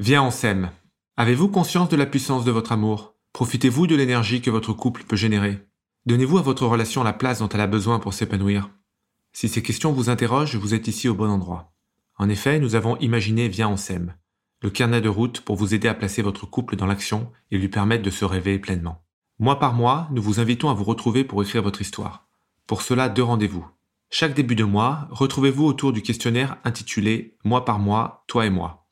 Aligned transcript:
Viens, 0.00 0.24
on 0.24 0.32
s'aime. 0.32 0.72
Avez-vous 1.16 1.46
conscience 1.46 1.88
de 1.88 1.94
la 1.94 2.06
puissance 2.06 2.44
de 2.44 2.50
votre 2.50 2.72
amour? 2.72 3.14
Profitez-vous 3.32 3.86
de 3.86 3.94
l'énergie 3.94 4.40
que 4.40 4.50
votre 4.50 4.72
couple 4.72 5.04
peut 5.04 5.14
générer 5.14 5.68
Donnez-vous 6.04 6.38
à 6.38 6.42
votre 6.42 6.66
relation 6.66 7.04
la 7.04 7.12
place 7.12 7.38
dont 7.38 7.48
elle 7.48 7.60
a 7.60 7.68
besoin 7.68 8.00
pour 8.00 8.12
s'épanouir 8.12 8.70
Si 9.32 9.48
ces 9.48 9.62
questions 9.62 9.92
vous 9.92 10.10
interrogent, 10.10 10.56
vous 10.56 10.74
êtes 10.74 10.88
ici 10.88 11.08
au 11.08 11.14
bon 11.14 11.30
endroit. 11.30 11.72
En 12.18 12.28
effet, 12.28 12.58
nous 12.58 12.74
avons 12.74 12.96
imaginé 12.96 13.46
Viens, 13.46 13.68
on 13.68 13.76
s'aime, 13.76 14.16
le 14.62 14.70
carnet 14.70 15.00
de 15.00 15.08
route 15.08 15.42
pour 15.42 15.54
vous 15.54 15.74
aider 15.74 15.86
à 15.86 15.94
placer 15.94 16.22
votre 16.22 16.44
couple 16.44 16.74
dans 16.74 16.86
l'action 16.86 17.30
et 17.52 17.58
lui 17.58 17.68
permettre 17.68 18.02
de 18.02 18.10
se 18.10 18.24
rêver 18.24 18.58
pleinement. 18.58 19.04
Mois 19.38 19.60
par 19.60 19.74
mois, 19.74 20.08
nous 20.10 20.22
vous 20.22 20.40
invitons 20.40 20.70
à 20.70 20.74
vous 20.74 20.84
retrouver 20.84 21.22
pour 21.22 21.40
écrire 21.40 21.62
votre 21.62 21.82
histoire. 21.82 22.26
Pour 22.66 22.82
cela, 22.82 23.08
deux 23.08 23.22
rendez-vous. 23.22 23.64
Chaque 24.10 24.34
début 24.34 24.56
de 24.56 24.64
mois, 24.64 25.06
retrouvez-vous 25.12 25.64
autour 25.64 25.92
du 25.92 26.02
questionnaire 26.02 26.56
intitulé 26.64 27.36
Mois 27.44 27.64
par 27.64 27.78
mois, 27.78 28.24
toi 28.26 28.44
et 28.44 28.50
moi 28.50 28.83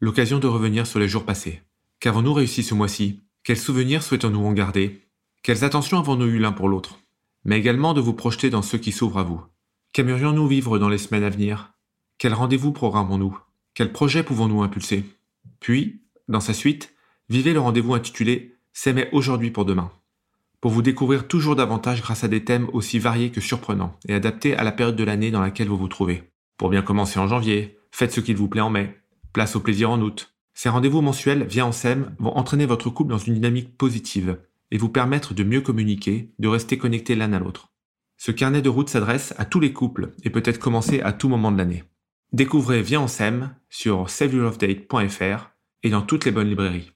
l'occasion 0.00 0.38
de 0.38 0.46
revenir 0.46 0.86
sur 0.86 0.98
les 0.98 1.08
jours 1.08 1.24
passés. 1.24 1.62
Qu'avons-nous 2.00 2.34
réussi 2.34 2.62
ce 2.62 2.74
mois-ci? 2.74 3.22
Quels 3.42 3.56
souvenirs 3.56 4.02
souhaitons-nous 4.02 4.44
en 4.44 4.52
garder? 4.52 5.02
Quelles 5.42 5.64
attentions 5.64 5.98
avons-nous 5.98 6.26
eu 6.26 6.38
l'un 6.38 6.52
pour 6.52 6.68
l'autre? 6.68 6.98
Mais 7.44 7.58
également 7.58 7.94
de 7.94 8.00
vous 8.00 8.12
projeter 8.12 8.50
dans 8.50 8.62
ceux 8.62 8.78
qui 8.78 8.92
s'ouvrent 8.92 9.18
à 9.18 9.22
vous. 9.22 9.40
Qu'aimerions-nous 9.92 10.46
vivre 10.46 10.78
dans 10.78 10.88
les 10.88 10.98
semaines 10.98 11.24
à 11.24 11.30
venir? 11.30 11.72
Quel 12.18 12.34
rendez-vous 12.34 12.72
programmons-nous 12.72 13.38
Quels 13.74 13.92
projets 13.92 14.22
pouvons-nous 14.22 14.62
impulser? 14.62 15.04
Puis, 15.60 16.02
dans 16.28 16.40
sa 16.40 16.52
suite, 16.52 16.94
vivez 17.28 17.52
le 17.52 17.60
rendez-vous 17.60 17.94
intitulé 17.94 18.56
S'aimer 18.72 19.08
aujourd'hui 19.12 19.50
pour 19.50 19.64
demain. 19.64 19.90
Pour 20.60 20.70
vous 20.70 20.82
découvrir 20.82 21.28
toujours 21.28 21.56
davantage 21.56 22.02
grâce 22.02 22.24
à 22.24 22.28
des 22.28 22.44
thèmes 22.44 22.68
aussi 22.74 22.98
variés 22.98 23.30
que 23.30 23.40
surprenants 23.40 23.96
et 24.06 24.12
adaptés 24.12 24.54
à 24.54 24.64
la 24.64 24.72
période 24.72 24.96
de 24.96 25.04
l'année 25.04 25.30
dans 25.30 25.40
laquelle 25.40 25.68
vous 25.68 25.78
vous 25.78 25.88
trouvez. 25.88 26.24
Pour 26.58 26.68
bien 26.68 26.82
commencer 26.82 27.18
en 27.18 27.26
janvier, 27.26 27.78
faites 27.90 28.12
ce 28.12 28.20
qu'il 28.20 28.36
vous 28.36 28.48
plaît 28.48 28.60
en 28.60 28.68
mai, 28.68 29.00
Place 29.36 29.54
au 29.54 29.60
plaisir 29.60 29.90
en 29.90 30.00
août. 30.00 30.34
Ces 30.54 30.70
rendez-vous 30.70 31.02
mensuels 31.02 31.44
via 31.44 31.70
SEM 31.70 32.16
vont 32.18 32.34
entraîner 32.38 32.64
votre 32.64 32.88
couple 32.88 33.10
dans 33.10 33.18
une 33.18 33.34
dynamique 33.34 33.76
positive 33.76 34.38
et 34.70 34.78
vous 34.78 34.88
permettre 34.88 35.34
de 35.34 35.44
mieux 35.44 35.60
communiquer, 35.60 36.32
de 36.38 36.48
rester 36.48 36.78
connectés 36.78 37.14
l'un 37.14 37.34
à 37.34 37.38
l'autre. 37.38 37.70
Ce 38.16 38.30
carnet 38.30 38.62
de 38.62 38.70
route 38.70 38.88
s'adresse 38.88 39.34
à 39.36 39.44
tous 39.44 39.60
les 39.60 39.74
couples 39.74 40.14
et 40.24 40.30
peut 40.30 40.42
être 40.42 40.58
commencé 40.58 41.02
à 41.02 41.12
tout 41.12 41.28
moment 41.28 41.52
de 41.52 41.58
l'année. 41.58 41.84
Découvrez 42.32 42.80
Viens 42.80 43.08
SEM 43.08 43.54
sur 43.68 44.08
saveyourlovedate.fr 44.08 45.50
et 45.82 45.90
dans 45.90 46.00
toutes 46.00 46.24
les 46.24 46.32
bonnes 46.32 46.48
librairies. 46.48 46.95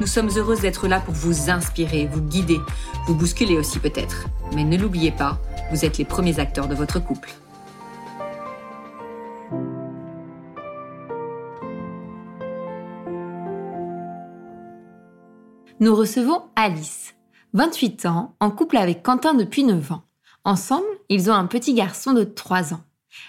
Nous 0.00 0.06
sommes 0.06 0.30
heureuses 0.36 0.60
d'être 0.60 0.86
là 0.86 1.00
pour 1.00 1.12
vous 1.12 1.50
inspirer, 1.50 2.06
vous 2.06 2.20
guider, 2.20 2.60
vous 3.06 3.16
bousculer 3.16 3.56
aussi 3.56 3.80
peut-être. 3.80 4.28
Mais 4.54 4.62
ne 4.62 4.76
l'oubliez 4.76 5.10
pas, 5.10 5.40
vous 5.72 5.84
êtes 5.84 5.98
les 5.98 6.04
premiers 6.04 6.38
acteurs 6.38 6.68
de 6.68 6.76
votre 6.76 7.00
couple. 7.00 7.30
Nous 15.80 15.94
recevons 15.94 16.42
Alice, 16.54 17.14
28 17.54 18.06
ans, 18.06 18.36
en 18.38 18.50
couple 18.52 18.76
avec 18.76 19.02
Quentin 19.02 19.34
depuis 19.34 19.64
9 19.64 19.92
ans. 19.92 20.02
Ensemble, 20.44 20.86
ils 21.08 21.28
ont 21.28 21.34
un 21.34 21.46
petit 21.46 21.74
garçon 21.74 22.12
de 22.12 22.22
3 22.22 22.72
ans. 22.72 22.84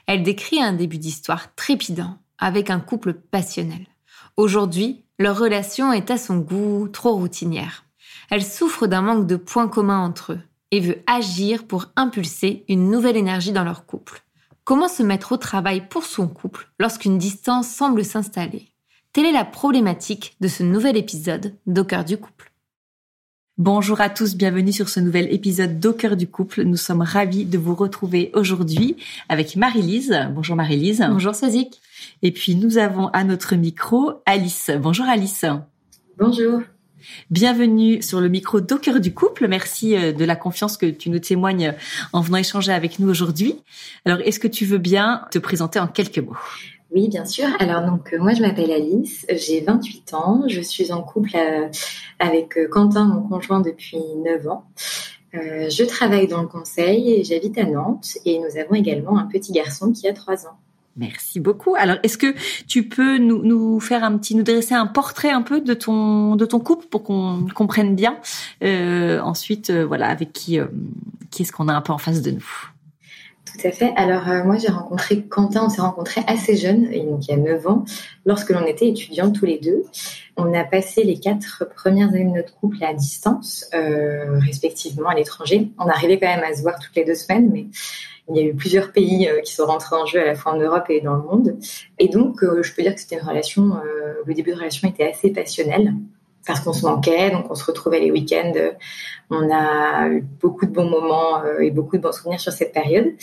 Elle 0.06 0.22
décrit 0.22 0.62
un 0.62 0.74
début 0.74 1.00
d'histoire 1.00 1.56
trépidant, 1.56 2.20
avec 2.38 2.70
un 2.70 2.80
couple 2.80 3.14
passionnel. 3.14 3.88
Aujourd'hui, 4.38 5.04
leur 5.20 5.38
relation 5.38 5.92
est 5.92 6.10
à 6.10 6.18
son 6.18 6.38
goût 6.38 6.88
trop 6.88 7.14
routinière. 7.14 7.86
Elle 8.32 8.44
souffre 8.44 8.88
d'un 8.88 9.02
manque 9.02 9.28
de 9.28 9.36
points 9.36 9.68
communs 9.68 10.04
entre 10.04 10.34
eux 10.34 10.40
et 10.72 10.80
veut 10.80 11.02
agir 11.08 11.68
pour 11.68 11.88
impulser 11.98 12.64
une 12.70 12.90
nouvelle 12.90 13.18
énergie 13.18 13.52
dans 13.52 13.66
leur 13.66 13.86
couple. 13.86 14.24
Comment 14.64 14.88
se 14.88 15.04
mettre 15.04 15.34
au 15.34 15.38
travail 15.38 15.88
pour 15.90 16.06
son 16.06 16.28
couple 16.28 16.70
lorsqu'une 16.80 17.18
distance 17.18 17.68
semble 17.68 18.06
s'installer? 18.06 18.72
Telle 19.12 19.26
est 19.26 19.32
la 19.32 19.46
problématique 19.46 20.38
de 20.40 20.48
ce 20.48 20.64
nouvel 20.64 20.96
épisode 20.96 21.56
d'Au 21.66 21.84
du 21.84 22.18
couple. 22.18 22.52
Bonjour 23.60 24.00
à 24.00 24.08
tous, 24.10 24.38
bienvenue 24.38 24.72
sur 24.72 24.88
ce 24.88 25.02
nouvel 25.02 25.28
épisode 25.34 25.82
d'Au 25.82 25.92
cœur 25.92 26.16
du 26.16 26.28
couple. 26.28 26.64
Nous 26.64 26.78
sommes 26.78 27.02
ravis 27.02 27.44
de 27.44 27.58
vous 27.58 27.76
retrouver 27.76 28.32
aujourd'hui 28.34 28.96
avec 29.28 29.58
Marie-Lise. 29.58 30.18
Bonjour 30.34 30.56
Marie-Lise. 30.56 31.06
Bonjour 31.10 31.36
Sazik. 31.36 31.82
Et 32.22 32.32
puis 32.32 32.56
nous 32.56 32.78
avons 32.78 33.08
à 33.08 33.26
notre 33.26 33.58
micro 33.58 34.14
Alice. 34.26 34.72
Bonjour 34.80 35.08
Alice. 35.08 35.44
Bonjour. 36.18 36.62
Bienvenue 37.32 38.02
sur 38.02 38.22
le 38.22 38.30
micro 38.30 38.62
d'Au 38.62 38.78
cœur 38.78 39.02
du 39.02 39.14
couple. 39.14 39.50
Merci 39.50 39.98
euh, 39.98 40.14
de 40.14 40.24
la 40.24 40.38
confiance 40.38 40.78
que 40.78 40.86
tu 40.86 41.10
nous 41.10 41.20
témoignes 41.20 41.76
en 42.14 42.22
venant 42.22 42.38
échanger 42.38 42.72
avec 42.72 42.98
nous 43.00 43.10
aujourd'hui. 43.10 43.56
Alors, 44.06 44.22
est-ce 44.22 44.40
que 44.40 44.48
tu 44.48 44.64
veux 44.64 44.78
bien 44.78 45.26
te 45.32 45.40
présenter 45.40 45.80
en 45.80 45.88
quelques 45.88 46.20
mots? 46.20 46.38
Oui, 46.92 47.08
bien 47.08 47.26
sûr. 47.26 47.48
Alors 47.60 47.86
donc 47.86 48.14
euh, 48.14 48.20
moi 48.20 48.34
je 48.34 48.42
m'appelle 48.42 48.72
Alice, 48.72 49.26
j'ai 49.30 49.62
28 49.62 50.14
ans, 50.14 50.44
je 50.48 50.62
suis 50.62 50.92
en 50.92 51.02
couple 51.02 51.36
euh, 51.36 51.68
avec 52.20 52.58
Quentin, 52.70 53.06
mon 53.06 53.22
conjoint 53.22 53.62
depuis 53.62 54.00
9 54.26 54.48
ans. 54.48 54.66
je 55.34 55.84
travaille 55.86 56.28
dans 56.28 56.42
le 56.42 56.48
conseil 56.48 57.14
et 57.14 57.24
j'habite 57.24 57.58
à 57.58 57.66
Nantes 57.66 58.18
et 58.26 58.40
nous 58.40 58.58
avons 58.60 58.76
également 58.76 59.18
un 59.18 59.26
petit 59.26 59.52
garçon 59.52 59.92
qui 59.92 60.08
a 60.08 60.14
3 60.14 60.48
ans. 60.48 60.58
Merci 61.00 61.40
beaucoup. 61.40 61.76
Alors, 61.78 61.96
est-ce 62.04 62.18
que 62.18 62.36
tu 62.68 62.88
peux 62.88 63.18
nous, 63.18 63.80
faire 63.80 64.04
un 64.04 64.18
petit, 64.18 64.36
nous 64.36 64.44
dresser 64.44 64.76
un 64.76 64.86
portrait 64.86 65.30
un 65.30 65.42
peu 65.42 65.62
de 65.62 65.74
ton 65.74 66.36
de 66.36 66.46
ton 66.46 66.60
couple 66.60 66.88
pour 66.88 67.04
qu'on 67.04 67.48
comprenne 67.56 67.96
bien 67.96 68.18
euh, 68.64 69.20
ensuite, 69.22 69.70
euh, 69.70 69.86
voilà, 69.86 70.10
avec 70.10 70.34
qui 70.34 70.60
euh, 70.60 70.66
qui 71.32 71.44
est-ce 71.44 71.54
qu'on 71.54 71.70
a 71.70 71.74
un 71.74 71.82
peu 71.82 71.94
en 71.94 71.98
face 71.98 72.22
de 72.22 72.32
nous? 72.32 72.70
Tout 73.60 73.68
à 73.68 73.72
fait. 73.72 73.92
Alors 73.96 74.24
moi 74.46 74.58
j'ai 74.58 74.70
rencontré 74.70 75.22
Quentin, 75.24 75.66
on 75.66 75.70
s'est 75.70 75.82
rencontrés 75.82 76.22
assez 76.28 76.56
jeunes, 76.56 76.84
donc 76.84 77.28
il 77.28 77.32
y 77.32 77.34
a 77.34 77.38
9 77.38 77.68
ans, 77.68 77.86
lorsque 78.26 78.52
l'on 78.52 78.66
était 78.66 78.88
étudiants 78.88 79.32
tous 79.32 79.46
les 79.46 79.58
deux. 79.58 79.84
On 80.38 80.54
a 80.54 80.64
passé 80.64 81.04
les 81.04 81.20
quatre 81.20 81.68
premières 81.76 82.10
années 82.10 82.24
de 82.24 82.30
notre 82.30 82.56
couple 82.56 82.82
à 82.84 82.94
distance, 82.94 83.70
respectivement 83.74 85.10
à 85.10 85.16
l'étranger. 85.16 85.70
On 85.78 85.88
arrivait 85.88 86.20
quand 86.20 86.28
même 86.28 86.44
à 86.44 86.56
se 86.56 86.62
voir 86.62 86.80
toutes 86.80 86.96
les 86.96 87.04
deux 87.04 87.16
semaines, 87.16 87.50
mais 87.52 87.66
il 88.30 88.38
y 88.38 88.40
a 88.40 88.44
eu 88.44 88.54
plusieurs 88.54 88.92
pays 88.92 89.28
euh, 89.28 89.42
qui 89.42 89.54
sont 89.54 89.66
rentrés 89.66 89.96
en 89.96 90.06
jeu 90.06 90.22
à 90.22 90.26
la 90.26 90.36
fois 90.36 90.54
en 90.54 90.60
Europe 90.60 90.86
et 90.90 91.02
dans 91.02 91.16
le 91.16 91.24
monde. 91.24 91.58
Et 91.98 92.08
donc, 92.08 92.44
euh, 92.44 92.62
je 92.62 92.74
peux 92.74 92.82
dire 92.82 92.94
que 92.94 93.02
c'était 93.02 93.18
une 93.18 93.28
relation, 93.28 93.78
euh, 93.78 94.14
le 94.26 94.34
début 94.34 94.52
de 94.52 94.56
relation 94.56 94.88
était 94.88 95.10
assez 95.10 95.32
passionnel 95.32 95.94
parce 96.46 96.62
qu'on 96.62 96.74
se 96.74 96.86
manquait, 96.86 97.32
donc 97.32 97.50
on 97.50 97.56
se 97.56 97.66
retrouvait 97.66 98.00
les 98.00 98.12
week-ends. 98.12 98.54
On 99.30 99.50
a 99.52 100.08
eu 100.08 100.22
beaucoup 100.22 100.66
de 100.66 100.72
bons 100.72 100.90
moments 100.90 101.44
euh, 101.44 101.60
et 101.60 101.70
beaucoup 101.70 101.98
de 101.98 102.02
bons 102.02 102.12
souvenirs 102.12 102.40
sur 102.40 102.52
cette 102.52 102.74
période. 102.74 103.14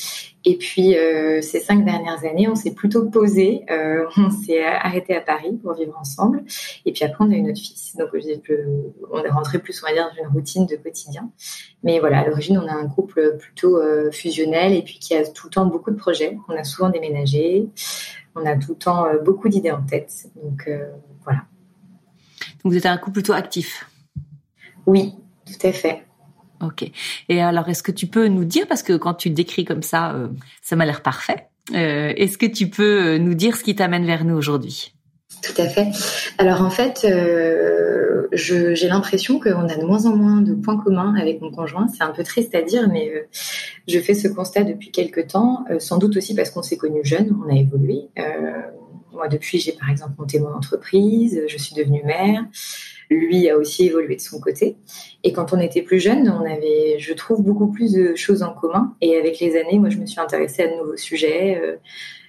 Et 0.44 0.56
puis 0.56 0.96
euh, 0.96 1.42
ces 1.42 1.58
cinq 1.58 1.84
dernières 1.84 2.24
années, 2.24 2.46
on 2.48 2.54
s'est 2.54 2.74
plutôt 2.74 3.06
posé, 3.06 3.64
euh, 3.70 4.06
on 4.16 4.30
s'est 4.30 4.62
arrêté 4.64 5.16
à 5.16 5.20
Paris 5.20 5.58
pour 5.60 5.74
vivre 5.74 5.96
ensemble. 5.98 6.44
Et 6.84 6.92
puis 6.92 7.04
après, 7.04 7.24
on 7.24 7.30
a 7.32 7.34
eu 7.34 7.42
notre 7.42 7.58
fils, 7.58 7.96
donc 7.96 8.10
on 9.10 9.24
est 9.24 9.30
rentré 9.30 9.58
plus 9.58 9.82
on 9.82 9.86
va 9.86 9.92
dire 9.92 10.08
dans 10.08 10.22
une 10.22 10.32
routine 10.32 10.66
de 10.66 10.76
quotidien. 10.76 11.30
Mais 11.82 11.98
voilà, 11.98 12.20
à 12.20 12.26
l'origine, 12.26 12.58
on 12.58 12.68
a 12.68 12.74
un 12.74 12.86
couple 12.86 13.36
plutôt 13.38 13.80
fusionnel 14.12 14.72
et 14.72 14.82
puis 14.82 14.98
qui 14.98 15.14
a 15.14 15.26
tout 15.26 15.48
le 15.48 15.50
temps 15.50 15.66
beaucoup 15.66 15.90
de 15.90 15.96
projets. 15.96 16.38
On 16.48 16.56
a 16.56 16.64
souvent 16.64 16.90
déménagé, 16.90 17.66
on 18.36 18.46
a 18.46 18.56
tout 18.56 18.72
le 18.72 18.78
temps 18.78 19.06
beaucoup 19.24 19.48
d'idées 19.48 19.72
en 19.72 19.82
tête. 19.82 20.12
Donc 20.42 20.70
voilà. 21.24 21.42
Donc 22.62 22.72
vous 22.72 22.76
êtes 22.76 22.86
un 22.86 22.96
couple 22.96 23.14
plutôt 23.14 23.32
actif. 23.32 23.86
Oui, 24.86 25.14
tout 25.46 25.66
à 25.66 25.72
fait. 25.72 26.06
Ok. 26.62 26.90
Et 27.28 27.42
alors, 27.42 27.68
est-ce 27.68 27.82
que 27.82 27.92
tu 27.92 28.06
peux 28.06 28.28
nous 28.28 28.44
dire, 28.44 28.66
parce 28.66 28.82
que 28.82 28.94
quand 28.94 29.14
tu 29.14 29.30
décris 29.30 29.64
comme 29.64 29.82
ça, 29.82 30.12
euh, 30.12 30.28
ça 30.62 30.76
m'a 30.76 30.86
l'air 30.86 31.02
parfait. 31.02 31.48
Euh, 31.74 32.12
est-ce 32.16 32.38
que 32.38 32.46
tu 32.46 32.68
peux 32.68 33.06
euh, 33.06 33.18
nous 33.18 33.34
dire 33.34 33.56
ce 33.56 33.64
qui 33.64 33.74
t'amène 33.74 34.06
vers 34.06 34.24
nous 34.24 34.36
aujourd'hui? 34.36 34.94
Tout 35.42 35.60
à 35.60 35.68
fait. 35.68 35.88
Alors 36.38 36.62
en 36.62 36.70
fait, 36.70 37.06
j'ai 38.32 38.88
l'impression 38.88 39.38
qu'on 39.38 39.68
a 39.68 39.76
de 39.76 39.84
moins 39.84 40.06
en 40.06 40.16
moins 40.16 40.40
de 40.40 40.54
points 40.54 40.78
communs 40.78 41.14
avec 41.20 41.40
mon 41.40 41.50
conjoint. 41.50 41.88
C'est 41.88 42.02
un 42.02 42.10
peu 42.10 42.22
triste 42.24 42.54
à 42.54 42.62
dire, 42.62 42.88
mais 42.88 43.12
je 43.86 43.98
fais 43.98 44.14
ce 44.14 44.28
constat 44.28 44.64
depuis 44.64 44.90
quelques 44.90 45.28
temps, 45.28 45.64
sans 45.78 45.98
doute 45.98 46.16
aussi 46.16 46.34
parce 46.34 46.50
qu'on 46.50 46.62
s'est 46.62 46.78
connus 46.78 47.04
jeunes, 47.04 47.36
on 47.44 47.52
a 47.52 47.58
évolué. 47.58 48.08
Moi, 49.16 49.28
depuis, 49.28 49.58
j'ai 49.58 49.72
par 49.72 49.90
exemple 49.90 50.12
monté 50.18 50.38
mon 50.38 50.52
entreprise, 50.52 51.42
je 51.48 51.56
suis 51.56 51.74
devenue 51.74 52.02
mère. 52.04 52.44
lui 53.10 53.48
a 53.48 53.56
aussi 53.56 53.86
évolué 53.86 54.16
de 54.16 54.20
son 54.20 54.40
côté. 54.40 54.76
Et 55.24 55.32
quand 55.32 55.52
on 55.52 55.60
était 55.60 55.82
plus 55.82 56.00
jeune, 56.00 56.28
on 56.28 56.44
avait, 56.44 56.98
je 56.98 57.12
trouve, 57.14 57.42
beaucoup 57.42 57.68
plus 57.68 57.92
de 57.92 58.14
choses 58.14 58.42
en 58.42 58.52
commun. 58.52 58.94
Et 59.00 59.16
avec 59.16 59.40
les 59.40 59.56
années, 59.56 59.78
moi, 59.78 59.90
je 59.90 59.98
me 59.98 60.06
suis 60.06 60.20
intéressée 60.20 60.62
à 60.62 60.68
de 60.68 60.76
nouveaux 60.76 60.96
sujets, 60.96 61.60
euh, 61.60 61.76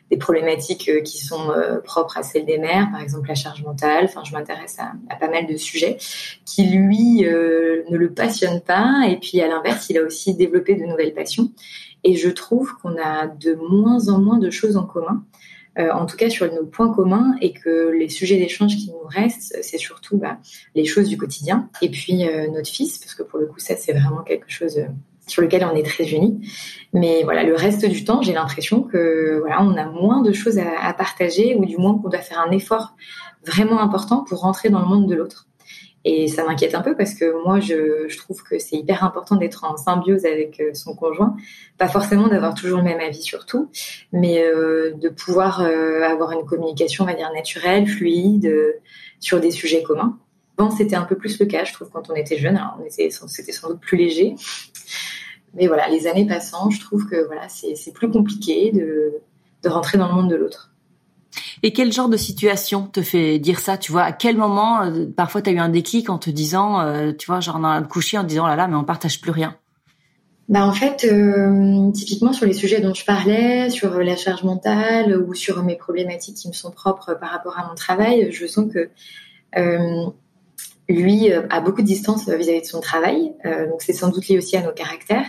des 0.10 0.18
problématiques 0.18 0.88
euh, 0.88 1.02
qui 1.02 1.18
sont 1.18 1.52
euh, 1.52 1.80
propres 1.82 2.18
à 2.18 2.24
celles 2.24 2.46
des 2.46 2.58
mères, 2.58 2.88
par 2.92 3.02
exemple 3.02 3.28
la 3.28 3.36
charge 3.36 3.64
mentale. 3.64 4.06
Enfin, 4.06 4.24
je 4.24 4.32
m'intéresse 4.32 4.80
à, 4.80 4.94
à, 5.10 5.16
pas 5.18 5.30
mal 5.30 5.46
de 5.46 5.58
sujets 5.58 5.98
qui, 6.46 6.66
lui, 6.70 7.22
ne 7.22 7.98
le 7.98 8.14
passionnent 8.14 8.62
pas. 8.62 9.08
Et 9.10 9.18
puis, 9.18 9.42
à 9.42 9.48
l'inverse, 9.48 9.90
il 9.90 9.98
a 9.98 10.04
aussi 10.04 10.34
développé 10.36 10.76
de 10.76 10.86
nouvelles 10.86 11.14
passions. 11.14 11.52
Et 12.04 12.16
je 12.16 12.30
trouve 12.30 12.74
qu'on 12.82 12.96
a 12.98 13.28
de 13.28 13.56
moins 13.70 14.10
en 14.10 14.20
moins 14.20 14.38
de 14.38 14.50
choses 14.50 14.78
en 14.78 14.86
commun. 14.86 15.26
Euh, 15.80 15.92
en 15.92 16.06
tout 16.06 16.18
cas 16.18 16.30
sur 16.30 16.52
nos 16.52 16.66
points 16.66 16.92
communs, 16.94 17.36
et 17.42 17.54
que 17.54 17.90
les 17.90 18.10
sujets 18.10 18.38
d'échange 18.38 18.76
qui 18.76 18.90
nous 18.90 19.08
restent, 19.08 19.58
c'est 19.62 19.78
surtout 19.78 20.18
bah, 20.18 20.38
les 20.76 20.86
choses 20.86 21.08
du 21.08 21.18
quotidien. 21.18 21.70
Et 21.82 21.90
puis 21.90 22.28
euh, 22.28 22.48
notre 22.48 22.70
fils, 22.70 22.98
parce 22.98 23.14
que 23.14 23.24
pour 23.24 23.40
le 23.40 23.46
coup, 23.46 23.60
ça, 23.60 23.76
c'est 23.76 23.94
vraiment 23.94 24.24
quelque 24.24 24.50
chose 24.50 24.78
euh, 24.78 24.88
sur 25.28 25.42
lequel 25.42 25.68
on 25.72 25.76
est 25.76 25.84
très 25.84 26.10
unis. 26.10 26.40
Mais 26.94 27.24
voilà, 27.24 27.44
le 27.44 27.54
reste 27.54 27.86
du 27.86 28.04
temps, 28.04 28.22
j'ai 28.22 28.34
l'impression 28.34 28.82
que 28.82 29.40
voilà, 29.40 29.62
on 29.62 29.76
a 29.76 29.86
moins 29.86 30.22
de 30.22 30.32
choses 30.32 30.58
à, 30.58 30.80
à 30.82 30.94
partager, 30.94 31.56
ou 31.56 31.66
du 31.66 31.78
moins 31.78 31.98
qu'on 31.98 32.10
doit 32.10 32.22
faire 32.22 32.40
un 32.40 32.52
effort 32.52 32.96
vraiment 33.46 33.80
important 33.80 34.24
pour 34.24 34.40
rentrer 34.40 34.70
dans 34.70 34.80
le 34.80 34.88
monde 34.88 35.08
de 35.08 35.16
l'autre. 35.16 35.47
Et 36.10 36.30
ça 36.30 36.46
m'inquiète 36.46 36.74
un 36.74 36.80
peu 36.82 36.96
parce 36.96 37.14
que 37.14 37.44
moi, 37.44 37.60
je, 37.60 38.18
trouve 38.18 38.42
que 38.42 38.60
c'est 38.60 38.78
hyper 38.78 39.04
important 39.04 39.36
d'être 39.36 39.66
en 39.66 39.76
symbiose 39.76 40.26
avec 40.26 40.62
euh, 40.62 40.74
son 40.74 40.96
conjoint. 40.96 41.36
Pas 41.78 41.90
forcément 41.90 42.30
d'avoir 42.30 42.54
toujours 42.54 42.78
le 42.78 42.86
même 42.86 43.02
avis 43.02 43.22
sur 43.22 43.46
tout, 43.46 43.70
mais 44.14 44.42
euh, 44.42 44.94
de 44.94 45.10
pouvoir 45.10 45.60
euh, 45.60 46.04
avoir 46.04 46.32
une 46.32 46.46
communication, 46.46 47.04
on 47.04 47.08
va 47.08 47.14
dire, 47.14 47.30
naturelle, 47.34 47.88
fluide, 47.88 48.50
sur 49.20 49.42
des 49.42 49.52
sujets 49.52 49.84
communs. 49.84 50.18
Bon, 50.58 50.70
c'était 50.70 50.96
un 50.96 51.04
peu 51.04 51.18
plus 51.18 51.42
le 51.42 51.46
cas, 51.46 51.66
je 51.66 51.74
trouve, 51.74 51.90
quand 51.92 52.10
on 52.10 52.16
était 52.16 52.38
jeune. 52.38 52.58
C'était 52.88 53.52
sans 53.52 53.68
doute 53.68 53.82
plus 53.82 53.98
léger. 53.98 54.36
Mais 55.56 55.68
voilà, 55.68 55.90
les 55.90 56.08
années 56.08 56.26
passant, 56.26 56.70
je 56.70 56.80
trouve 56.80 57.06
que 57.10 57.26
voilà, 57.26 57.50
c'est 57.50 57.94
plus 57.94 58.10
compliqué 58.10 58.72
de 58.72 59.70
rentrer 59.70 59.98
dans 59.98 60.08
le 60.08 60.14
monde 60.14 60.30
de 60.30 60.38
l'autre. 60.38 60.72
Et 61.64 61.74
quel 61.74 61.92
genre 61.92 62.10
de 62.10 62.18
situation 62.18 62.88
te 62.88 63.02
fait 63.02 63.40
dire 63.40 63.60
ça 63.60 63.78
Tu 63.78 63.92
vois, 63.92 64.04
à 64.04 64.12
quel 64.12 64.38
moment, 64.38 64.82
euh, 64.84 65.06
parfois, 65.06 65.42
tu 65.42 65.50
as 65.50 65.54
eu 65.54 65.60
un 65.60 65.70
déclic 65.70 66.10
en 66.10 66.18
te 66.18 66.30
disant, 66.30 66.82
euh, 66.82 67.12
tu 67.12 67.28
vois, 67.28 67.40
genre 67.40 67.60
dans 67.60 67.68
un 67.68 67.84
coucher 67.84 68.18
en 68.18 68.24
te 68.24 68.30
disant, 68.30 68.46
oh 68.46 68.48
là 68.48 68.56
là, 68.56 68.68
mais 68.68 68.76
on 68.76 68.84
partage 68.84 69.22
plus 69.22 69.32
rien? 69.32 69.56
Bah 70.50 70.66
en 70.66 70.72
fait, 70.72 71.04
euh, 71.04 71.92
typiquement 71.92 72.32
sur 72.32 72.46
les 72.46 72.54
sujets 72.54 72.80
dont 72.80 72.94
je 72.94 73.04
parlais, 73.04 73.70
sur 73.70 74.00
la 74.00 74.16
charge 74.16 74.44
mentale 74.44 75.22
ou 75.22 75.34
sur 75.34 75.62
mes 75.62 75.76
problématiques 75.76 76.38
qui 76.38 76.48
me 76.48 76.54
sont 76.54 76.72
propres 76.72 77.18
par 77.20 77.32
rapport 77.32 77.60
à 77.60 77.68
mon 77.68 77.76
travail, 77.76 78.32
je 78.32 78.48
sens 78.48 78.72
que 78.72 78.90
lui 80.90 81.32
a 81.32 81.60
beaucoup 81.60 81.82
de 81.82 81.88
distance 81.88 82.30
vis-à-vis 82.30 82.62
de 82.62 82.66
son 82.66 82.80
travail. 82.80 83.34
Euh, 83.46 83.68
donc 83.68 83.82
c'est 83.82 83.94
sans 83.94 84.10
doute 84.10 84.28
lié 84.28 84.38
aussi 84.38 84.56
à 84.58 84.62
nos 84.62 84.72
caractères. 84.72 85.26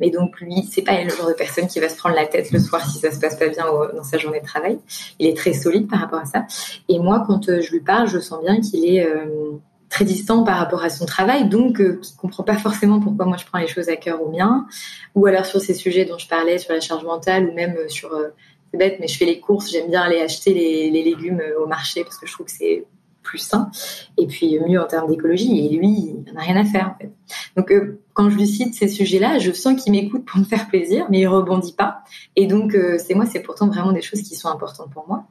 Mais 0.00 0.10
donc 0.10 0.40
lui, 0.40 0.68
c'est 0.70 0.82
pas 0.82 1.02
le 1.02 1.10
genre 1.10 1.28
de 1.28 1.32
personne 1.32 1.68
qui 1.68 1.80
va 1.80 1.88
se 1.88 1.96
prendre 1.96 2.16
la 2.16 2.26
tête 2.26 2.50
le 2.50 2.58
soir 2.58 2.88
si 2.90 2.98
ça 2.98 3.10
se 3.10 3.18
passe 3.18 3.36
pas 3.36 3.48
bien 3.48 3.64
dans 3.94 4.04
sa 4.04 4.18
journée 4.18 4.40
de 4.40 4.46
travail. 4.46 4.78
Il 5.18 5.26
est 5.26 5.36
très 5.36 5.52
solide 5.52 5.88
par 5.88 6.00
rapport 6.00 6.20
à 6.20 6.26
ça. 6.26 6.46
Et 6.88 6.98
moi, 6.98 7.24
quand 7.26 7.48
euh, 7.48 7.60
je 7.60 7.70
lui 7.72 7.80
parle, 7.80 8.08
je 8.08 8.18
sens 8.18 8.42
bien 8.42 8.60
qu'il 8.60 8.84
est 8.84 9.06
euh, 9.06 9.58
très 9.88 10.04
distant 10.04 10.44
par 10.44 10.58
rapport 10.58 10.82
à 10.82 10.90
son 10.90 11.06
travail, 11.06 11.48
donc 11.48 11.80
euh, 11.80 11.98
qui 12.02 12.14
comprend 12.16 12.42
pas 12.42 12.56
forcément 12.56 13.00
pourquoi 13.00 13.24
moi 13.24 13.36
je 13.36 13.46
prends 13.46 13.58
les 13.58 13.66
choses 13.66 13.88
à 13.88 13.96
cœur 13.96 14.22
ou 14.22 14.30
bien. 14.30 14.66
Ou 15.14 15.26
alors 15.26 15.46
sur 15.46 15.60
ces 15.60 15.74
sujets 15.74 16.04
dont 16.04 16.18
je 16.18 16.28
parlais, 16.28 16.58
sur 16.58 16.72
la 16.72 16.80
charge 16.80 17.04
mentale 17.04 17.48
ou 17.48 17.54
même 17.54 17.76
euh, 17.78 17.88
sur 17.88 18.12
euh, 18.12 18.28
c'est 18.70 18.78
bête, 18.78 18.96
mais 19.00 19.08
je 19.08 19.16
fais 19.16 19.24
les 19.24 19.38
courses, 19.38 19.70
j'aime 19.70 19.88
bien 19.88 20.02
aller 20.02 20.20
acheter 20.20 20.52
les 20.52 20.90
légumes 20.90 21.40
au 21.62 21.66
marché 21.66 22.02
parce 22.02 22.18
que 22.18 22.26
je 22.26 22.32
trouve 22.32 22.46
que 22.46 22.52
c'est 22.52 22.84
plus 23.26 23.38
sain 23.38 23.70
et 24.16 24.26
puis 24.26 24.58
mieux 24.66 24.80
en 24.80 24.86
termes 24.86 25.08
d'écologie. 25.08 25.66
Et 25.66 25.76
lui, 25.76 25.88
il 25.88 26.32
n'en 26.32 26.40
a 26.40 26.44
rien 26.44 26.56
à 26.56 26.64
faire 26.64 26.94
en 26.94 26.98
fait. 26.98 27.10
Donc 27.56 27.70
euh, 27.70 28.00
quand 28.14 28.30
je 28.30 28.36
lui 28.36 28.46
cite 28.46 28.74
ces 28.74 28.88
sujets-là, 28.88 29.38
je 29.38 29.52
sens 29.52 29.82
qu'il 29.82 29.92
m'écoute 29.92 30.24
pour 30.24 30.38
me 30.38 30.44
faire 30.44 30.68
plaisir, 30.68 31.06
mais 31.10 31.20
il 31.20 31.26
rebondit 31.26 31.74
pas. 31.74 32.04
Et 32.36 32.46
donc 32.46 32.74
euh, 32.74 32.96
c'est 32.98 33.14
moi, 33.14 33.26
c'est 33.26 33.40
pourtant 33.40 33.68
vraiment 33.68 33.92
des 33.92 34.02
choses 34.02 34.22
qui 34.22 34.34
sont 34.36 34.48
importantes 34.48 34.90
pour 34.92 35.06
moi. 35.08 35.26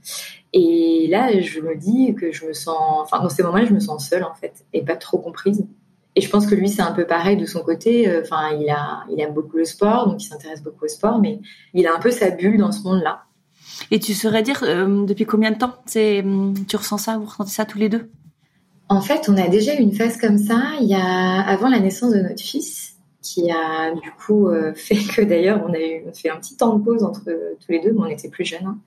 Et 0.54 1.08
là, 1.10 1.40
je 1.40 1.60
me 1.62 1.76
dis 1.76 2.14
que 2.16 2.32
je 2.32 2.46
me 2.46 2.54
sens, 2.54 2.78
enfin 3.02 3.22
dans 3.22 3.30
ces 3.30 3.44
moments-là, 3.44 3.66
je 3.66 3.74
me 3.74 3.80
sens 3.80 4.08
seule 4.08 4.24
en 4.24 4.34
fait 4.34 4.66
et 4.74 4.84
pas 4.84 4.96
trop 4.96 5.18
comprise. 5.18 5.66
Et 6.18 6.22
je 6.22 6.30
pense 6.30 6.48
que 6.48 6.56
lui, 6.56 6.70
c'est 6.70 6.82
un 6.82 6.94
peu 6.94 7.06
pareil 7.06 7.36
de 7.36 7.46
son 7.46 7.62
côté. 7.62 8.08
Euh, 8.08 8.22
enfin, 8.24 8.52
il 8.58 8.70
a, 8.70 9.04
il 9.12 9.20
aime 9.20 9.34
beaucoup 9.34 9.58
le 9.58 9.66
sport, 9.66 10.08
donc 10.08 10.24
il 10.24 10.28
s'intéresse 10.28 10.64
beaucoup 10.64 10.86
au 10.86 10.88
sport, 10.88 11.20
mais 11.20 11.40
il 11.74 11.88
a 11.88 11.96
un 11.96 12.00
peu 12.00 12.12
sa 12.12 12.30
bulle 12.30 12.58
dans 12.58 12.72
ce 12.72 12.84
monde-là. 12.84 13.24
Et 13.92 14.00
tu 14.00 14.14
saurais 14.14 14.44
dire 14.44 14.64
euh, 14.64 15.06
depuis 15.06 15.26
combien 15.26 15.52
de 15.52 15.58
temps 15.58 15.74
c'est 15.86 16.22
hum, 16.22 16.54
tu 16.68 16.76
ressens 16.76 16.98
ça, 16.98 17.18
vous 17.18 17.26
ressentez 17.26 17.52
ça 17.52 17.66
tous 17.66 17.78
les 17.78 17.90
deux? 17.90 18.10
En 18.88 19.02
fait, 19.02 19.30
on 19.30 19.38
a 19.38 19.48
déjà 19.48 19.76
eu 19.76 19.80
une 19.80 19.94
phase 19.94 20.18
comme 20.18 20.38
ça 20.38 20.62
il 20.80 20.88
y 20.88 20.96
a 20.96 21.42
avant 21.42 21.70
la 21.70 21.80
naissance 21.80 22.14
de 22.14 22.20
notre 22.20 22.42
fils, 22.42 22.96
qui 23.22 23.50
a 23.52 23.92
du 23.94 24.12
coup 24.12 24.48
euh, 24.48 24.74
fait 24.76 24.96
que 24.96 25.22
d'ailleurs 25.22 25.64
on 25.68 25.74
a 25.74 25.80
eu 25.80 26.04
on 26.08 26.14
fait 26.14 26.30
un 26.30 26.38
petit 26.38 26.56
temps 26.56 26.78
de 26.78 26.84
pause 26.84 27.04
entre 27.04 27.24
tous 27.24 27.72
les 27.72 27.80
deux, 27.80 27.92
mais 27.94 28.02
on 28.02 28.08
était 28.08 28.30
plus 28.30 28.46
jeunes. 28.46 28.66
Hein. 28.66 28.78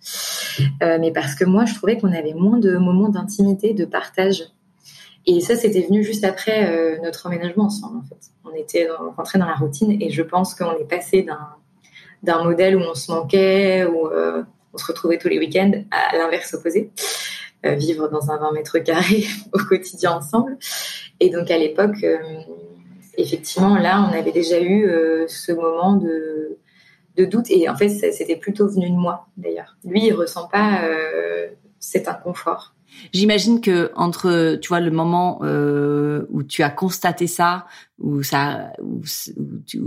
Euh, 0.83 0.99
mais 1.01 1.13
parce 1.13 1.35
que 1.35 1.45
moi, 1.45 1.65
je 1.65 1.75
trouvais 1.75 1.99
qu'on 1.99 2.13
avait 2.13 2.35
moins 2.35 2.59
de 2.59 2.77
moments 2.77 3.09
d'intimité, 3.09 3.75
de 3.75 3.85
partage. 3.85 4.45
Et 5.27 5.41
ça, 5.41 5.57
c'était 5.57 5.83
venu 5.83 6.03
juste 6.03 6.25
après 6.25 6.71
euh, 6.71 6.99
notre 7.03 7.27
emménagement 7.27 7.65
ensemble. 7.65 7.99
En 7.99 8.03
fait, 8.03 8.31
on 8.45 8.55
était 8.55 8.89
rentré 9.17 9.39
dans 9.39 9.47
la 9.47 9.55
routine, 9.55 10.01
et 10.01 10.11
je 10.11 10.23
pense 10.23 10.55
qu'on 10.55 10.73
est 10.73 10.89
passé 10.89 11.23
d'un 11.23 11.49
d'un 12.25 12.43
modèle 12.43 12.77
où 12.77 12.81
on 12.81 12.95
se 12.95 13.13
manquait, 13.13 13.85
où 13.85 14.09
euh, 14.09 14.43
on 14.73 14.79
se 14.79 14.87
retrouvait 14.87 15.19
tous 15.19 15.29
les 15.29 15.39
week-ends, 15.39 15.73
à 15.91 16.17
l'inverse 16.17 16.55
opposé, 16.55 16.91
euh, 17.67 17.75
vivre 17.75 18.09
dans 18.09 18.31
un 18.31 18.39
20 18.39 18.53
mètres 18.53 18.79
carrés 18.79 19.25
au 19.53 19.59
quotidien 19.59 20.13
ensemble. 20.13 20.57
Et 21.21 21.31
donc 21.31 21.51
à 21.51 21.59
l'époque, 21.59 22.03
euh, 22.05 22.19
effectivement, 23.17 23.77
là, 23.77 24.09
on 24.09 24.17
avait 24.17 24.33
déjà 24.33 24.61
eu 24.61 24.87
euh, 24.89 25.27
ce 25.27 25.53
moment 25.53 25.97
de, 25.97 26.59
de, 27.17 27.25
doute. 27.25 27.51
Et 27.51 27.69
en 27.69 27.77
fait, 27.77 27.89
c'était 27.89 28.37
plutôt 28.37 28.69
venu 28.69 28.91
de 28.91 28.97
moi, 28.97 29.27
d'ailleurs. 29.37 29.77
Lui, 29.85 30.07
il 30.07 30.13
ressent 30.13 30.47
pas 30.49 30.83
cet 31.81 32.09
inconfort. 32.09 32.75
J'imagine 33.13 33.61
que 33.61 33.91
entre 33.95 34.59
tu 34.61 34.69
vois 34.69 34.81
le 34.81 34.91
moment 34.91 35.41
euh, 35.43 36.27
où 36.31 36.43
tu 36.43 36.63
as 36.63 36.71
constaté 36.71 37.27
ça, 37.27 37.67
où 37.99 38.23
ça, 38.23 38.73
où, 38.81 39.03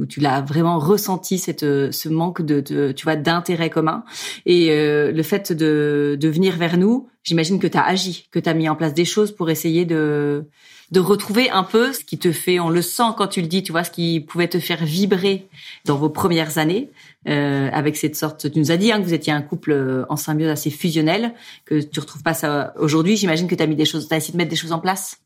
tu, 0.07 0.19
l'as 0.19 0.41
vraiment 0.41 0.79
ressenti 0.79 1.37
cette 1.37 1.61
ce 1.61 2.09
manque 2.09 2.41
de, 2.41 2.61
de 2.61 2.91
tu 2.91 3.03
vois 3.03 3.15
d'intérêt 3.15 3.69
commun 3.69 4.03
et 4.45 4.71
euh, 4.71 5.11
le 5.11 5.23
fait 5.23 5.51
de 5.51 6.17
de 6.19 6.29
venir 6.29 6.55
vers 6.57 6.77
nous, 6.77 7.09
j'imagine 7.23 7.59
que 7.59 7.67
tu 7.67 7.77
as 7.77 7.85
agi, 7.85 8.27
que 8.31 8.39
tu 8.39 8.49
as 8.49 8.53
mis 8.53 8.69
en 8.69 8.75
place 8.75 8.93
des 8.93 9.05
choses 9.05 9.31
pour 9.31 9.49
essayer 9.49 9.85
de 9.85 10.45
de 10.91 10.99
retrouver 10.99 11.49
un 11.49 11.63
peu 11.63 11.93
ce 11.93 12.03
qui 12.03 12.17
te 12.17 12.31
fait, 12.31 12.59
on 12.59 12.69
le 12.69 12.81
sent 12.81 13.13
quand 13.17 13.27
tu 13.27 13.41
le 13.41 13.47
dis, 13.47 13.63
tu 13.63 13.71
vois, 13.71 13.83
ce 13.83 13.91
qui 13.91 14.19
pouvait 14.19 14.47
te 14.47 14.59
faire 14.59 14.83
vibrer 14.83 15.47
dans 15.85 15.95
vos 15.95 16.09
premières 16.09 16.57
années, 16.57 16.89
euh, 17.27 17.69
avec 17.71 17.95
cette 17.95 18.15
sorte. 18.15 18.51
Tu 18.51 18.59
nous 18.59 18.71
as 18.71 18.77
dit 18.77 18.91
hein, 18.91 18.99
que 18.99 19.05
vous 19.05 19.13
étiez 19.13 19.31
un 19.31 19.41
couple 19.41 19.71
euh, 19.71 20.05
en 20.09 20.17
symbiose 20.17 20.49
assez 20.49 20.69
fusionnel, 20.69 21.33
que 21.65 21.81
tu 21.81 21.99
retrouves 21.99 22.23
pas 22.23 22.33
ça 22.33 22.73
aujourd'hui. 22.77 23.15
J'imagine 23.15 23.47
que 23.47 23.55
tu 23.55 23.63
as 23.63 23.67
mis 23.67 23.75
des 23.75 23.85
choses, 23.85 24.07
tu 24.07 24.13
as 24.13 24.17
essayé 24.17 24.33
de 24.33 24.37
mettre 24.37 24.49
des 24.49 24.55
choses 24.55 24.73
en 24.73 24.79
place. 24.79 25.17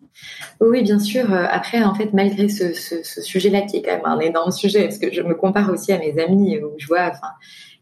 Oui, 0.62 0.82
bien 0.84 1.00
sûr. 1.00 1.34
Après, 1.34 1.84
en 1.84 1.94
fait, 1.94 2.14
malgré 2.14 2.48
ce, 2.48 2.74
ce, 2.74 3.04
ce 3.04 3.22
sujet-là 3.22 3.64
qui 3.64 3.78
est 3.78 3.82
quand 3.82 3.92
même 3.92 4.06
un 4.06 4.20
énorme 4.20 4.52
sujet, 4.52 4.84
parce 4.84 4.98
que 4.98 5.12
je 5.12 5.22
me 5.22 5.36
compare 5.36 5.70
aussi 5.70 5.92
à 5.92 5.98
mes 5.98 6.18
amis 6.22 6.58
où 6.60 6.72
je 6.78 6.88
vois, 6.88 7.10
enfin, 7.12 7.34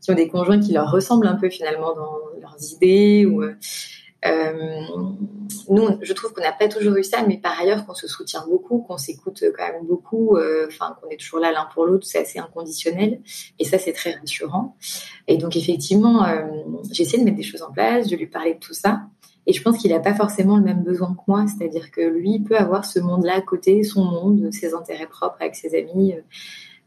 qui 0.03 0.11
ont 0.11 0.15
des 0.15 0.27
conjoints 0.27 0.59
qui 0.59 0.73
leur 0.73 0.91
ressemblent 0.91 1.27
un 1.27 1.35
peu 1.35 1.49
finalement 1.49 1.95
dans 1.95 2.19
leurs 2.41 2.57
idées 2.73 3.25
ou 3.25 3.41
euh, 3.41 3.55
nous, 5.69 5.89
je 6.01 6.13
trouve 6.13 6.33
qu'on 6.33 6.41
n'a 6.41 6.51
pas 6.51 6.67
toujours 6.67 6.95
eu 6.95 7.03
ça, 7.03 7.23
mais 7.27 7.37
par 7.37 7.59
ailleurs 7.59 7.85
qu'on 7.85 7.93
se 7.93 8.07
soutient 8.07 8.45
beaucoup, 8.47 8.79
qu'on 8.79 8.97
s'écoute 8.97 9.43
quand 9.55 9.67
même 9.71 9.85
beaucoup, 9.85 10.37
euh, 10.37 10.67
enfin 10.67 10.95
qu'on 11.01 11.09
est 11.09 11.17
toujours 11.17 11.39
là 11.39 11.51
l'un 11.51 11.67
pour 11.73 11.85
l'autre, 11.85 12.05
c'est 12.05 12.19
assez 12.19 12.39
inconditionnel, 12.39 13.21
et 13.59 13.65
ça 13.65 13.77
c'est 13.77 13.93
très 13.93 14.13
rassurant. 14.13 14.75
Et 15.27 15.37
donc 15.37 15.55
effectivement, 15.55 16.25
euh, 16.25 16.45
j'ai 16.91 17.03
essayé 17.03 17.19
de 17.19 17.25
mettre 17.25 17.37
des 17.37 17.43
choses 17.43 17.61
en 17.61 17.71
place, 17.71 18.07
de 18.07 18.15
lui 18.15 18.27
parler 18.27 18.55
de 18.55 18.59
tout 18.59 18.73
ça, 18.73 19.01
et 19.45 19.53
je 19.53 19.61
pense 19.61 19.77
qu'il 19.77 19.91
n'a 19.91 19.99
pas 19.99 20.13
forcément 20.13 20.57
le 20.57 20.63
même 20.63 20.83
besoin 20.83 21.13
que 21.13 21.21
moi, 21.27 21.45
c'est-à-dire 21.47 21.91
que 21.91 22.01
lui 22.01 22.39
peut 22.39 22.57
avoir 22.57 22.85
ce 22.85 22.99
monde-là 22.99 23.35
à 23.35 23.41
côté, 23.41 23.83
son 23.83 24.03
monde, 24.03 24.49
ses 24.53 24.73
intérêts 24.73 25.07
propres 25.07 25.37
avec 25.41 25.55
ses 25.55 25.77
amis. 25.77 26.15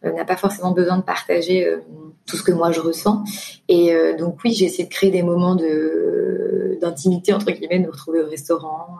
Euh, 0.04 0.12
n'a 0.12 0.24
pas 0.24 0.36
forcément 0.36 0.72
besoin 0.72 0.98
de 0.98 1.02
partager 1.02 1.66
euh, 1.66 1.78
tout 2.26 2.36
ce 2.36 2.42
que 2.42 2.52
moi 2.52 2.70
je 2.70 2.80
ressens. 2.80 3.24
Et 3.68 3.94
euh, 3.94 4.16
donc 4.16 4.38
oui, 4.44 4.52
j'ai 4.52 4.66
essayé 4.66 4.84
de 4.84 4.92
créer 4.92 5.10
des 5.10 5.22
moments 5.22 5.54
de 5.54 6.65
d'intimité 6.80 7.32
entre 7.32 7.50
guillemets, 7.50 7.78
nous 7.78 7.90
retrouver 7.90 8.22
au 8.22 8.28
restaurant, 8.28 8.98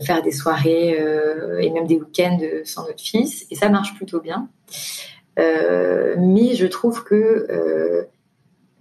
faire 0.00 0.22
des 0.22 0.32
soirées 0.32 0.98
et 1.60 1.70
même 1.70 1.86
des 1.86 1.96
week-ends 1.96 2.38
sans 2.64 2.86
notre 2.86 3.02
fils. 3.02 3.46
Et 3.50 3.54
ça 3.54 3.68
marche 3.68 3.94
plutôt 3.94 4.20
bien. 4.20 4.48
mais 5.36 6.54
je 6.54 6.66
trouve 6.66 7.04
que 7.04 8.06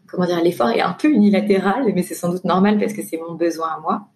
comment 0.07 0.25
dire, 0.25 0.41
l'effort 0.43 0.69
est 0.69 0.81
un 0.81 0.93
peu 0.93 1.09
unilatéral, 1.09 1.85
mais 1.95 2.03
c'est 2.03 2.15
sans 2.15 2.29
doute 2.29 2.43
normal 2.43 2.77
parce 2.77 2.93
que 2.93 3.01
c'est 3.01 3.17
mon 3.17 3.35
besoin 3.35 3.69
à 3.69 3.79
moi. 3.79 4.07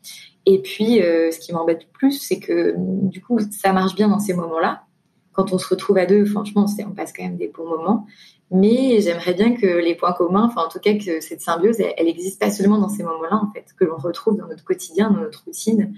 Et 0.45 0.61
puis, 0.61 0.97
ce 0.97 1.39
qui 1.39 1.53
m'embête 1.53 1.87
plus, 1.93 2.19
c'est 2.19 2.39
que 2.39 2.75
du 2.77 3.21
coup, 3.21 3.39
ça 3.51 3.73
marche 3.73 3.95
bien 3.95 4.09
dans 4.09 4.19
ces 4.19 4.33
moments-là, 4.33 4.83
quand 5.31 5.51
on 5.51 5.57
se 5.57 5.67
retrouve 5.67 5.97
à 5.97 6.05
deux, 6.05 6.25
franchement, 6.25 6.65
on 6.85 6.91
passe 6.91 7.11
quand 7.11 7.23
même 7.23 7.37
des 7.37 7.49
bons 7.49 7.67
moments. 7.67 8.07
Mais 8.51 9.01
j'aimerais 9.01 9.33
bien 9.33 9.55
que 9.55 9.65
les 9.65 9.95
points 9.95 10.13
communs, 10.13 10.45
enfin 10.45 10.65
en 10.65 10.69
tout 10.69 10.79
cas 10.79 10.93
que 10.93 11.19
cette 11.19 11.41
symbiose, 11.41 11.79
elle, 11.79 11.93
elle 11.97 12.07
existe 12.07 12.39
pas 12.39 12.51
seulement 12.51 12.77
dans 12.77 12.89
ces 12.89 13.03
moments-là, 13.03 13.37
en 13.37 13.51
fait, 13.51 13.65
que 13.77 13.85
l'on 13.85 13.97
retrouve 13.97 14.37
dans 14.37 14.47
notre 14.47 14.63
quotidien, 14.63 15.09
dans 15.09 15.21
notre 15.21 15.43
routine, 15.45 15.93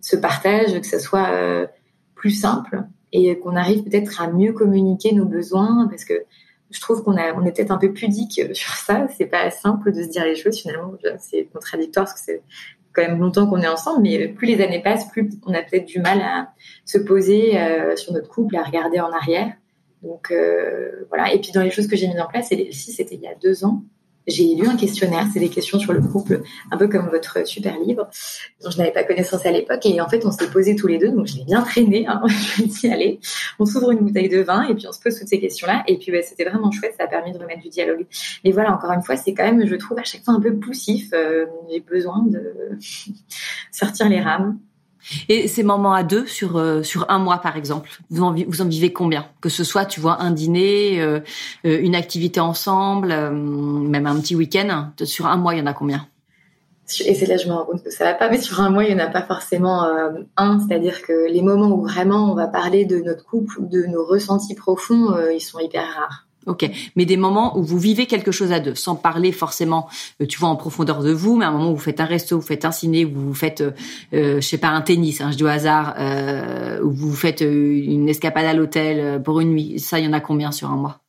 ce 0.00 0.16
partage, 0.16 0.80
que 0.80 0.86
ça 0.86 1.00
soit 1.00 1.68
plus 2.14 2.30
simple 2.30 2.84
et 3.12 3.38
qu'on 3.38 3.56
arrive 3.56 3.84
peut-être 3.84 4.20
à 4.20 4.30
mieux 4.30 4.52
communiquer 4.52 5.12
nos 5.12 5.24
besoins 5.24 5.86
parce 5.88 6.04
que 6.04 6.14
je 6.70 6.80
trouve 6.80 7.02
qu'on 7.02 7.14
on 7.14 7.44
est 7.46 7.52
peut-être 7.52 7.70
un 7.70 7.78
peu 7.78 7.92
pudique 7.92 8.40
sur 8.52 8.74
ça. 8.74 9.06
C'est 9.16 9.26
pas 9.26 9.50
simple 9.50 9.92
de 9.92 10.02
se 10.02 10.08
dire 10.08 10.24
les 10.24 10.36
choses 10.36 10.60
finalement. 10.60 10.92
C'est 11.18 11.44
contradictoire 11.44 12.06
parce 12.06 12.20
que 12.20 12.24
c'est 12.24 12.42
quand 12.92 13.02
même 13.02 13.20
longtemps 13.20 13.48
qu'on 13.48 13.60
est 13.60 13.68
ensemble, 13.68 14.02
mais 14.02 14.28
plus 14.28 14.46
les 14.48 14.62
années 14.62 14.82
passent, 14.82 15.08
plus 15.10 15.30
on 15.46 15.54
a 15.54 15.62
peut-être 15.62 15.86
du 15.86 16.00
mal 16.00 16.20
à 16.20 16.52
se 16.84 16.98
poser 16.98 17.58
euh, 17.58 17.96
sur 17.96 18.12
notre 18.12 18.28
couple, 18.28 18.56
à 18.56 18.62
regarder 18.62 19.00
en 19.00 19.12
arrière. 19.12 19.52
Donc 20.02 20.30
euh, 20.30 21.04
voilà. 21.08 21.32
Et 21.32 21.40
puis 21.40 21.52
dans 21.52 21.62
les 21.62 21.70
choses 21.70 21.86
que 21.86 21.96
j'ai 21.96 22.06
mises 22.06 22.20
en 22.20 22.26
place, 22.26 22.52
et 22.52 22.70
c'était 22.72 23.14
il 23.14 23.22
y 23.22 23.26
a 23.26 23.34
deux 23.34 23.64
ans, 23.64 23.82
j'ai 24.28 24.54
lu 24.54 24.66
un 24.68 24.76
questionnaire, 24.76 25.26
c'est 25.32 25.40
des 25.40 25.48
questions 25.48 25.78
sur 25.78 25.92
le 25.92 26.02
couple, 26.02 26.42
un 26.70 26.76
peu 26.76 26.86
comme 26.86 27.08
votre 27.08 27.46
super 27.46 27.78
livre, 27.78 28.08
dont 28.62 28.70
je 28.70 28.76
n'avais 28.76 28.92
pas 28.92 29.02
connaissance 29.02 29.44
à 29.46 29.50
l'époque. 29.50 29.84
Et 29.86 30.00
en 30.00 30.08
fait, 30.08 30.24
on 30.26 30.30
s'est 30.30 30.50
posé 30.50 30.76
tous 30.76 30.86
les 30.86 30.98
deux, 30.98 31.10
donc 31.10 31.26
je 31.26 31.38
l'ai 31.38 31.44
bien 31.44 31.62
traîné. 31.62 32.06
Hein. 32.06 32.20
je 32.26 32.62
me 32.62 32.68
dit, 32.68 32.88
allez, 32.88 33.20
on 33.58 33.64
s'ouvre 33.64 33.90
une 33.90 34.00
bouteille 34.00 34.28
de 34.28 34.40
vin 34.40 34.68
et 34.68 34.74
puis 34.74 34.86
on 34.86 34.92
se 34.92 35.00
pose 35.00 35.18
toutes 35.18 35.28
ces 35.28 35.40
questions-là. 35.40 35.82
Et 35.88 35.96
puis, 35.96 36.12
bah, 36.12 36.18
c'était 36.22 36.44
vraiment 36.44 36.70
chouette, 36.70 36.94
ça 36.98 37.04
a 37.04 37.06
permis 37.06 37.32
de 37.32 37.38
remettre 37.38 37.62
du 37.62 37.70
dialogue. 37.70 38.06
Mais 38.44 38.52
voilà, 38.52 38.72
encore 38.72 38.92
une 38.92 39.02
fois, 39.02 39.16
c'est 39.16 39.32
quand 39.32 39.44
même, 39.44 39.66
je 39.66 39.74
trouve, 39.76 39.98
à 39.98 40.04
chaque 40.04 40.24
fois 40.24 40.34
un 40.34 40.40
peu 40.40 40.54
poussif. 40.56 41.10
Euh, 41.14 41.46
j'ai 41.70 41.80
besoin 41.80 42.22
de 42.26 42.54
sortir 43.72 44.08
les 44.10 44.20
rames. 44.20 44.58
Et 45.28 45.48
ces 45.48 45.62
moments 45.62 45.92
à 45.92 46.02
deux 46.02 46.26
sur 46.26 46.56
euh, 46.56 46.82
sur 46.82 47.10
un 47.10 47.18
mois 47.18 47.38
par 47.38 47.56
exemple, 47.56 47.88
vous 48.10 48.22
en, 48.22 48.32
vivez 48.32 48.92
combien? 48.92 49.26
Que 49.40 49.48
ce 49.48 49.64
soit, 49.64 49.84
tu 49.84 50.00
vois, 50.00 50.20
un 50.20 50.30
dîner, 50.30 51.00
euh, 51.00 51.20
euh, 51.64 51.78
une 51.80 51.94
activité 51.94 52.40
ensemble, 52.40 53.08
même 53.08 54.06
un 54.06 54.20
petit 54.20 54.34
week-end. 54.34 54.90
Sur 55.04 55.26
un 55.26 55.36
mois, 55.36 55.54
il 55.54 55.58
y 55.58 55.62
en 55.62 55.66
a 55.66 55.74
combien? 55.74 56.06
Et 57.00 57.14
c'est 57.14 57.26
là 57.26 57.36
je 57.36 57.46
me 57.48 57.52
rends 57.52 57.66
compte 57.66 57.84
que 57.84 57.90
ça 57.90 58.04
va 58.04 58.14
pas, 58.14 58.30
mais 58.30 58.40
sur 58.40 58.60
un 58.60 58.70
mois, 58.70 58.84
il 58.84 58.94
n'y 58.94 59.00
en 59.00 59.04
a 59.04 59.10
pas 59.10 59.22
forcément 59.22 59.86
un. 60.36 60.60
C'est-à-dire 60.60 61.02
que 61.02 61.30
les 61.30 61.42
moments 61.42 61.70
où 61.70 61.82
vraiment 61.82 62.30
on 62.30 62.34
va 62.34 62.46
parler 62.46 62.86
de 62.86 62.98
notre 63.00 63.24
couple, 63.24 63.68
de 63.68 63.84
nos 63.84 64.04
ressentis 64.06 64.54
profonds, 64.54 65.14
ils 65.30 65.40
sont 65.40 65.58
hyper 65.58 65.84
rares. 65.84 66.27
Ok, 66.46 66.70
mais 66.96 67.04
des 67.04 67.16
moments 67.16 67.58
où 67.58 67.62
vous 67.62 67.78
vivez 67.78 68.06
quelque 68.06 68.30
chose 68.30 68.52
à 68.52 68.60
deux, 68.60 68.74
sans 68.74 68.94
parler 68.94 69.32
forcément, 69.32 69.88
euh, 70.22 70.26
tu 70.26 70.38
vois, 70.38 70.48
en 70.48 70.56
profondeur 70.56 71.02
de 71.02 71.12
vous, 71.12 71.36
mais 71.36 71.44
un 71.44 71.50
moment 71.50 71.70
où 71.72 71.74
vous 71.74 71.82
faites 71.82 72.00
un 72.00 72.04
resto, 72.04 72.36
vous 72.36 72.46
faites 72.46 72.64
un 72.64 72.72
ciné, 72.72 73.04
où 73.04 73.12
vous 73.12 73.34
faites, 73.34 73.60
euh, 73.60 73.72
euh, 74.14 74.40
je 74.40 74.46
sais 74.46 74.56
pas, 74.56 74.68
un 74.68 74.80
tennis, 74.80 75.20
hein, 75.20 75.30
je 75.30 75.36
dis 75.36 75.44
au 75.44 75.48
hasard, 75.48 75.94
euh, 75.98 76.80
où 76.80 76.90
vous 76.90 77.14
faites 77.14 77.40
une 77.42 78.08
escapade 78.08 78.46
à 78.46 78.54
l'hôtel 78.54 79.20
pour 79.22 79.40
une 79.40 79.50
nuit. 79.50 79.78
Ça, 79.78 79.98
il 79.98 80.06
y 80.06 80.08
en 80.08 80.12
a 80.12 80.20
combien 80.20 80.52
sur 80.52 80.70
un 80.70 80.76
mois? 80.76 81.00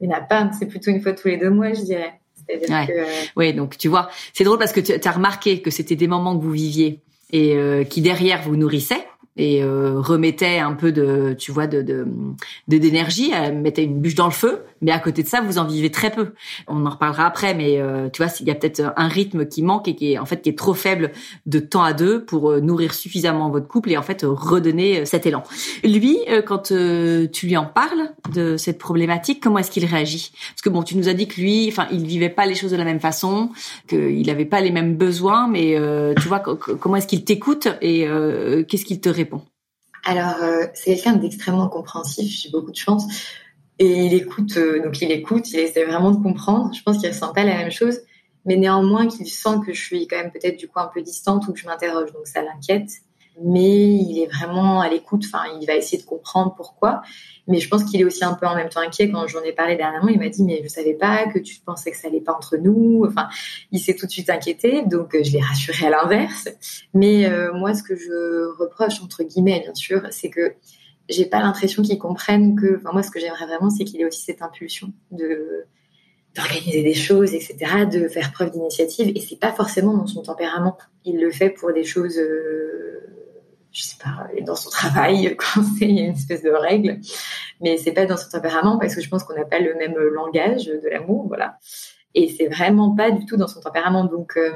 Il 0.00 0.08
n'y 0.08 0.14
en 0.14 0.18
a 0.18 0.22
pas, 0.22 0.50
c'est 0.58 0.66
plutôt 0.66 0.90
une 0.90 1.00
fois 1.00 1.12
tous 1.12 1.28
les 1.28 1.36
deux 1.36 1.50
mois, 1.50 1.72
je 1.74 1.82
dirais. 1.82 2.20
Ouais. 2.48 2.86
Que, 2.86 3.38
Oui, 3.38 3.52
donc 3.52 3.76
tu 3.76 3.88
vois, 3.88 4.08
c'est 4.32 4.42
drôle 4.42 4.58
parce 4.58 4.72
que 4.72 4.80
tu 4.80 4.92
as 4.92 5.12
remarqué 5.12 5.60
que 5.60 5.70
c'était 5.70 5.94
des 5.94 6.08
moments 6.08 6.36
que 6.36 6.42
vous 6.42 6.50
viviez 6.50 7.00
et 7.32 7.56
qui 7.88 8.00
derrière 8.00 8.42
vous 8.42 8.56
nourrissaient 8.56 9.06
et 9.36 9.62
euh, 9.62 10.00
remettait 10.00 10.58
un 10.58 10.74
peu 10.74 10.92
de, 10.92 11.34
tu 11.38 11.52
vois, 11.52 11.66
de 11.66 12.06
d'énergie, 12.68 13.32
elle 13.32 13.58
mettait 13.58 13.84
une 13.84 14.00
bûche 14.00 14.14
dans 14.14 14.26
le 14.26 14.32
feu. 14.32 14.62
Mais 14.80 14.92
à 14.92 14.98
côté 14.98 15.22
de 15.22 15.28
ça, 15.28 15.40
vous 15.40 15.58
en 15.58 15.64
vivez 15.64 15.90
très 15.90 16.10
peu. 16.10 16.32
On 16.66 16.86
en 16.86 16.90
reparlera 16.90 17.26
après, 17.26 17.54
mais 17.54 17.78
euh, 17.78 18.08
tu 18.10 18.22
vois, 18.22 18.32
il 18.40 18.46
y 18.46 18.50
a 18.50 18.54
peut-être 18.54 18.92
un 18.96 19.08
rythme 19.08 19.46
qui 19.46 19.62
manque 19.62 19.88
et 19.88 19.94
qui 19.94 20.12
est 20.12 20.18
en 20.18 20.26
fait 20.26 20.42
qui 20.42 20.48
est 20.48 20.58
trop 20.58 20.74
faible 20.74 21.12
de 21.46 21.58
temps 21.58 21.82
à 21.82 21.92
deux 21.92 22.24
pour 22.24 22.50
euh, 22.50 22.60
nourrir 22.60 22.94
suffisamment 22.94 23.50
votre 23.50 23.68
couple 23.68 23.90
et 23.90 23.96
en 23.96 24.02
fait 24.02 24.24
redonner 24.24 25.04
cet 25.04 25.26
élan. 25.26 25.42
Lui, 25.84 26.18
quand 26.46 26.72
tu 27.32 27.46
lui 27.46 27.56
en 27.56 27.66
parles 27.66 28.10
de 28.32 28.56
cette 28.56 28.78
problématique, 28.78 29.42
comment 29.42 29.58
est-ce 29.58 29.70
qu'il 29.70 29.84
réagit? 29.84 30.32
Parce 30.50 30.62
que 30.62 30.68
bon, 30.68 30.82
tu 30.82 30.96
nous 30.96 31.08
as 31.08 31.14
dit 31.14 31.28
que 31.28 31.40
lui, 31.40 31.68
enfin, 31.68 31.86
il 31.92 32.06
vivait 32.06 32.28
pas 32.28 32.46
les 32.46 32.54
choses 32.54 32.70
de 32.70 32.76
la 32.76 32.84
même 32.84 33.00
façon, 33.00 33.50
qu'il 33.88 34.28
avait 34.30 34.44
pas 34.44 34.60
les 34.60 34.70
mêmes 34.70 34.96
besoins, 34.96 35.48
mais 35.48 35.76
tu 36.20 36.28
vois, 36.28 36.40
comment 36.40 36.96
est-ce 36.96 37.06
qu'il 37.06 37.24
t'écoute 37.24 37.68
et 37.80 38.06
qu'est-ce 38.68 38.84
qu'il 38.84 39.00
te 39.00 39.08
répond? 39.08 39.42
Alors, 40.04 40.42
euh, 40.42 40.66
c'est 40.74 40.94
quelqu'un 40.94 41.16
d'extrêmement 41.16 41.68
compréhensif, 41.68 42.30
j'ai 42.30 42.50
beaucoup 42.50 42.70
de 42.70 42.76
chance. 42.76 43.04
Et 43.80 44.04
il 44.04 44.12
écoute, 44.12 44.58
euh, 44.58 44.82
donc 44.82 45.00
il 45.00 45.10
écoute, 45.10 45.50
il 45.52 45.58
essaie 45.58 45.84
vraiment 45.84 46.10
de 46.10 46.22
comprendre. 46.22 46.70
Je 46.74 46.82
pense 46.82 46.98
qu'il 46.98 47.08
ressent 47.08 47.32
pas 47.32 47.44
la 47.44 47.56
même 47.56 47.70
chose, 47.70 48.00
mais 48.44 48.56
néanmoins 48.56 49.08
qu'il 49.08 49.26
sent 49.26 49.56
que 49.66 49.72
je 49.72 49.82
suis 49.82 50.06
quand 50.06 50.18
même 50.18 50.30
peut-être 50.30 50.58
du 50.58 50.68
coup 50.68 50.80
un 50.80 50.90
peu 50.92 51.00
distante 51.00 51.48
ou 51.48 51.54
que 51.54 51.58
je 51.58 51.66
m'interroge, 51.66 52.12
donc 52.12 52.26
ça 52.26 52.42
l'inquiète. 52.42 52.90
Mais 53.42 53.94
il 53.94 54.20
est 54.22 54.26
vraiment 54.26 54.82
à 54.82 54.90
l'écoute, 54.90 55.24
enfin, 55.24 55.44
il 55.58 55.66
va 55.66 55.76
essayer 55.76 55.96
de 55.96 56.06
comprendre 56.06 56.52
pourquoi. 56.54 57.00
Mais 57.48 57.58
je 57.58 57.70
pense 57.70 57.84
qu'il 57.84 57.98
est 58.02 58.04
aussi 58.04 58.22
un 58.22 58.34
peu 58.34 58.46
en 58.46 58.54
même 58.54 58.68
temps 58.68 58.80
inquiet. 58.80 59.10
Quand 59.10 59.26
j'en 59.26 59.42
ai 59.42 59.52
parlé 59.52 59.76
dernièrement, 59.76 60.08
il 60.08 60.18
m'a 60.18 60.28
dit 60.28 60.44
mais 60.44 60.60
je 60.62 60.68
savais 60.68 60.92
pas 60.92 61.24
que 61.28 61.38
tu 61.38 61.58
pensais 61.64 61.90
que 61.90 61.96
ça 61.96 62.08
allait 62.08 62.20
pas 62.20 62.34
entre 62.34 62.58
nous. 62.58 63.06
Enfin, 63.08 63.28
il 63.72 63.80
s'est 63.80 63.94
tout 63.94 64.04
de 64.04 64.10
suite 64.10 64.28
inquiété, 64.28 64.82
donc 64.84 65.14
euh, 65.14 65.22
je 65.24 65.32
l'ai 65.32 65.40
rassuré 65.40 65.86
à 65.86 65.90
l'inverse. 65.90 66.50
Mais 66.92 67.24
euh, 67.30 67.54
moi, 67.54 67.72
ce 67.72 67.82
que 67.82 67.96
je 67.96 68.58
reproche 68.58 69.00
entre 69.02 69.22
guillemets, 69.22 69.60
bien 69.60 69.74
sûr, 69.74 70.02
c'est 70.10 70.28
que 70.28 70.52
j'ai 71.10 71.26
pas 71.26 71.40
l'impression 71.40 71.82
qu'il 71.82 71.98
comprenne 71.98 72.58
que. 72.58 72.76
Enfin, 72.76 72.90
moi, 72.92 73.02
ce 73.02 73.10
que 73.10 73.20
j'aimerais 73.20 73.46
vraiment, 73.46 73.70
c'est 73.70 73.84
qu'il 73.84 74.00
ait 74.00 74.06
aussi 74.06 74.22
cette 74.22 74.42
impulsion 74.42 74.92
de 75.10 75.66
d'organiser 76.36 76.84
des 76.84 76.94
choses, 76.94 77.34
etc., 77.34 77.86
de 77.90 78.06
faire 78.06 78.30
preuve 78.30 78.52
d'initiative. 78.52 79.10
Et 79.16 79.20
c'est 79.20 79.38
pas 79.38 79.52
forcément 79.52 79.94
dans 79.94 80.06
son 80.06 80.22
tempérament. 80.22 80.78
Il 81.04 81.20
le 81.20 81.32
fait 81.32 81.50
pour 81.50 81.72
des 81.72 81.82
choses. 81.82 82.18
Euh, 82.18 83.00
je 83.72 83.82
sais 83.82 83.96
pas, 84.02 84.28
dans 84.42 84.56
son 84.56 84.70
travail, 84.70 85.36
quand 85.38 85.62
c'est 85.78 85.88
une 85.88 86.14
espèce 86.14 86.42
de 86.42 86.50
règle, 86.50 87.00
mais 87.60 87.76
c'est 87.76 87.92
pas 87.92 88.06
dans 88.06 88.16
son 88.16 88.28
tempérament 88.28 88.78
parce 88.78 88.94
que 88.94 89.00
je 89.00 89.08
pense 89.08 89.24
qu'on 89.24 89.34
n'a 89.34 89.44
pas 89.44 89.60
le 89.60 89.74
même 89.74 89.94
langage 89.96 90.66
de 90.66 90.88
l'amour, 90.88 91.26
voilà. 91.28 91.58
Et 92.14 92.28
c'est 92.28 92.48
vraiment 92.48 92.94
pas 92.94 93.12
du 93.12 93.24
tout 93.26 93.36
dans 93.36 93.46
son 93.46 93.60
tempérament, 93.60 94.04
donc 94.04 94.36
euh, 94.36 94.50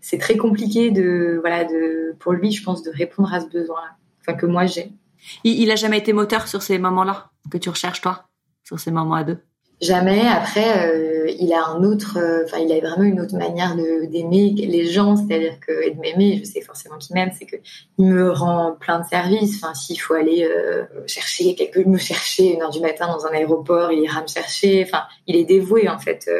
c'est 0.00 0.18
très 0.18 0.36
compliqué 0.36 0.90
de, 0.90 1.38
voilà, 1.40 1.64
de, 1.64 2.14
pour 2.18 2.32
lui, 2.32 2.52
je 2.52 2.62
pense, 2.62 2.82
de 2.82 2.90
répondre 2.90 3.32
à 3.32 3.40
ce 3.40 3.46
besoin-là, 3.46 3.96
enfin 4.20 4.34
que 4.34 4.46
moi 4.46 4.66
j'ai. 4.66 4.92
Il, 5.44 5.60
il 5.60 5.70
a 5.70 5.76
jamais 5.76 5.98
été 5.98 6.12
moteur 6.12 6.48
sur 6.48 6.62
ces 6.62 6.78
moments-là 6.78 7.30
que 7.50 7.58
tu 7.58 7.68
recherches 7.68 8.00
toi, 8.00 8.28
sur 8.64 8.78
ces 8.78 8.90
moments 8.90 9.14
à 9.14 9.24
deux? 9.24 9.38
Jamais. 9.80 10.20
Après, 10.28 10.86
euh, 10.86 11.30
il 11.38 11.54
a 11.54 11.66
un 11.68 11.82
autre, 11.84 12.18
euh, 12.18 12.44
enfin, 12.44 12.58
il 12.58 12.70
a 12.70 12.80
vraiment 12.80 13.04
une 13.04 13.18
autre 13.18 13.34
manière 13.34 13.76
de 13.76 14.04
d'aimer 14.04 14.50
les 14.50 14.84
gens, 14.84 15.16
c'est-à-dire 15.16 15.58
que 15.58 15.72
et 15.72 15.92
de 15.92 16.00
m'aimer, 16.00 16.38
je 16.38 16.44
sais 16.44 16.60
forcément 16.60 16.98
qu'il 16.98 17.14
m'aime, 17.14 17.30
c'est 17.36 17.46
que 17.46 17.56
il 17.96 18.04
me 18.04 18.30
rend 18.30 18.76
plein 18.78 19.00
de 19.00 19.06
services. 19.06 19.62
Enfin, 19.62 19.72
s'il 19.72 19.98
faut 19.98 20.12
aller 20.12 20.44
euh, 20.44 20.84
chercher 21.06 21.54
quelque, 21.54 21.80
me 21.80 21.96
chercher 21.96 22.52
une 22.52 22.60
heure 22.60 22.70
du 22.70 22.80
matin 22.80 23.06
dans 23.06 23.24
un 23.24 23.30
aéroport, 23.30 23.90
il 23.90 24.00
ira 24.00 24.20
me 24.20 24.26
chercher. 24.26 24.84
Enfin, 24.86 25.04
il 25.26 25.36
est 25.36 25.44
dévoué 25.44 25.88
en 25.88 25.98
fait. 25.98 26.30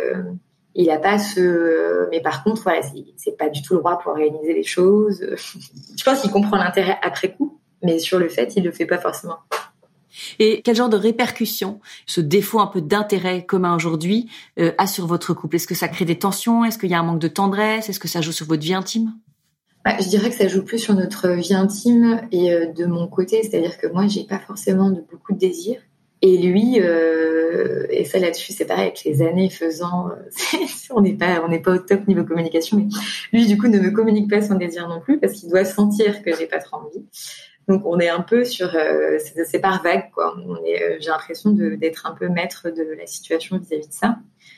il 0.74 0.90
a 0.90 0.98
pas 0.98 1.18
ce, 1.18 2.10
mais 2.10 2.20
par 2.20 2.44
contre, 2.44 2.62
voilà, 2.62 2.82
c'est 3.16 3.38
pas 3.38 3.48
du 3.48 3.62
tout 3.62 3.72
le 3.72 3.80
droit 3.80 3.98
pour 4.00 4.12
organiser 4.12 4.52
les 4.52 4.64
choses. 4.64 5.24
je 5.96 6.04
pense 6.04 6.20
qu'il 6.20 6.30
comprend 6.30 6.58
l'intérêt 6.58 6.98
après 7.00 7.32
coup, 7.32 7.58
mais 7.82 7.98
sur 7.98 8.18
le 8.18 8.28
fait, 8.28 8.54
il 8.56 8.64
le 8.64 8.72
fait 8.72 8.86
pas 8.86 8.98
forcément. 8.98 9.38
Et 10.38 10.62
quel 10.62 10.76
genre 10.76 10.88
de 10.88 10.96
répercussions 10.96 11.80
ce 12.06 12.20
défaut 12.20 12.60
un 12.60 12.66
peu 12.66 12.80
d'intérêt 12.80 13.44
commun 13.44 13.74
aujourd'hui 13.74 14.28
euh, 14.58 14.72
a 14.78 14.86
sur 14.86 15.06
votre 15.06 15.34
couple? 15.34 15.56
Est-ce 15.56 15.66
que 15.66 15.74
ça 15.74 15.88
crée 15.88 16.04
des 16.04 16.18
tensions? 16.18 16.64
Est-ce 16.64 16.78
qu'il 16.78 16.90
y 16.90 16.94
a 16.94 16.98
un 16.98 17.04
manque 17.04 17.20
de 17.20 17.28
tendresse? 17.28 17.88
Est-ce 17.88 18.00
que 18.00 18.08
ça 18.08 18.20
joue 18.20 18.32
sur 18.32 18.46
votre 18.46 18.62
vie 18.62 18.74
intime? 18.74 19.12
Bah, 19.84 19.96
je 19.98 20.08
dirais 20.08 20.28
que 20.28 20.36
ça 20.36 20.48
joue 20.48 20.64
plus 20.64 20.78
sur 20.78 20.94
notre 20.94 21.30
vie 21.30 21.54
intime 21.54 22.20
et 22.32 22.52
euh, 22.52 22.66
de 22.66 22.84
mon 22.84 23.06
côté, 23.06 23.42
c'est-à-dire 23.42 23.78
que 23.78 23.86
moi, 23.86 24.06
j'ai 24.06 24.24
pas 24.24 24.38
forcément 24.38 24.90
de 24.90 25.02
beaucoup 25.10 25.32
de 25.32 25.38
désirs. 25.38 25.80
Et 26.22 26.36
lui, 26.36 26.78
euh, 26.80 27.86
et 27.88 28.04
ça 28.04 28.18
là-dessus, 28.18 28.52
c'est 28.52 28.66
pareil 28.66 28.88
avec 28.88 29.04
les 29.04 29.22
années 29.22 29.48
faisant, 29.48 30.10
on 30.90 31.00
n'est 31.00 31.14
pas, 31.14 31.42
on 31.42 31.48
n'est 31.48 31.60
pas 31.60 31.72
au 31.72 31.78
top 31.78 32.06
niveau 32.08 32.24
communication, 32.24 32.76
mais 32.76 32.88
lui 33.32 33.46
du 33.46 33.56
coup 33.56 33.68
ne 33.68 33.78
me 33.78 33.90
communique 33.90 34.28
pas 34.28 34.42
son 34.42 34.56
désir 34.56 34.86
non 34.86 35.00
plus 35.00 35.18
parce 35.18 35.32
qu'il 35.32 35.48
doit 35.48 35.64
sentir 35.64 36.22
que 36.22 36.36
j'ai 36.36 36.44
pas 36.44 36.58
trop 36.58 36.76
envie. 36.76 37.06
Donc 37.70 37.82
on 37.86 38.00
est 38.00 38.08
un 38.08 38.22
peu 38.22 38.44
sur, 38.44 38.74
euh, 38.74 39.18
c'est 39.46 39.60
par 39.60 39.80
vague 39.80 40.10
quoi. 40.10 40.34
Euh, 40.36 40.96
j'ai 40.98 41.08
l'impression 41.08 41.52
d'être 41.52 42.04
un 42.04 42.16
peu 42.16 42.28
maître 42.28 42.68
de 42.68 42.82
la 42.98 43.06
situation 43.06 43.58
vis-à-vis 43.58 43.86
de 43.86 43.92
ça, 43.92 44.16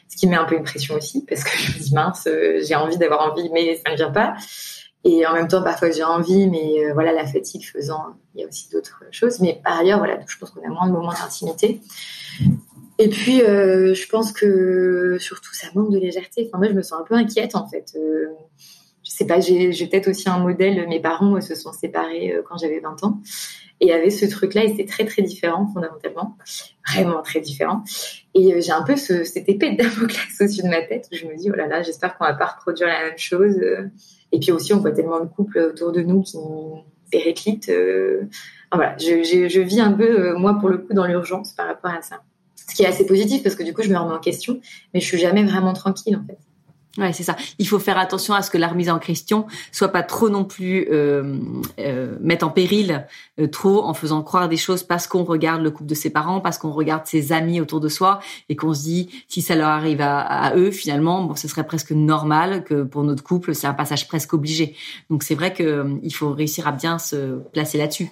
ce 0.09 0.17
qui 0.17 0.27
met 0.27 0.37
un 0.37 0.47
peu 0.47 0.57
une 0.57 0.63
pression 0.63 0.95
aussi 0.95 1.23
parce 1.27 1.45
que 1.45 1.51
je 1.59 1.73
me 1.73 1.83
dis 1.83 1.95
mince, 1.95 2.27
euh, 2.27 2.61
j'ai 2.67 2.75
envie 2.75 2.97
d'avoir 2.97 3.31
envie, 3.31 3.51
mais 3.51 3.79
ça 3.85 3.93
ne 3.93 3.97
vient 3.97 4.11
pas. 4.11 4.35
Et 5.05 5.27
en 5.27 5.35
même 5.35 5.47
temps, 5.47 5.63
parfois 5.63 5.91
j'ai 5.91 6.05
envie, 6.05 6.49
mais 6.49 6.91
voilà, 6.95 7.13
la 7.13 7.27
fatigue 7.27 7.67
faisant, 7.71 8.15
il 8.35 8.41
y 8.41 8.45
a 8.45 8.49
aussi 8.49 8.71
d'autres 8.71 9.03
choses. 9.11 9.41
Mais 9.41 9.61
par 9.63 9.79
ailleurs, 9.79 9.99
voilà, 9.99 10.19
je 10.27 10.39
pense 10.39 10.51
qu'on 10.51 10.65
a 10.65 10.71
moins 10.71 10.87
de 10.87 10.93
moments 10.93 11.13
d'intimité. 11.13 11.83
Et 12.99 13.09
puis, 13.09 13.39
je 13.41 14.09
pense 14.09 14.33
que 14.33 15.19
surtout, 15.19 15.53
ça 15.55 15.67
manque 15.75 15.91
de 15.91 15.99
légèreté. 15.99 16.47
Enfin, 16.47 16.59
moi, 16.59 16.69
je 16.69 16.75
me 16.75 16.83
sens 16.83 17.01
un 17.01 17.05
peu 17.05 17.17
inquiète 17.17 17.57
en 17.57 17.67
fait 17.67 17.97
sais 19.17 19.27
pas, 19.27 19.41
j'ai 19.41 19.87
peut-être 19.87 20.09
aussi 20.09 20.29
un 20.29 20.39
modèle. 20.39 20.87
Mes 20.89 21.01
parents 21.01 21.41
se 21.41 21.55
sont 21.55 21.73
séparés 21.73 22.33
euh, 22.33 22.43
quand 22.49 22.57
j'avais 22.57 22.81
20 22.81 23.05
ans 23.05 23.21
et 23.81 23.93
avait 23.93 24.11
ce 24.11 24.27
truc-là, 24.27 24.65
et 24.65 24.69
c'était 24.69 24.85
très 24.85 25.05
très 25.05 25.23
différent 25.23 25.67
fondamentalement, 25.67 26.37
vraiment 26.89 27.21
très 27.23 27.41
différent. 27.41 27.83
Et 28.35 28.55
euh, 28.55 28.61
j'ai 28.61 28.71
un 28.71 28.83
peu 28.83 28.97
ce, 28.97 29.25
cette 29.25 29.49
épée 29.49 29.73
de 29.73 29.77
Damoclès 29.77 30.41
au-dessus 30.41 30.63
de 30.63 30.69
ma 30.69 30.83
tête 30.83 31.09
où 31.13 31.17
je 31.17 31.27
me 31.27 31.37
dis 31.37 31.51
oh 31.51 31.57
là 31.57 31.67
là, 31.67 31.83
j'espère 31.83 32.17
qu'on 32.17 32.25
va 32.25 32.35
pas 32.35 32.47
reproduire 32.47 32.89
la 32.89 33.05
même 33.05 33.19
chose. 33.19 33.57
Et 34.31 34.39
puis 34.39 34.53
aussi, 34.53 34.73
on 34.73 34.79
voit 34.79 34.93
tellement 34.93 35.21
de 35.21 35.27
couples 35.29 35.59
autour 35.59 35.93
de 35.93 36.03
nous 36.03 36.23
qui 36.23 36.39
périclitent. 37.11 37.69
Euh, 37.69 38.23
voilà, 38.73 38.97
je, 38.99 39.23
je, 39.23 39.61
vis 39.61 39.81
un 39.81 39.93
peu 39.93 40.35
moi 40.35 40.59
pour 40.59 40.69
le 40.69 40.79
coup 40.79 40.95
dans 40.95 41.07
l'urgence 41.07 41.53
par 41.53 41.67
rapport 41.67 41.91
à 41.91 42.03
ça. 42.03 42.23
Ce 42.69 42.75
qui 42.75 42.85
est 42.85 42.87
assez 42.87 43.05
positif 43.05 43.43
parce 43.43 43.55
que 43.55 43.65
du 43.65 43.75
coup, 43.75 43.83
je 43.83 43.91
me 43.91 43.99
remets 43.99 44.15
en 44.15 44.21
question, 44.21 44.61
mais 44.95 45.01
je 45.01 45.07
suis 45.07 45.19
jamais 45.19 45.45
vraiment 45.45 45.75
tranquille 45.75 46.17
en 46.17 46.25
fait. 46.25 46.39
Ouais, 46.99 47.15
c'est 47.15 47.23
ça. 47.23 47.37
Il 47.59 47.67
faut 47.67 47.79
faire 47.79 47.97
attention 47.97 48.35
à 48.35 48.43
ce 48.43 48.51
que 48.51 48.59
la 48.59 48.69
remise 48.69 48.91
en 48.91 48.99
question 48.99 49.47
soit 49.71 49.89
pas 49.89 50.03
trop 50.03 50.29
non 50.29 50.45
plus 50.45 50.89
euh, 50.91 51.39
euh, 51.79 52.19
mettre 52.21 52.47
en 52.47 52.51
péril 52.51 53.07
euh, 53.41 53.47
trop 53.47 53.83
en 53.85 53.95
faisant 53.95 54.23
croire 54.23 54.47
des 54.51 54.59
choses 54.59 54.83
parce 54.83 55.07
qu'on 55.07 55.25
regarde 55.25 55.63
le 55.63 55.71
couple 55.71 55.89
de 55.89 55.95
ses 55.95 56.11
parents, 56.11 56.43
parce 56.43 56.59
qu'on 56.59 56.71
regarde 56.71 57.07
ses 57.07 57.33
amis 57.33 57.63
autour 57.63 57.81
de 57.81 57.89
soi 57.89 58.21
et 58.51 58.57
qu'on 58.57 58.75
se 58.75 58.83
dit 58.83 59.09
si 59.27 59.41
ça 59.41 59.55
leur 59.55 59.69
arrive 59.69 60.03
à, 60.03 60.21
à, 60.21 60.55
eux 60.55 60.71
finalement, 60.71 61.25
bon, 61.25 61.35
ce 61.35 61.49
serait 61.49 61.65
presque 61.65 61.93
normal 61.93 62.63
que 62.63 62.83
pour 62.83 63.05
notre 63.05 63.25
couple 63.25 63.55
c'est 63.55 63.67
un 63.67 63.75
passage 63.75 64.07
presque 64.07 64.35
obligé. 64.35 64.77
Donc 65.09 65.23
c'est 65.23 65.35
vrai 65.35 65.55
que 65.55 65.63
euh, 65.63 65.95
il 66.03 66.15
faut 66.15 66.31
réussir 66.33 66.67
à 66.67 66.73
bien 66.73 66.99
se 66.99 67.39
placer 67.53 67.79
là-dessus. 67.79 68.11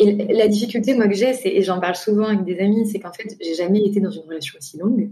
Et 0.00 0.12
la 0.34 0.48
difficulté 0.48 0.94
moi 0.94 1.08
que 1.08 1.14
j'ai, 1.14 1.34
et 1.44 1.62
j'en 1.62 1.80
parle 1.80 1.96
souvent 1.96 2.26
avec 2.26 2.44
des 2.44 2.58
amis, 2.58 2.86
c'est 2.86 2.98
qu'en 2.98 3.12
fait 3.12 3.38
j'ai 3.40 3.54
jamais 3.54 3.80
été 3.86 4.00
dans 4.00 4.10
une 4.10 4.22
relation 4.28 4.58
aussi 4.58 4.76
longue. 4.76 5.10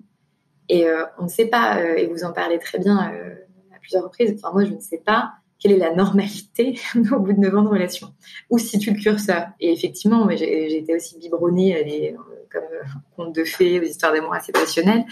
Et 0.69 0.87
euh, 0.87 1.05
on 1.19 1.25
ne 1.25 1.29
sait 1.29 1.47
pas, 1.47 1.79
euh, 1.79 1.97
et 1.97 2.07
vous 2.07 2.25
en 2.25 2.33
parlez 2.33 2.59
très 2.59 2.79
bien 2.79 3.13
euh, 3.13 3.35
à 3.75 3.79
plusieurs 3.79 4.05
reprises, 4.05 4.35
enfin 4.37 4.53
moi 4.53 4.65
je 4.65 4.73
ne 4.73 4.81
sais 4.81 4.99
pas 4.99 5.33
quelle 5.59 5.73
est 5.73 5.79
la 5.79 5.95
normalité 5.95 6.79
au 7.13 7.19
bout 7.19 7.33
de 7.33 7.41
9 7.41 7.57
ans 7.57 7.63
de 7.63 7.69
relation. 7.69 8.13
Où 8.51 8.59
situe 8.59 8.91
le 8.93 9.01
curseur? 9.01 9.47
Et 9.59 9.73
effectivement, 9.73 10.29
j'ai 10.31 10.77
été 10.77 10.95
aussi 10.95 11.19
biberonnée 11.19 11.79
à 11.79 11.83
des, 11.83 12.15
comme 12.53 12.63
contes 13.17 13.35
de 13.35 13.45
fées, 13.45 13.81
aux 13.81 13.85
histoires 13.85 14.13
d'amour 14.13 14.35
assez 14.35 14.53
passionnelles. 14.53 15.05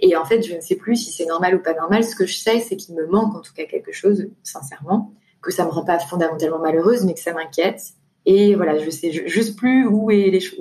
Et 0.00 0.14
en 0.14 0.24
fait, 0.26 0.42
je 0.42 0.54
ne 0.54 0.60
sais 0.60 0.76
plus 0.76 0.96
si 0.96 1.10
c'est 1.10 1.24
normal 1.24 1.54
ou 1.54 1.62
pas 1.62 1.72
normal. 1.72 2.04
Ce 2.04 2.14
que 2.14 2.26
je 2.26 2.36
sais, 2.36 2.60
c'est 2.60 2.76
qu'il 2.76 2.94
me 2.96 3.06
manque 3.06 3.34
en 3.34 3.40
tout 3.40 3.54
cas 3.54 3.64
quelque 3.64 3.92
chose, 3.92 4.28
sincèrement, 4.42 5.14
que 5.40 5.50
ça 5.50 5.64
me 5.64 5.70
rend 5.70 5.84
pas 5.84 5.98
fondamentalement 5.98 6.58
malheureuse, 6.58 7.06
mais 7.06 7.14
que 7.14 7.20
ça 7.20 7.32
m'inquiète 7.32 7.94
et 8.30 8.54
voilà, 8.56 8.76
je 8.76 8.90
sais 8.90 9.10
juste 9.10 9.56
plus 9.56 9.86
où, 9.86 10.10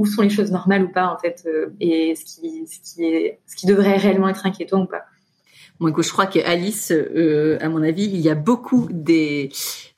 sont 0.06 0.22
les 0.22 0.30
choses 0.30 0.52
normales 0.52 0.86
ou 0.86 0.90
pas, 0.90 1.08
en 1.08 1.18
fait, 1.18 1.44
euh, 1.46 1.68
et 1.82 2.16
ce 2.16 2.24
qui, 2.24 2.66
ce, 2.66 2.96
qui 2.96 3.04
est, 3.04 3.40
ce 3.46 3.58
qui 3.58 3.66
devrait 3.66 3.98
réellement 3.98 4.30
être 4.30 4.46
inquiétant 4.46 4.84
ou 4.84 4.86
pas. 4.86 5.04
Bon, 5.80 5.90
écoute, 5.90 6.06
je 6.06 6.12
crois 6.12 6.26
qu'Alice, 6.26 6.92
euh, 6.92 7.58
à 7.62 7.70
mon 7.70 7.84
avis, 7.84 8.06
il 8.06 8.20
y 8.20 8.30
a 8.30 8.36
beaucoup 8.36 8.88
des 8.92 9.52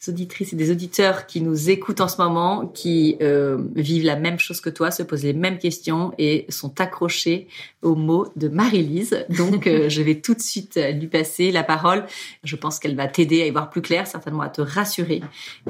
auditrices 0.09 0.51
et 0.53 0.55
des 0.55 0.71
auditeurs 0.71 1.25
qui 1.25 1.41
nous 1.41 1.69
écoutent 1.69 2.01
en 2.01 2.07
ce 2.07 2.21
moment, 2.21 2.67
qui 2.67 3.17
euh, 3.21 3.57
vivent 3.75 4.05
la 4.05 4.17
même 4.17 4.39
chose 4.39 4.59
que 4.59 4.69
toi, 4.69 4.91
se 4.91 5.03
posent 5.03 5.23
les 5.23 5.33
mêmes 5.33 5.57
questions 5.57 6.13
et 6.17 6.45
sont 6.49 6.81
accrochés 6.81 7.47
aux 7.81 7.95
mots 7.95 8.27
de 8.35 8.49
Marie-Lise. 8.49 9.25
Donc, 9.29 9.67
euh, 9.67 9.87
je 9.89 10.01
vais 10.01 10.15
tout 10.15 10.33
de 10.33 10.41
suite 10.41 10.79
lui 10.93 11.07
passer 11.07 11.51
la 11.51 11.63
parole. 11.63 12.05
Je 12.43 12.55
pense 12.55 12.79
qu'elle 12.79 12.95
va 12.95 13.07
t'aider 13.07 13.41
à 13.41 13.45
y 13.45 13.51
voir 13.51 13.69
plus 13.69 13.81
clair, 13.81 14.07
certainement 14.07 14.41
à 14.41 14.49
te 14.49 14.61
rassurer, 14.61 15.21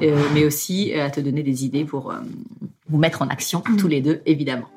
euh, 0.01 0.19
mais 0.33 0.45
aussi 0.45 0.93
à 0.93 1.09
te 1.09 1.19
donner 1.19 1.43
des 1.43 1.65
idées 1.65 1.85
pour 1.85 2.13
vous 2.89 2.97
mettre 2.97 3.21
en 3.21 3.27
action 3.27 3.61
tous 3.77 3.87
les 3.87 4.01
deux, 4.01 4.21
évidemment. 4.25 4.69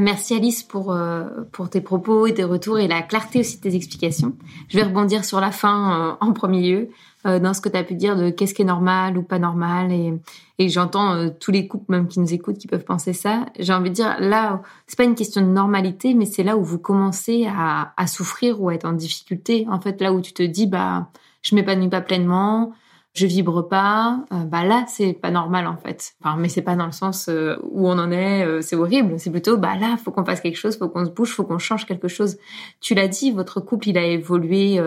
Merci 0.00 0.34
Alice 0.34 0.62
pour, 0.62 0.92
euh, 0.92 1.24
pour 1.52 1.70
tes 1.70 1.80
propos 1.80 2.26
et 2.26 2.34
tes 2.34 2.44
retours 2.44 2.78
et 2.78 2.88
la 2.88 3.02
clarté 3.02 3.40
aussi 3.40 3.58
de 3.58 3.62
tes 3.62 3.74
explications. 3.74 4.34
Je 4.68 4.76
vais 4.76 4.84
rebondir 4.84 5.24
sur 5.24 5.40
la 5.40 5.52
fin 5.52 5.92
euh, 5.92 6.12
en 6.20 6.32
premier 6.32 6.62
lieu, 6.62 6.88
dans 7.24 7.52
ce 7.52 7.60
que 7.60 7.68
tu 7.68 7.76
as 7.76 7.84
pu 7.84 7.94
dire 7.94 8.16
de 8.16 8.30
qu'est-ce 8.30 8.54
qui 8.54 8.62
est 8.62 8.64
normal 8.64 9.18
ou 9.18 9.22
pas 9.22 9.38
normal. 9.38 9.92
Et, 9.92 10.14
et 10.58 10.70
j'entends 10.70 11.28
tous 11.38 11.50
les 11.50 11.68
couples 11.68 11.92
même 11.92 12.08
qui 12.08 12.18
nous 12.18 12.32
écoutent 12.32 12.56
qui 12.56 12.66
peuvent 12.66 12.84
penser 12.84 13.12
ça. 13.12 13.44
J'ai 13.58 13.74
envie 13.74 13.90
de 13.90 13.94
dire, 13.94 14.16
là, 14.20 14.62
c'est 14.86 14.96
pas 14.96 15.04
une 15.04 15.14
question 15.14 15.42
de 15.42 15.46
normalité, 15.46 16.14
mais 16.14 16.24
c'est 16.24 16.42
là 16.42 16.56
où 16.56 16.64
vous 16.64 16.78
commencez 16.78 17.46
à, 17.46 17.92
à 17.98 18.06
souffrir 18.06 18.62
ou 18.62 18.70
à 18.70 18.74
être 18.74 18.86
en 18.86 18.94
difficulté. 18.94 19.66
En 19.70 19.80
fait, 19.80 20.00
là 20.00 20.14
où 20.14 20.22
tu 20.22 20.32
te 20.32 20.42
dis, 20.42 20.66
bah, 20.66 21.08
je 21.42 21.54
m'épanouis 21.54 21.90
pas 21.90 22.00
pleinement, 22.00 22.72
je 23.12 23.26
vibre 23.26 23.68
pas, 23.68 24.24
euh, 24.32 24.44
bah 24.44 24.64
là 24.64 24.84
c'est 24.88 25.12
pas 25.12 25.30
normal 25.30 25.66
en 25.66 25.76
fait. 25.76 26.12
Enfin, 26.20 26.36
mais 26.38 26.48
c'est 26.48 26.62
pas 26.62 26.76
dans 26.76 26.86
le 26.86 26.92
sens 26.92 27.28
euh, 27.28 27.56
où 27.70 27.88
on 27.88 27.98
en 27.98 28.10
est, 28.12 28.44
euh, 28.44 28.60
c'est 28.60 28.76
horrible. 28.76 29.18
C'est 29.18 29.30
plutôt 29.30 29.56
bah 29.56 29.76
là 29.76 29.96
faut 29.96 30.12
qu'on 30.12 30.24
fasse 30.24 30.40
quelque 30.40 30.56
chose, 30.58 30.78
faut 30.78 30.88
qu'on 30.88 31.04
se 31.04 31.10
bouge, 31.10 31.30
faut 31.30 31.44
qu'on 31.44 31.58
change 31.58 31.86
quelque 31.86 32.08
chose. 32.08 32.38
Tu 32.80 32.94
l'as 32.94 33.08
dit, 33.08 33.32
votre 33.32 33.60
couple 33.60 33.88
il 33.88 33.98
a 33.98 34.04
évolué 34.04 34.80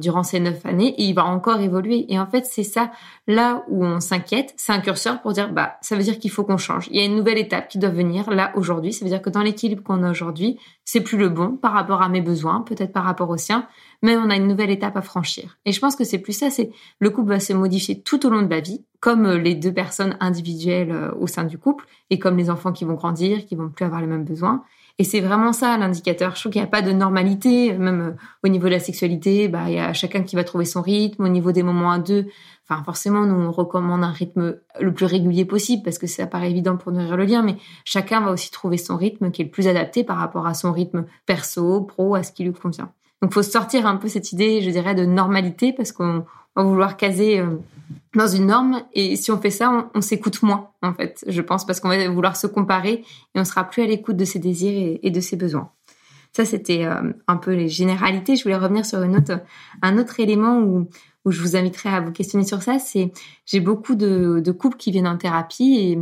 durant 0.00 0.22
ces 0.22 0.40
neuf 0.40 0.64
années 0.64 0.94
et 0.98 1.04
il 1.04 1.14
va 1.14 1.24
encore 1.24 1.60
évoluer. 1.60 2.06
Et 2.08 2.18
en 2.18 2.26
fait 2.26 2.46
c'est 2.46 2.62
ça 2.62 2.90
là 3.26 3.64
où 3.68 3.84
on 3.84 4.00
s'inquiète, 4.00 4.54
c'est 4.56 4.72
un 4.72 4.80
curseur 4.80 5.20
pour 5.20 5.32
dire 5.32 5.52
bah 5.52 5.76
ça 5.82 5.96
veut 5.96 6.02
dire 6.02 6.18
qu'il 6.18 6.30
faut 6.30 6.44
qu'on 6.44 6.56
change. 6.56 6.88
Il 6.90 6.96
y 6.96 7.00
a 7.00 7.04
une 7.04 7.16
nouvelle 7.16 7.38
étape 7.38 7.68
qui 7.68 7.78
doit 7.78 7.90
venir 7.90 8.30
là 8.30 8.52
aujourd'hui. 8.54 8.92
Ça 8.92 9.04
veut 9.04 9.10
dire 9.10 9.20
que 9.20 9.30
dans 9.30 9.42
l'équilibre 9.42 9.82
qu'on 9.82 10.02
a 10.02 10.10
aujourd'hui, 10.10 10.58
c'est 10.84 11.00
plus 11.00 11.18
le 11.18 11.28
bon 11.28 11.56
par 11.56 11.72
rapport 11.72 12.02
à 12.02 12.08
mes 12.08 12.20
besoins, 12.20 12.62
peut-être 12.62 12.92
par 12.92 13.04
rapport 13.04 13.28
aux 13.30 13.36
siens 13.36 13.66
mais 14.04 14.18
on 14.18 14.28
a 14.28 14.36
une 14.36 14.46
nouvelle 14.46 14.70
étape 14.70 14.98
à 14.98 15.02
franchir. 15.02 15.56
Et 15.64 15.72
je 15.72 15.80
pense 15.80 15.96
que 15.96 16.04
c'est 16.04 16.18
plus 16.18 16.34
ça, 16.34 16.50
c'est 16.50 16.70
le 16.98 17.08
couple 17.08 17.30
va 17.30 17.40
se 17.40 17.54
modifier 17.54 18.02
tout 18.02 18.26
au 18.26 18.30
long 18.30 18.42
de 18.42 18.50
la 18.50 18.60
vie, 18.60 18.84
comme 19.00 19.24
euh, 19.24 19.38
les 19.38 19.54
deux 19.54 19.72
personnes 19.72 20.18
individuelles 20.20 20.92
euh, 20.92 21.10
au 21.18 21.26
sein 21.26 21.44
du 21.44 21.56
couple, 21.56 21.86
et 22.10 22.18
comme 22.18 22.36
les 22.36 22.50
enfants 22.50 22.72
qui 22.72 22.84
vont 22.84 22.94
grandir, 22.94 23.46
qui 23.46 23.56
vont 23.56 23.70
plus 23.70 23.86
avoir 23.86 24.02
les 24.02 24.06
mêmes 24.06 24.24
besoins. 24.24 24.62
Et 24.98 25.04
c'est 25.04 25.20
vraiment 25.20 25.52
ça 25.52 25.76
l'indicateur. 25.76 26.36
Je 26.36 26.40
trouve 26.40 26.52
qu'il 26.52 26.60
n'y 26.60 26.66
a 26.66 26.70
pas 26.70 26.82
de 26.82 26.92
normalité, 26.92 27.76
même 27.76 28.00
euh, 28.00 28.10
au 28.44 28.48
niveau 28.48 28.66
de 28.66 28.72
la 28.72 28.78
sexualité, 28.78 29.48
bah 29.48 29.64
il 29.66 29.74
y 29.74 29.78
a 29.78 29.92
chacun 29.92 30.22
qui 30.22 30.36
va 30.36 30.44
trouver 30.44 30.64
son 30.64 30.82
rythme. 30.82 31.24
Au 31.24 31.28
niveau 31.28 31.50
des 31.50 31.64
moments 31.64 31.90
à 31.90 31.98
deux, 31.98 32.26
enfin 32.68 32.82
forcément 32.84 33.26
nous 33.26 33.34
on 33.34 33.50
recommande 33.50 34.04
un 34.04 34.12
rythme 34.12 34.56
le 34.78 34.94
plus 34.94 35.06
régulier 35.06 35.44
possible 35.44 35.82
parce 35.82 35.98
que 35.98 36.06
ça 36.06 36.26
paraît 36.26 36.50
évident 36.50 36.76
pour 36.76 36.92
nourrir 36.92 37.16
le 37.16 37.24
lien, 37.24 37.42
mais 37.42 37.56
chacun 37.84 38.20
va 38.20 38.30
aussi 38.30 38.52
trouver 38.52 38.76
son 38.76 38.96
rythme 38.96 39.32
qui 39.32 39.42
est 39.42 39.46
le 39.46 39.50
plus 39.50 39.66
adapté 39.66 40.04
par 40.04 40.16
rapport 40.16 40.46
à 40.46 40.54
son 40.54 40.70
rythme 40.70 41.06
perso, 41.26 41.80
pro, 41.80 42.14
à 42.14 42.22
ce 42.22 42.30
qui 42.30 42.44
lui 42.44 42.52
convient. 42.52 42.92
Donc, 43.24 43.32
faut 43.32 43.42
sortir 43.42 43.86
un 43.86 43.96
peu 43.96 44.06
cette 44.06 44.32
idée, 44.32 44.60
je 44.60 44.68
dirais, 44.68 44.94
de 44.94 45.06
normalité 45.06 45.72
parce 45.72 45.92
qu'on 45.92 46.26
vouloir 46.62 46.96
caser 46.96 47.40
euh, 47.40 47.56
dans 48.14 48.26
une 48.26 48.46
norme. 48.46 48.82
Et 48.92 49.16
si 49.16 49.30
on 49.30 49.40
fait 49.40 49.50
ça, 49.50 49.90
on, 49.94 50.00
s'écoute 50.00 50.42
moins, 50.42 50.70
en 50.82 50.94
fait, 50.94 51.24
je 51.26 51.40
pense, 51.40 51.66
parce 51.66 51.80
qu'on 51.80 51.88
va 51.88 52.08
vouloir 52.08 52.36
se 52.36 52.46
comparer 52.46 53.04
et 53.34 53.40
on 53.40 53.44
sera 53.44 53.64
plus 53.64 53.82
à 53.82 53.86
l'écoute 53.86 54.16
de 54.16 54.24
ses 54.24 54.38
désirs 54.38 54.98
et, 55.02 55.10
de 55.10 55.20
ses 55.20 55.36
besoins. 55.36 55.70
Ça, 56.32 56.44
c'était 56.44 56.84
euh, 56.84 57.12
un 57.28 57.36
peu 57.36 57.52
les 57.52 57.68
généralités. 57.68 58.36
Je 58.36 58.42
voulais 58.42 58.56
revenir 58.56 58.86
sur 58.86 59.02
une 59.02 59.16
autre, 59.16 59.40
un 59.82 59.98
autre 59.98 60.20
élément 60.20 60.60
où, 60.60 60.88
où 61.24 61.30
je 61.30 61.40
vous 61.40 61.56
inviterai 61.56 61.88
à 61.90 62.00
vous 62.00 62.12
questionner 62.12 62.44
sur 62.44 62.62
ça. 62.62 62.78
C'est, 62.78 63.12
j'ai 63.46 63.60
beaucoup 63.60 63.94
de, 63.94 64.40
de 64.44 64.52
couples 64.52 64.76
qui 64.76 64.90
viennent 64.90 65.08
en 65.08 65.16
thérapie 65.16 65.76
et, 65.78 65.98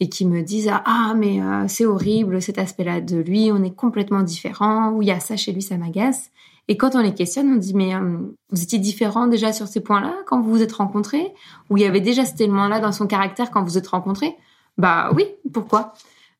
et 0.00 0.08
qui 0.08 0.26
me 0.26 0.42
disent 0.42 0.70
ah 0.70 1.14
mais 1.16 1.40
euh, 1.40 1.64
c'est 1.68 1.86
horrible 1.86 2.42
cet 2.42 2.58
aspect-là 2.58 3.00
de 3.00 3.16
lui, 3.16 3.50
on 3.52 3.62
est 3.62 3.74
complètement 3.74 4.22
différent, 4.22 4.90
ou 4.90 5.02
il 5.02 5.08
y 5.08 5.10
a 5.10 5.20
ça 5.20 5.36
chez 5.36 5.52
lui, 5.52 5.62
ça 5.62 5.76
m'agace. 5.76 6.30
Et 6.68 6.76
quand 6.76 6.94
on 6.94 7.00
les 7.00 7.14
questionne, 7.14 7.52
on 7.52 7.56
dit 7.56 7.74
mais 7.74 7.94
euh, 7.94 8.18
vous 8.50 8.62
étiez 8.62 8.78
différent 8.78 9.26
déjà 9.26 9.52
sur 9.52 9.68
ces 9.68 9.80
points-là 9.80 10.14
quand 10.26 10.40
vous 10.40 10.50
vous 10.50 10.62
êtes 10.62 10.72
rencontrés? 10.72 11.32
Ou 11.70 11.76
il 11.76 11.82
y 11.82 11.86
avait 11.86 12.00
déjà 12.00 12.24
cet 12.24 12.40
élément-là 12.40 12.80
dans 12.80 12.92
son 12.92 13.06
caractère 13.06 13.50
quand 13.50 13.60
vous 13.60 13.70
vous 13.70 13.78
êtes 13.78 13.86
rencontrés? 13.86 14.36
Bah 14.78 15.10
oui, 15.14 15.26
pourquoi? 15.52 15.94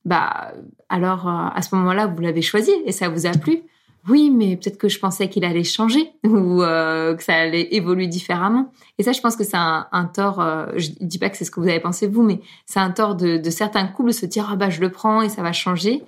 Bah 0.04 0.52
alors 0.88 1.28
euh, 1.28 1.48
à 1.54 1.62
ce 1.62 1.74
moment-là, 1.76 2.06
vous 2.06 2.20
l'avez 2.20 2.42
choisi 2.42 2.72
et 2.84 2.92
ça 2.92 3.08
vous 3.08 3.26
a 3.26 3.32
plu 3.32 3.62
oui, 4.08 4.30
mais 4.30 4.56
peut-être 4.56 4.78
que 4.78 4.88
je 4.88 4.98
pensais 5.00 5.28
qu'il 5.28 5.44
allait 5.44 5.64
changer 5.64 6.12
ou 6.24 6.62
euh, 6.62 7.14
que 7.14 7.22
ça 7.22 7.34
allait 7.34 7.74
évoluer 7.74 8.06
différemment. 8.06 8.72
Et 8.98 9.02
ça, 9.02 9.12
je 9.12 9.20
pense 9.20 9.36
que 9.36 9.44
c'est 9.44 9.56
un, 9.56 10.10
tort. 10.14 10.40
Euh, 10.40 10.66
je 10.76 10.90
dis 11.00 11.18
pas 11.18 11.28
que 11.28 11.36
c'est 11.36 11.44
ce 11.44 11.50
que 11.50 11.60
vous 11.60 11.68
avez 11.68 11.80
pensé 11.80 12.06
vous, 12.06 12.22
mais 12.22 12.40
c'est 12.66 12.80
un 12.80 12.90
tort 12.90 13.16
de, 13.16 13.42
certains 13.50 13.86
couples 13.86 14.10
de 14.10 14.14
se 14.14 14.26
dire 14.26 14.48
ah 14.50 14.56
bah 14.56 14.70
je 14.70 14.80
le 14.80 14.90
prends 14.90 15.22
et 15.22 15.28
ça 15.28 15.42
va 15.42 15.52
changer. 15.52 16.04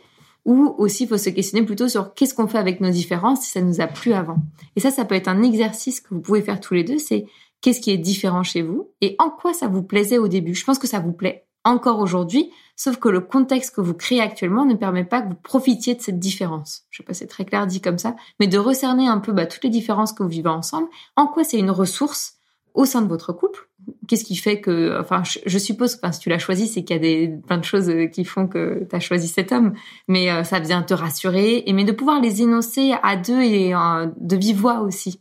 Ou 0.49 0.75
aussi, 0.79 1.03
il 1.03 1.09
faut 1.11 1.19
se 1.19 1.29
questionner 1.29 1.63
plutôt 1.63 1.89
sur 1.89 2.15
qu'est-ce 2.15 2.33
qu'on 2.33 2.49
fait 2.49 2.57
avec 2.57 2.81
nos 2.81 2.89
différences 2.89 3.43
si 3.43 3.51
ça 3.51 3.61
nous 3.61 3.83
a 3.83 3.87
plu 3.87 4.15
avant. 4.15 4.39
Et 4.77 4.81
ça, 4.81 4.91
ça 4.91 5.05
peut 5.05 5.15
être 5.15 5.29
un 5.29 5.43
exercice 5.43 6.01
que 6.01 6.15
vous 6.15 6.23
pouvez 6.23 6.41
faire 6.41 6.59
tous 6.59 6.73
les 6.73 6.85
deux. 6.85 6.97
C'est 6.97 7.27
qu'est-ce 7.61 7.83
qui 7.83 7.91
est 7.91 7.99
différent 7.99 8.43
chez 8.43 8.63
vous 8.63 8.91
et 9.03 9.15
en 9.19 9.29
quoi 9.29 9.53
ça 9.53 9.69
vous 9.69 9.83
plaisait 9.83 10.17
au 10.17 10.27
début. 10.27 10.55
Je 10.55 10.65
pense 10.65 10.79
que 10.79 10.87
ça 10.87 11.01
vous 11.01 11.13
plaît 11.13 11.45
encore 11.65 11.99
aujourd'hui, 11.99 12.51
sauf 12.77 12.97
que 12.97 13.11
le 13.11 13.21
contexte 13.21 13.75
que 13.75 13.83
vous 13.83 13.93
créez 13.93 14.23
actuellement 14.23 14.65
ne 14.65 14.75
permet 14.75 15.05
pas 15.05 15.21
que 15.21 15.29
vous 15.29 15.35
profitiez 15.35 15.95
de 15.95 16.01
cette 16.01 16.19
différence. 16.19 16.85
Je 16.89 17.03
sais 17.03 17.05
pas, 17.05 17.13
c'est 17.13 17.27
très 17.27 17.45
clair 17.45 17.67
dit 17.67 17.83
comme 17.83 17.99
ça, 17.99 18.17
mais 18.41 18.47
de 18.47 18.57
recerner 18.57 19.07
un 19.07 19.19
peu 19.19 19.33
bah, 19.33 19.45
toutes 19.45 19.65
les 19.65 19.71
différences 19.71 20.15
que 20.15 20.23
vous 20.23 20.31
vivez 20.31 20.49
ensemble. 20.49 20.89
En 21.15 21.27
quoi 21.27 21.45
c'est 21.45 21.59
une 21.59 21.71
ressource 21.71 22.38
au 22.79 22.85
sein 22.85 23.03
de 23.03 23.09
votre 23.09 23.33
couple 23.33 23.69
Qu'est-ce 24.07 24.25
qui 24.25 24.37
fait 24.37 24.61
que, 24.61 24.99
enfin, 25.01 25.23
je, 25.25 25.59
suppose, 25.59 25.97
enfin, 25.97 26.13
si 26.13 26.21
tu 26.21 26.29
l'as 26.29 26.39
choisi, 26.39 26.67
c'est 26.67 26.85
qu'il 26.85 26.97
y 26.97 26.99
a 26.99 27.03
des 27.03 27.29
plein 27.47 27.59
de 27.59 27.65
choses 27.65 27.89
euh, 27.89 28.07
qui 28.07 28.25
font 28.25 28.47
que 28.47 28.87
tu 28.89 28.95
as 28.95 29.01
choisi 29.01 29.29
cet 29.29 29.51
homme, 29.51 29.73
mais 30.09 30.31
euh, 30.31 30.45
ça 30.45 30.61
vient 30.61 30.83
te 30.83 30.95
rassurer, 30.95 31.63
et 31.67 31.73
mais 31.73 31.85
de 31.85 31.93
pouvoir 31.93 32.21
les 32.21 32.43
énoncer 32.43 32.95
à 33.03 33.17
deux 33.17 33.41
et 33.43 33.75
euh, 33.75 34.07
de 34.19 34.37
vive 34.37 34.61
voix 34.61 34.81
aussi. 34.81 35.21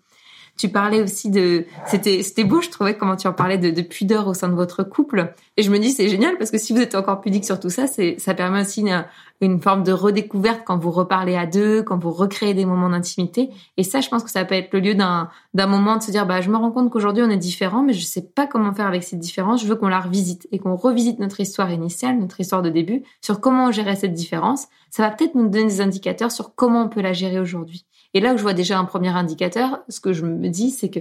Tu 0.57 0.69
parlais 0.69 1.01
aussi 1.01 1.29
de, 1.29 1.65
c'était 1.85 2.23
c'était 2.23 2.43
beau, 2.43 2.61
je 2.61 2.69
trouvais 2.69 2.97
comment 2.97 3.15
tu 3.15 3.27
en 3.27 3.33
parlais 3.33 3.57
de, 3.57 3.69
de 3.69 3.81
pudeur 3.81 4.27
au 4.27 4.33
sein 4.33 4.49
de 4.49 4.55
votre 4.55 4.83
couple, 4.83 5.33
et 5.55 5.63
je 5.63 5.71
me 5.71 5.79
dis 5.79 5.91
c'est 5.91 6.09
génial 6.09 6.37
parce 6.37 6.51
que 6.51 6.57
si 6.57 6.73
vous 6.73 6.79
êtes 6.79 6.95
encore 6.95 7.21
pudique 7.21 7.45
sur 7.45 7.59
tout 7.59 7.69
ça, 7.69 7.87
c'est 7.87 8.19
ça 8.19 8.33
permet 8.33 8.61
aussi 8.61 8.83
une, 9.41 9.61
forme 9.61 9.83
de 9.83 9.91
redécouverte 9.91 10.61
quand 10.65 10.77
vous 10.77 10.91
reparlez 10.91 11.35
à 11.35 11.45
deux, 11.45 11.83
quand 11.83 11.97
vous 11.97 12.11
recréez 12.11 12.53
des 12.53 12.65
moments 12.65 12.89
d'intimité. 12.89 13.49
Et 13.77 13.83
ça, 13.83 14.01
je 14.01 14.09
pense 14.09 14.23
que 14.23 14.29
ça 14.29 14.45
peut 14.45 14.55
être 14.55 14.73
le 14.73 14.79
lieu 14.79 14.95
d'un 14.95 15.29
d'un 15.53 15.67
moment 15.67 15.97
de 15.97 16.03
se 16.03 16.11
dire, 16.11 16.25
bah, 16.25 16.41
je 16.41 16.49
me 16.49 16.57
rends 16.57 16.71
compte 16.71 16.91
qu'aujourd'hui 16.91 17.23
on 17.23 17.29
est 17.29 17.37
différent, 17.37 17.83
mais 17.83 17.93
je 17.93 18.03
sais 18.03 18.21
pas 18.21 18.45
comment 18.45 18.73
faire 18.73 18.87
avec 18.87 19.03
cette 19.03 19.19
différence. 19.19 19.61
Je 19.63 19.67
veux 19.67 19.75
qu'on 19.75 19.87
la 19.87 19.99
revisite 19.99 20.47
et 20.51 20.59
qu'on 20.59 20.75
revisite 20.75 21.19
notre 21.19 21.39
histoire 21.39 21.71
initiale, 21.71 22.19
notre 22.19 22.39
histoire 22.39 22.61
de 22.61 22.69
début, 22.69 23.03
sur 23.21 23.39
comment 23.39 23.71
gérer 23.71 23.95
cette 23.95 24.13
différence. 24.13 24.67
Ça 24.89 25.03
va 25.03 25.09
peut-être 25.09 25.35
nous 25.35 25.49
donner 25.49 25.65
des 25.65 25.81
indicateurs 25.81 26.31
sur 26.31 26.55
comment 26.55 26.83
on 26.83 26.89
peut 26.89 27.01
la 27.01 27.13
gérer 27.13 27.39
aujourd'hui. 27.39 27.85
Et 28.13 28.19
là 28.19 28.33
où 28.33 28.37
je 28.37 28.43
vois 28.43 28.53
déjà 28.53 28.79
un 28.79 28.85
premier 28.85 29.09
indicateur, 29.09 29.79
ce 29.89 29.99
que 29.99 30.13
je 30.13 30.25
me 30.25 30.49
dis, 30.49 30.71
c'est 30.71 30.89
que 30.89 30.99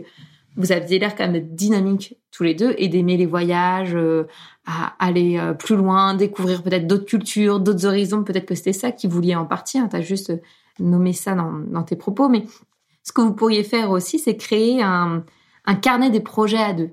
vous 0.56 0.72
aviez 0.72 0.98
l'air 0.98 1.14
quand 1.14 1.24
même 1.24 1.34
d'être 1.34 1.54
dynamiques 1.54 2.16
tous 2.32 2.42
les 2.42 2.54
deux 2.54 2.74
et 2.78 2.88
d'aimer 2.88 3.16
les 3.16 3.26
voyages, 3.26 3.94
euh, 3.94 4.26
à 4.66 4.94
aller 4.98 5.38
euh, 5.38 5.52
plus 5.52 5.76
loin, 5.76 6.14
découvrir 6.14 6.62
peut-être 6.62 6.86
d'autres 6.86 7.04
cultures, 7.04 7.60
d'autres 7.60 7.86
horizons. 7.86 8.24
Peut-être 8.24 8.46
que 8.46 8.54
c'était 8.54 8.72
ça 8.72 8.90
qui 8.90 9.06
vous 9.06 9.20
liait 9.20 9.34
en 9.34 9.44
partie. 9.44 9.78
Hein, 9.78 9.88
tu 9.90 9.96
as 9.96 10.00
juste 10.00 10.32
nommé 10.78 11.12
ça 11.12 11.34
dans, 11.34 11.82
tes 11.82 11.96
propos. 11.96 12.28
Mais 12.28 12.44
ce 13.02 13.12
que 13.12 13.20
vous 13.20 13.34
pourriez 13.34 13.64
faire 13.64 13.90
aussi, 13.90 14.18
c'est 14.18 14.36
créer 14.36 14.82
un, 14.82 15.24
carnet 15.82 16.10
des 16.10 16.20
projets 16.20 16.62
à 16.62 16.72
deux. 16.72 16.90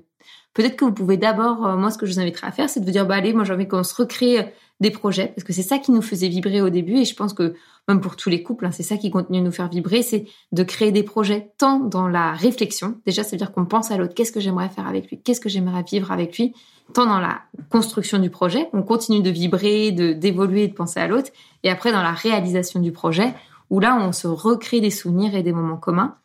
Peut-être 0.52 0.76
que 0.76 0.84
vous 0.84 0.92
pouvez 0.92 1.16
d'abord, 1.16 1.66
euh, 1.66 1.76
moi, 1.76 1.90
ce 1.90 1.98
que 1.98 2.06
je 2.06 2.12
vous 2.12 2.20
inviterais 2.20 2.46
à 2.48 2.52
faire, 2.52 2.68
c'est 2.68 2.80
de 2.80 2.84
vous 2.84 2.92
dire, 2.92 3.06
bah 3.06 3.16
allez, 3.16 3.32
moi, 3.32 3.44
j'ai 3.44 3.54
envie 3.54 3.66
qu'on 3.66 3.82
se 3.82 3.94
recrée 3.94 4.52
des 4.80 4.90
projets, 4.90 5.28
parce 5.28 5.44
que 5.44 5.52
c'est 5.52 5.62
ça 5.62 5.78
qui 5.78 5.92
nous 5.92 6.02
faisait 6.02 6.28
vibrer 6.28 6.60
au 6.60 6.68
début, 6.68 6.96
et 6.96 7.04
je 7.04 7.14
pense 7.14 7.32
que 7.32 7.54
même 7.86 8.00
pour 8.00 8.16
tous 8.16 8.28
les 8.28 8.42
couples, 8.42 8.66
hein, 8.66 8.72
c'est 8.72 8.82
ça 8.82 8.96
qui 8.96 9.10
continue 9.10 9.38
de 9.38 9.44
nous 9.44 9.52
faire 9.52 9.68
vibrer, 9.68 10.02
c'est 10.02 10.26
de 10.52 10.62
créer 10.62 10.90
des 10.90 11.02
projets 11.02 11.52
tant 11.58 11.78
dans 11.78 12.08
la 12.08 12.32
réflexion, 12.32 12.96
déjà, 13.06 13.22
c'est-à-dire 13.22 13.52
qu'on 13.52 13.66
pense 13.66 13.90
à 13.90 13.96
l'autre, 13.96 14.14
qu'est-ce 14.14 14.32
que 14.32 14.40
j'aimerais 14.40 14.68
faire 14.68 14.88
avec 14.88 15.08
lui, 15.08 15.20
qu'est-ce 15.20 15.40
que 15.40 15.48
j'aimerais 15.48 15.84
vivre 15.84 16.10
avec 16.10 16.36
lui, 16.36 16.54
tant 16.92 17.06
dans 17.06 17.20
la 17.20 17.42
construction 17.70 18.18
du 18.18 18.30
projet, 18.30 18.68
on 18.72 18.82
continue 18.82 19.22
de 19.22 19.30
vibrer, 19.30 19.92
de 19.92 20.12
d'évoluer, 20.12 20.66
de 20.66 20.74
penser 20.74 21.00
à 21.00 21.06
l'autre, 21.06 21.30
et 21.62 21.70
après 21.70 21.92
dans 21.92 22.02
la 22.02 22.12
réalisation 22.12 22.80
du 22.80 22.90
projet, 22.90 23.32
où 23.70 23.80
là, 23.80 23.96
on 24.00 24.12
se 24.12 24.26
recrée 24.26 24.80
des 24.80 24.90
souvenirs 24.90 25.34
et 25.34 25.42
des 25.42 25.52
moments 25.52 25.76
communs. 25.76 26.16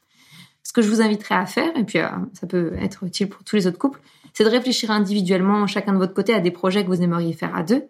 Ce 0.64 0.74
que 0.74 0.82
je 0.82 0.90
vous 0.90 1.02
inviterais 1.02 1.36
à 1.36 1.46
faire, 1.46 1.76
et 1.78 1.84
puis 1.84 2.00
euh, 2.00 2.08
ça 2.34 2.46
peut 2.46 2.74
être 2.80 3.04
utile 3.04 3.30
pour 3.30 3.44
tous 3.44 3.56
les 3.56 3.68
autres 3.68 3.78
couples, 3.78 4.02
c'est 4.34 4.44
de 4.44 4.50
réfléchir 4.50 4.92
individuellement, 4.92 5.66
chacun 5.68 5.94
de 5.94 5.98
votre 5.98 6.14
côté, 6.14 6.34
à 6.34 6.40
des 6.40 6.52
projets 6.52 6.84
que 6.84 6.90
vous 6.90 7.02
aimeriez 7.02 7.34
faire 7.34 7.56
à 7.56 7.64
deux. 7.64 7.84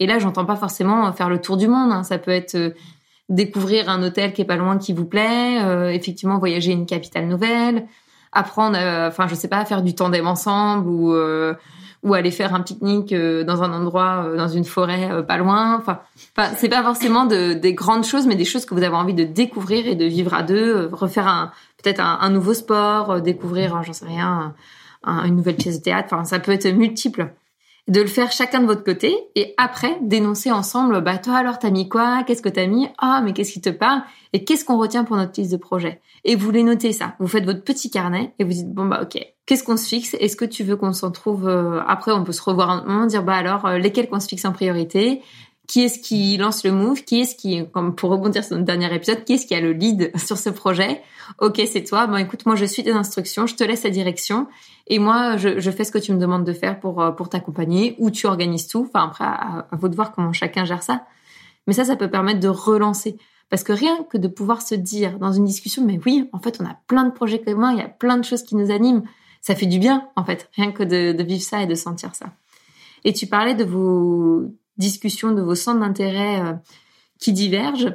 Et 0.00 0.06
là, 0.06 0.18
j'entends 0.18 0.44
pas 0.44 0.56
forcément 0.56 1.12
faire 1.12 1.28
le 1.28 1.40
tour 1.40 1.56
du 1.56 1.68
monde. 1.68 1.92
Hein. 1.92 2.02
Ça 2.02 2.18
peut 2.18 2.30
être 2.30 2.54
euh, 2.54 2.70
découvrir 3.28 3.88
un 3.88 4.02
hôtel 4.02 4.32
qui 4.32 4.42
est 4.42 4.46
pas 4.46 4.56
loin 4.56 4.78
qui 4.78 4.92
vous 4.92 5.06
plaît, 5.06 5.62
euh, 5.62 5.90
effectivement 5.90 6.38
voyager 6.38 6.72
une 6.72 6.86
capitale 6.86 7.26
nouvelle, 7.26 7.86
apprendre, 8.32 8.76
enfin 8.76 9.26
je 9.28 9.34
sais 9.34 9.48
pas, 9.48 9.64
faire 9.64 9.82
du 9.82 9.94
tandem 9.94 10.26
ensemble 10.26 10.88
ou 10.88 11.16
ou 12.02 12.14
aller 12.14 12.30
faire 12.30 12.54
un 12.54 12.60
pique-nique 12.60 13.12
dans 13.12 13.62
un 13.64 13.72
endroit, 13.72 14.28
dans 14.36 14.46
une 14.46 14.64
forêt 14.64 15.24
pas 15.26 15.38
loin. 15.38 15.76
Enfin, 15.76 16.00
c'est 16.56 16.68
pas 16.68 16.82
forcément 16.82 17.24
de, 17.24 17.54
des 17.54 17.74
grandes 17.74 18.04
choses, 18.04 18.28
mais 18.28 18.36
des 18.36 18.44
choses 18.44 18.64
que 18.64 18.74
vous 18.74 18.84
avez 18.84 18.94
envie 18.94 19.14
de 19.14 19.24
découvrir 19.24 19.88
et 19.88 19.96
de 19.96 20.04
vivre 20.04 20.34
à 20.34 20.44
deux, 20.44 20.88
refaire 20.92 21.26
un 21.26 21.50
peut-être 21.82 21.98
un, 21.98 22.18
un, 22.20 22.30
nouveau 22.30 22.54
sport, 22.54 23.20
découvrir, 23.22 23.82
j'en 23.82 23.92
sais 23.92 24.06
rien, 24.06 24.54
une 25.04 25.34
nouvelle 25.34 25.56
pièce 25.56 25.78
de 25.78 25.82
théâtre. 25.82 26.08
Enfin, 26.12 26.24
ça 26.24 26.38
peut 26.38 26.52
être 26.52 26.70
multiple. 26.72 27.32
De 27.88 28.00
le 28.00 28.08
faire 28.08 28.32
chacun 28.32 28.60
de 28.60 28.66
votre 28.66 28.82
côté 28.82 29.16
et 29.36 29.54
après 29.58 29.96
dénoncer 30.02 30.50
ensemble. 30.50 31.02
Bah 31.02 31.18
toi 31.18 31.36
alors 31.36 31.60
t'as 31.60 31.70
mis 31.70 31.88
quoi? 31.88 32.24
Qu'est-ce 32.26 32.42
que 32.42 32.48
t'as 32.48 32.66
mis? 32.66 32.88
Ah 32.98 33.20
mais 33.24 33.32
qu'est-ce 33.32 33.52
qui 33.52 33.60
te 33.60 33.70
parle? 33.70 34.02
Et 34.32 34.44
qu'est-ce 34.44 34.64
qu'on 34.64 34.76
retient 34.76 35.04
pour 35.04 35.16
notre 35.16 35.40
liste 35.40 35.52
de 35.52 35.56
projet 35.56 36.00
Et 36.24 36.34
vous 36.34 36.50
les 36.50 36.64
notez 36.64 36.90
ça. 36.90 37.14
Vous 37.20 37.28
faites 37.28 37.44
votre 37.44 37.62
petit 37.62 37.88
carnet 37.88 38.34
et 38.40 38.44
vous 38.44 38.50
dites 38.50 38.72
bon 38.72 38.86
bah 38.86 39.02
ok. 39.02 39.24
Qu'est-ce 39.46 39.62
qu'on 39.62 39.76
se 39.76 39.86
fixe? 39.86 40.16
Est-ce 40.18 40.34
que 40.34 40.44
tu 40.44 40.64
veux 40.64 40.74
qu'on 40.74 40.92
s'en 40.92 41.12
trouve 41.12 41.46
euh, 41.46 41.80
Après 41.86 42.10
on 42.10 42.24
peut 42.24 42.32
se 42.32 42.42
revoir 42.42 42.70
un 42.70 42.84
moment 42.84 43.06
dire 43.06 43.22
bah 43.22 43.36
alors 43.36 43.66
euh, 43.66 43.78
lesquels 43.78 44.08
qu'on 44.08 44.18
se 44.18 44.26
fixe 44.26 44.44
en 44.44 44.52
priorité? 44.52 45.22
Qui 45.66 45.82
est-ce 45.82 45.98
qui 45.98 46.36
lance 46.36 46.64
le 46.64 46.72
move, 46.72 47.02
qui 47.04 47.20
est-ce 47.20 47.34
qui, 47.34 47.64
comme 47.72 47.94
pour 47.94 48.10
rebondir 48.10 48.44
sur 48.44 48.54
notre 48.56 48.66
dernier 48.66 48.92
épisode, 48.94 49.24
qui 49.24 49.34
est-ce 49.34 49.46
qui 49.46 49.54
a 49.54 49.60
le 49.60 49.72
lead 49.72 50.12
sur 50.18 50.38
ce 50.38 50.50
projet 50.50 51.02
Ok, 51.40 51.60
c'est 51.70 51.84
toi. 51.84 52.06
Bon, 52.06 52.16
écoute, 52.16 52.46
moi 52.46 52.54
je 52.54 52.64
suis 52.64 52.84
tes 52.84 52.92
instructions, 52.92 53.46
je 53.46 53.54
te 53.54 53.64
laisse 53.64 53.82
la 53.82 53.90
direction, 53.90 54.46
et 54.86 54.98
moi 54.98 55.36
je, 55.36 55.58
je, 55.58 55.70
fais 55.70 55.84
ce 55.84 55.90
que 55.90 55.98
tu 55.98 56.12
me 56.12 56.18
demandes 56.18 56.44
de 56.44 56.52
faire 56.52 56.78
pour 56.78 57.02
euh, 57.02 57.10
pour 57.10 57.28
t'accompagner, 57.28 57.96
ou 57.98 58.10
tu 58.10 58.26
organises 58.26 58.68
tout. 58.68 58.86
Enfin 58.88 59.06
après, 59.06 59.24
à, 59.24 59.68
vous 59.72 59.88
de 59.88 59.96
voir 59.96 60.12
comment 60.12 60.32
chacun 60.32 60.64
gère 60.64 60.82
ça. 60.82 61.04
Mais 61.66 61.72
ça, 61.72 61.84
ça 61.84 61.96
peut 61.96 62.10
permettre 62.10 62.40
de 62.40 62.48
relancer. 62.48 63.16
Parce 63.48 63.62
que 63.62 63.72
rien 63.72 64.04
que 64.10 64.18
de 64.18 64.28
pouvoir 64.28 64.62
se 64.62 64.74
dire 64.74 65.18
dans 65.18 65.32
une 65.32 65.44
discussion, 65.44 65.84
mais 65.84 66.00
oui, 66.04 66.28
en 66.32 66.40
fait, 66.40 66.58
on 66.60 66.64
a 66.64 66.76
plein 66.88 67.04
de 67.04 67.12
projets 67.12 67.40
communs, 67.40 67.72
il 67.72 67.78
y 67.78 67.82
a 67.82 67.88
plein 67.88 68.16
de 68.16 68.24
choses 68.24 68.42
qui 68.42 68.56
nous 68.56 68.70
animent. 68.72 69.04
Ça 69.40 69.54
fait 69.54 69.66
du 69.66 69.78
bien, 69.78 70.08
en 70.16 70.24
fait, 70.24 70.48
rien 70.56 70.72
que 70.72 70.82
de, 70.82 71.12
de 71.12 71.22
vivre 71.22 71.42
ça 71.42 71.62
et 71.62 71.66
de 71.66 71.74
sentir 71.76 72.14
ça. 72.16 72.26
Et 73.04 73.12
tu 73.12 73.28
parlais 73.28 73.54
de 73.54 73.62
vos 73.64 74.50
discussion 74.78 75.32
de 75.32 75.42
vos 75.42 75.54
centres 75.54 75.80
d'intérêt 75.80 76.40
euh, 76.40 76.52
qui 77.18 77.32
divergent. 77.32 77.94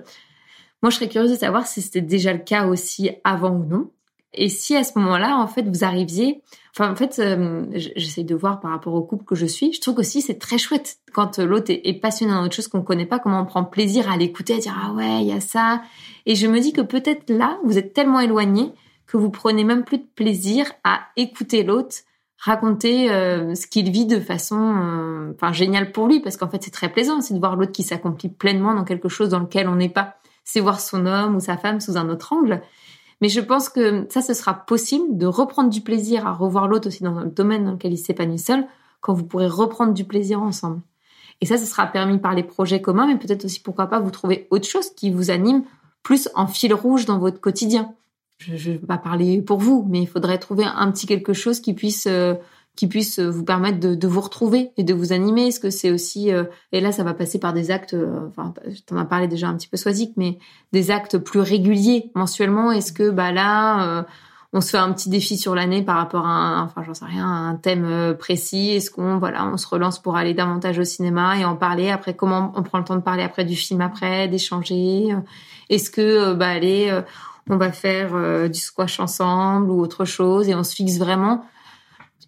Moi, 0.81 0.89
je 0.89 0.95
serais 0.95 1.09
curieuse 1.09 1.31
de 1.31 1.37
savoir 1.37 1.67
si 1.67 1.81
c'était 1.81 2.01
déjà 2.01 2.33
le 2.33 2.39
cas 2.39 2.65
aussi 2.65 3.11
avant 3.23 3.51
ou 3.51 3.65
non. 3.65 3.91
Et 4.33 4.49
si 4.49 4.75
à 4.75 4.83
ce 4.83 4.97
moment-là, 4.97 5.37
en 5.37 5.47
fait, 5.47 5.63
vous 5.63 5.83
arriviez, 5.83 6.41
enfin, 6.73 6.89
en 6.89 6.95
fait, 6.95 7.19
euh, 7.19 7.65
j'essaie 7.75 8.23
de 8.23 8.33
voir 8.33 8.61
par 8.61 8.71
rapport 8.71 8.93
au 8.93 9.01
couple 9.01 9.25
que 9.25 9.35
je 9.35 9.45
suis. 9.45 9.73
Je 9.73 9.81
trouve 9.81 9.99
aussi 9.99 10.21
c'est 10.21 10.39
très 10.39 10.57
chouette 10.57 10.99
quand 11.13 11.37
l'autre 11.39 11.69
est, 11.69 11.99
passionné 11.99 12.31
dans 12.31 12.45
autre 12.45 12.55
chose 12.55 12.69
qu'on 12.69 12.81
connaît 12.81 13.05
pas, 13.05 13.19
comment 13.19 13.41
on 13.41 13.45
prend 13.45 13.65
plaisir 13.65 14.09
à 14.09 14.15
l'écouter, 14.15 14.53
à 14.53 14.57
dire 14.59 14.75
ah 14.81 14.93
ouais, 14.93 15.21
il 15.21 15.27
y 15.27 15.33
a 15.33 15.41
ça. 15.41 15.81
Et 16.25 16.35
je 16.35 16.47
me 16.47 16.59
dis 16.61 16.71
que 16.71 16.81
peut-être 16.81 17.29
là, 17.29 17.59
vous 17.65 17.77
êtes 17.77 17.93
tellement 17.93 18.21
éloigné 18.21 18.71
que 19.05 19.17
vous 19.17 19.29
prenez 19.29 19.65
même 19.65 19.83
plus 19.83 19.97
de 19.97 20.07
plaisir 20.15 20.71
à 20.85 21.01
écouter 21.17 21.63
l'autre 21.63 21.97
raconter 22.41 23.11
euh, 23.11 23.53
ce 23.53 23.67
qu'il 23.67 23.91
vit 23.91 24.07
de 24.07 24.19
façon 24.19 24.57
euh, 24.57 25.31
enfin 25.35 25.51
géniale 25.51 25.91
pour 25.91 26.07
lui 26.07 26.21
parce 26.21 26.37
qu'en 26.37 26.49
fait 26.49 26.63
c'est 26.63 26.71
très 26.71 26.91
plaisant 26.91 27.21
c'est 27.21 27.35
de 27.35 27.39
voir 27.39 27.55
l'autre 27.55 27.71
qui 27.71 27.83
s'accomplit 27.83 28.29
pleinement 28.29 28.73
dans 28.73 28.83
quelque 28.83 29.09
chose 29.09 29.29
dans 29.29 29.39
lequel 29.39 29.67
on 29.67 29.75
n'est 29.75 29.89
pas. 29.89 30.15
C'est 30.43 30.59
voir 30.59 30.79
son 30.79 31.05
homme 31.05 31.35
ou 31.35 31.39
sa 31.39 31.55
femme 31.55 31.79
sous 31.79 31.97
un 31.97 32.09
autre 32.09 32.33
angle. 32.33 32.61
Mais 33.21 33.29
je 33.29 33.39
pense 33.39 33.69
que 33.69 34.07
ça 34.09 34.21
ce 34.21 34.33
sera 34.33 34.55
possible 34.55 35.17
de 35.17 35.27
reprendre 35.27 35.69
du 35.69 35.81
plaisir 35.81 36.25
à 36.25 36.33
revoir 36.33 36.67
l'autre 36.67 36.87
aussi 36.87 37.03
dans 37.03 37.19
le 37.19 37.29
domaine 37.29 37.63
dans 37.63 37.73
lequel 37.73 37.93
il 37.93 37.97
s'épanouit 37.97 38.39
seul 38.39 38.65
quand 39.01 39.13
vous 39.13 39.23
pourrez 39.23 39.47
reprendre 39.47 39.93
du 39.93 40.03
plaisir 40.03 40.41
ensemble. 40.41 40.81
Et 41.41 41.45
ça 41.45 41.59
ce 41.59 41.65
sera 41.65 41.85
permis 41.85 42.17
par 42.17 42.33
les 42.33 42.43
projets 42.43 42.81
communs 42.81 43.05
mais 43.05 43.19
peut-être 43.19 43.45
aussi 43.45 43.59
pourquoi 43.59 43.85
pas 43.85 43.99
vous 43.99 44.11
trouver 44.11 44.47
autre 44.49 44.67
chose 44.67 44.89
qui 44.95 45.11
vous 45.11 45.29
anime 45.29 45.63
plus 46.01 46.27
en 46.33 46.47
fil 46.47 46.73
rouge 46.73 47.05
dans 47.05 47.19
votre 47.19 47.39
quotidien 47.39 47.93
je 48.41 48.71
ne 48.71 48.77
vais 48.77 48.85
pas 48.87 48.97
parler 48.97 49.41
pour 49.41 49.59
vous, 49.59 49.85
mais 49.89 50.01
il 50.01 50.07
faudrait 50.07 50.39
trouver 50.39 50.65
un 50.65 50.91
petit 50.91 51.05
quelque 51.05 51.33
chose 51.33 51.59
qui 51.59 51.73
puisse 51.73 52.07
euh, 52.07 52.33
qui 52.75 52.87
puisse 52.87 53.19
vous 53.19 53.43
permettre 53.43 53.79
de, 53.79 53.95
de, 53.95 54.07
vous 54.07 54.21
retrouver 54.21 54.71
et 54.77 54.83
de 54.83 54.93
vous 54.93 55.11
animer. 55.11 55.47
Est-ce 55.47 55.59
que 55.59 55.69
c'est 55.69 55.91
aussi 55.91 56.31
euh, 56.31 56.45
et 56.71 56.79
là 56.79 56.91
ça 56.91 57.03
va 57.03 57.13
passer 57.13 57.37
par 57.37 57.53
des 57.53 57.69
actes, 57.69 57.93
euh, 57.93 58.27
enfin 58.29 58.53
t'en 58.87 58.97
as 58.97 59.05
parlé 59.05 59.27
déjà 59.27 59.47
un 59.47 59.55
petit 59.55 59.67
peu 59.67 59.77
Swazik, 59.77 60.13
mais 60.17 60.39
des 60.71 60.89
actes 60.89 61.17
plus 61.17 61.41
réguliers 61.41 62.11
mensuellement. 62.15 62.71
Est-ce 62.71 62.93
que 62.93 63.09
bah 63.09 63.31
là 63.31 64.05
on 64.53 64.59
se 64.59 64.71
fait 64.71 64.77
un 64.77 64.91
petit 64.91 65.09
défi 65.09 65.37
sur 65.37 65.55
l'année 65.55 65.81
par 65.81 65.97
rapport 65.97 66.25
à 66.25 66.31
un, 66.31 66.63
enfin 66.63 66.83
j'en 66.83 66.93
sais 66.93 67.05
rien, 67.05 67.27
un 67.27 67.55
thème 67.55 68.15
précis? 68.17 68.71
Est-ce 68.71 68.89
qu'on 68.89 69.17
voilà, 69.17 69.45
on 69.45 69.57
se 69.57 69.67
relance 69.67 70.01
pour 70.01 70.15
aller 70.15 70.33
davantage 70.33 70.79
au 70.79 70.83
cinéma 70.83 71.37
et 71.37 71.45
en 71.45 71.55
parler 71.55 71.89
après? 71.89 72.15
Comment 72.15 72.51
on 72.55 72.63
prend 72.63 72.79
le 72.79 72.85
temps 72.85 72.95
de 72.95 73.01
parler 73.01 73.23
après 73.23 73.45
du 73.45 73.55
film 73.55 73.81
après, 73.81 74.27
d'échanger? 74.27 75.15
Est-ce 75.69 75.89
que 75.89 76.33
bah 76.33 76.49
allez, 76.49 77.01
on 77.49 77.57
va 77.57 77.71
faire 77.71 78.15
euh, 78.15 78.47
du 78.47 78.59
squash 78.59 78.99
ensemble 78.99 79.71
ou 79.71 79.79
autre 79.79 80.05
chose 80.05 80.49
et 80.49 80.55
on 80.55 80.63
se 80.63 80.75
fixe 80.75 80.97
vraiment. 80.97 81.43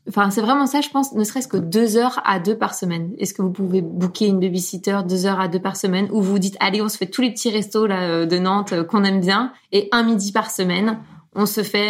Enfin, 0.10 0.30
c'est 0.32 0.42
vraiment 0.42 0.66
ça, 0.66 0.82
je 0.82 0.90
pense, 0.90 1.14
ne 1.14 1.24
serait-ce 1.24 1.48
que 1.48 1.56
deux 1.56 1.96
heures 1.96 2.22
à 2.26 2.40
deux 2.40 2.58
par 2.58 2.74
semaine. 2.74 3.14
Est-ce 3.20 3.34
que 3.34 3.42
vous 3.42 3.52
pouvez 3.52 3.82
booker 3.82 4.28
une 4.28 4.40
babysitter 4.40 5.00
deux 5.08 5.26
heures 5.26 5.40
à 5.40 5.48
deux 5.48 5.62
par 5.62 5.78
semaine 5.78 6.10
ou 6.12 6.22
vous 6.22 6.40
dites, 6.40 6.58
allez, 6.60 6.82
on 6.82 6.90
se 6.90 6.98
fait 6.98 7.06
tous 7.06 7.22
les 7.22 7.32
petits 7.32 7.50
restos 7.50 7.86
là 7.86 8.02
euh, 8.02 8.26
de 8.26 8.38
Nantes 8.38 8.74
euh, 8.74 8.84
qu'on 8.84 9.04
aime 9.04 9.22
bien 9.22 9.54
et 9.72 9.88
un 9.92 10.04
midi 10.04 10.32
par 10.32 10.52
semaine, 10.52 11.00
on 11.36 11.46
se 11.46 11.64
fait, 11.64 11.90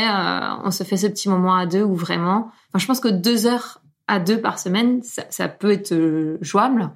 on 0.63 0.71
se 0.71 0.85
fait 0.85 0.95
ce 0.95 1.07
petit 1.07 1.27
moment 1.27 1.53
à 1.53 1.65
deux 1.65 1.83
ou 1.83 1.95
vraiment. 1.95 2.51
Enfin, 2.69 2.79
je 2.79 2.85
pense 2.85 3.01
que 3.01 3.09
deux 3.09 3.45
heures 3.45 3.81
à 4.07 4.19
deux 4.19 4.39
par 4.39 4.57
semaine, 4.57 5.01
ça, 5.03 5.49
peut 5.49 5.71
être 5.71 6.37
jouable. 6.39 6.91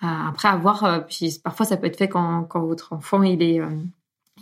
après 0.00 0.48
avoir, 0.48 1.04
puis 1.06 1.38
parfois 1.44 1.66
ça 1.66 1.76
peut 1.76 1.88
être 1.88 1.98
fait 1.98 2.08
quand, 2.08 2.44
quand 2.44 2.64
votre 2.64 2.94
enfant 2.94 3.22
il 3.22 3.42
est 3.42 3.60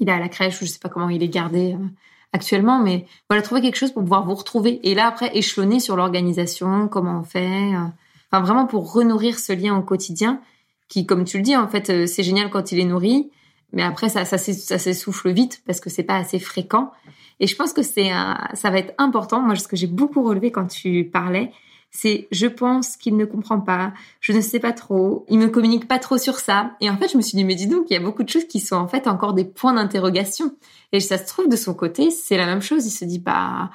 il 0.00 0.08
est 0.08 0.12
à 0.12 0.18
la 0.18 0.28
crèche 0.28 0.60
ou 0.60 0.66
je 0.66 0.70
sais 0.70 0.78
pas 0.78 0.88
comment 0.88 1.10
il 1.10 1.22
est 1.22 1.28
gardé 1.28 1.74
euh, 1.74 1.86
actuellement, 2.32 2.80
mais 2.80 3.06
voilà, 3.28 3.42
trouver 3.42 3.60
quelque 3.60 3.76
chose 3.76 3.92
pour 3.92 4.02
pouvoir 4.02 4.24
vous 4.24 4.34
retrouver. 4.34 4.80
Et 4.82 4.94
là, 4.94 5.06
après, 5.06 5.36
échelonner 5.36 5.78
sur 5.78 5.96
l'organisation, 5.96 6.88
comment 6.88 7.20
on 7.20 7.22
fait. 7.22 7.74
Euh, 7.74 7.84
enfin, 8.32 8.42
vraiment 8.42 8.66
pour 8.66 8.92
renourrir 8.92 9.38
ce 9.38 9.52
lien 9.52 9.76
au 9.76 9.82
quotidien 9.82 10.40
qui, 10.88 11.06
comme 11.06 11.24
tu 11.24 11.36
le 11.36 11.42
dis, 11.42 11.56
en 11.56 11.68
fait, 11.68 11.90
euh, 11.90 12.06
c'est 12.06 12.22
génial 12.22 12.50
quand 12.50 12.72
il 12.72 12.80
est 12.80 12.84
nourri, 12.84 13.30
mais 13.72 13.82
après, 13.82 14.08
ça, 14.08 14.24
ça, 14.24 14.38
s'essouffle 14.38 15.30
vite 15.30 15.62
parce 15.66 15.78
que 15.78 15.90
c'est 15.90 16.02
pas 16.02 16.16
assez 16.16 16.40
fréquent. 16.40 16.90
Et 17.38 17.46
je 17.46 17.54
pense 17.54 17.72
que 17.72 17.82
c'est, 17.82 18.10
ça 18.52 18.70
va 18.70 18.78
être 18.78 18.92
important. 18.98 19.40
Moi, 19.40 19.54
ce 19.54 19.68
que 19.68 19.76
j'ai 19.76 19.86
beaucoup 19.86 20.22
relevé 20.22 20.50
quand 20.50 20.66
tu 20.66 21.08
parlais, 21.10 21.52
c'est 21.90 22.28
je 22.30 22.46
pense 22.46 22.96
qu'il 22.96 23.16
ne 23.16 23.24
comprend 23.24 23.60
pas, 23.60 23.92
je 24.20 24.32
ne 24.32 24.40
sais 24.40 24.60
pas 24.60 24.72
trop, 24.72 25.24
il 25.28 25.38
me 25.38 25.48
communique 25.48 25.88
pas 25.88 25.98
trop 25.98 26.18
sur 26.18 26.38
ça. 26.38 26.72
Et 26.80 26.88
en 26.88 26.96
fait, 26.96 27.08
je 27.12 27.16
me 27.16 27.22
suis 27.22 27.36
dit, 27.36 27.44
mais 27.44 27.54
dis 27.54 27.66
donc, 27.66 27.86
il 27.90 27.94
y 27.94 27.96
a 27.96 28.00
beaucoup 28.00 28.22
de 28.22 28.28
choses 28.28 28.46
qui 28.46 28.60
sont 28.60 28.76
en 28.76 28.88
fait 28.88 29.06
encore 29.06 29.34
des 29.34 29.44
points 29.44 29.74
d'interrogation. 29.74 30.54
Et 30.92 31.00
ça 31.00 31.18
se 31.18 31.26
trouve, 31.26 31.48
de 31.48 31.56
son 31.56 31.74
côté, 31.74 32.10
c'est 32.10 32.36
la 32.36 32.46
même 32.46 32.62
chose. 32.62 32.86
Il 32.86 32.90
se 32.90 33.04
dit, 33.04 33.18
bah, 33.18 33.70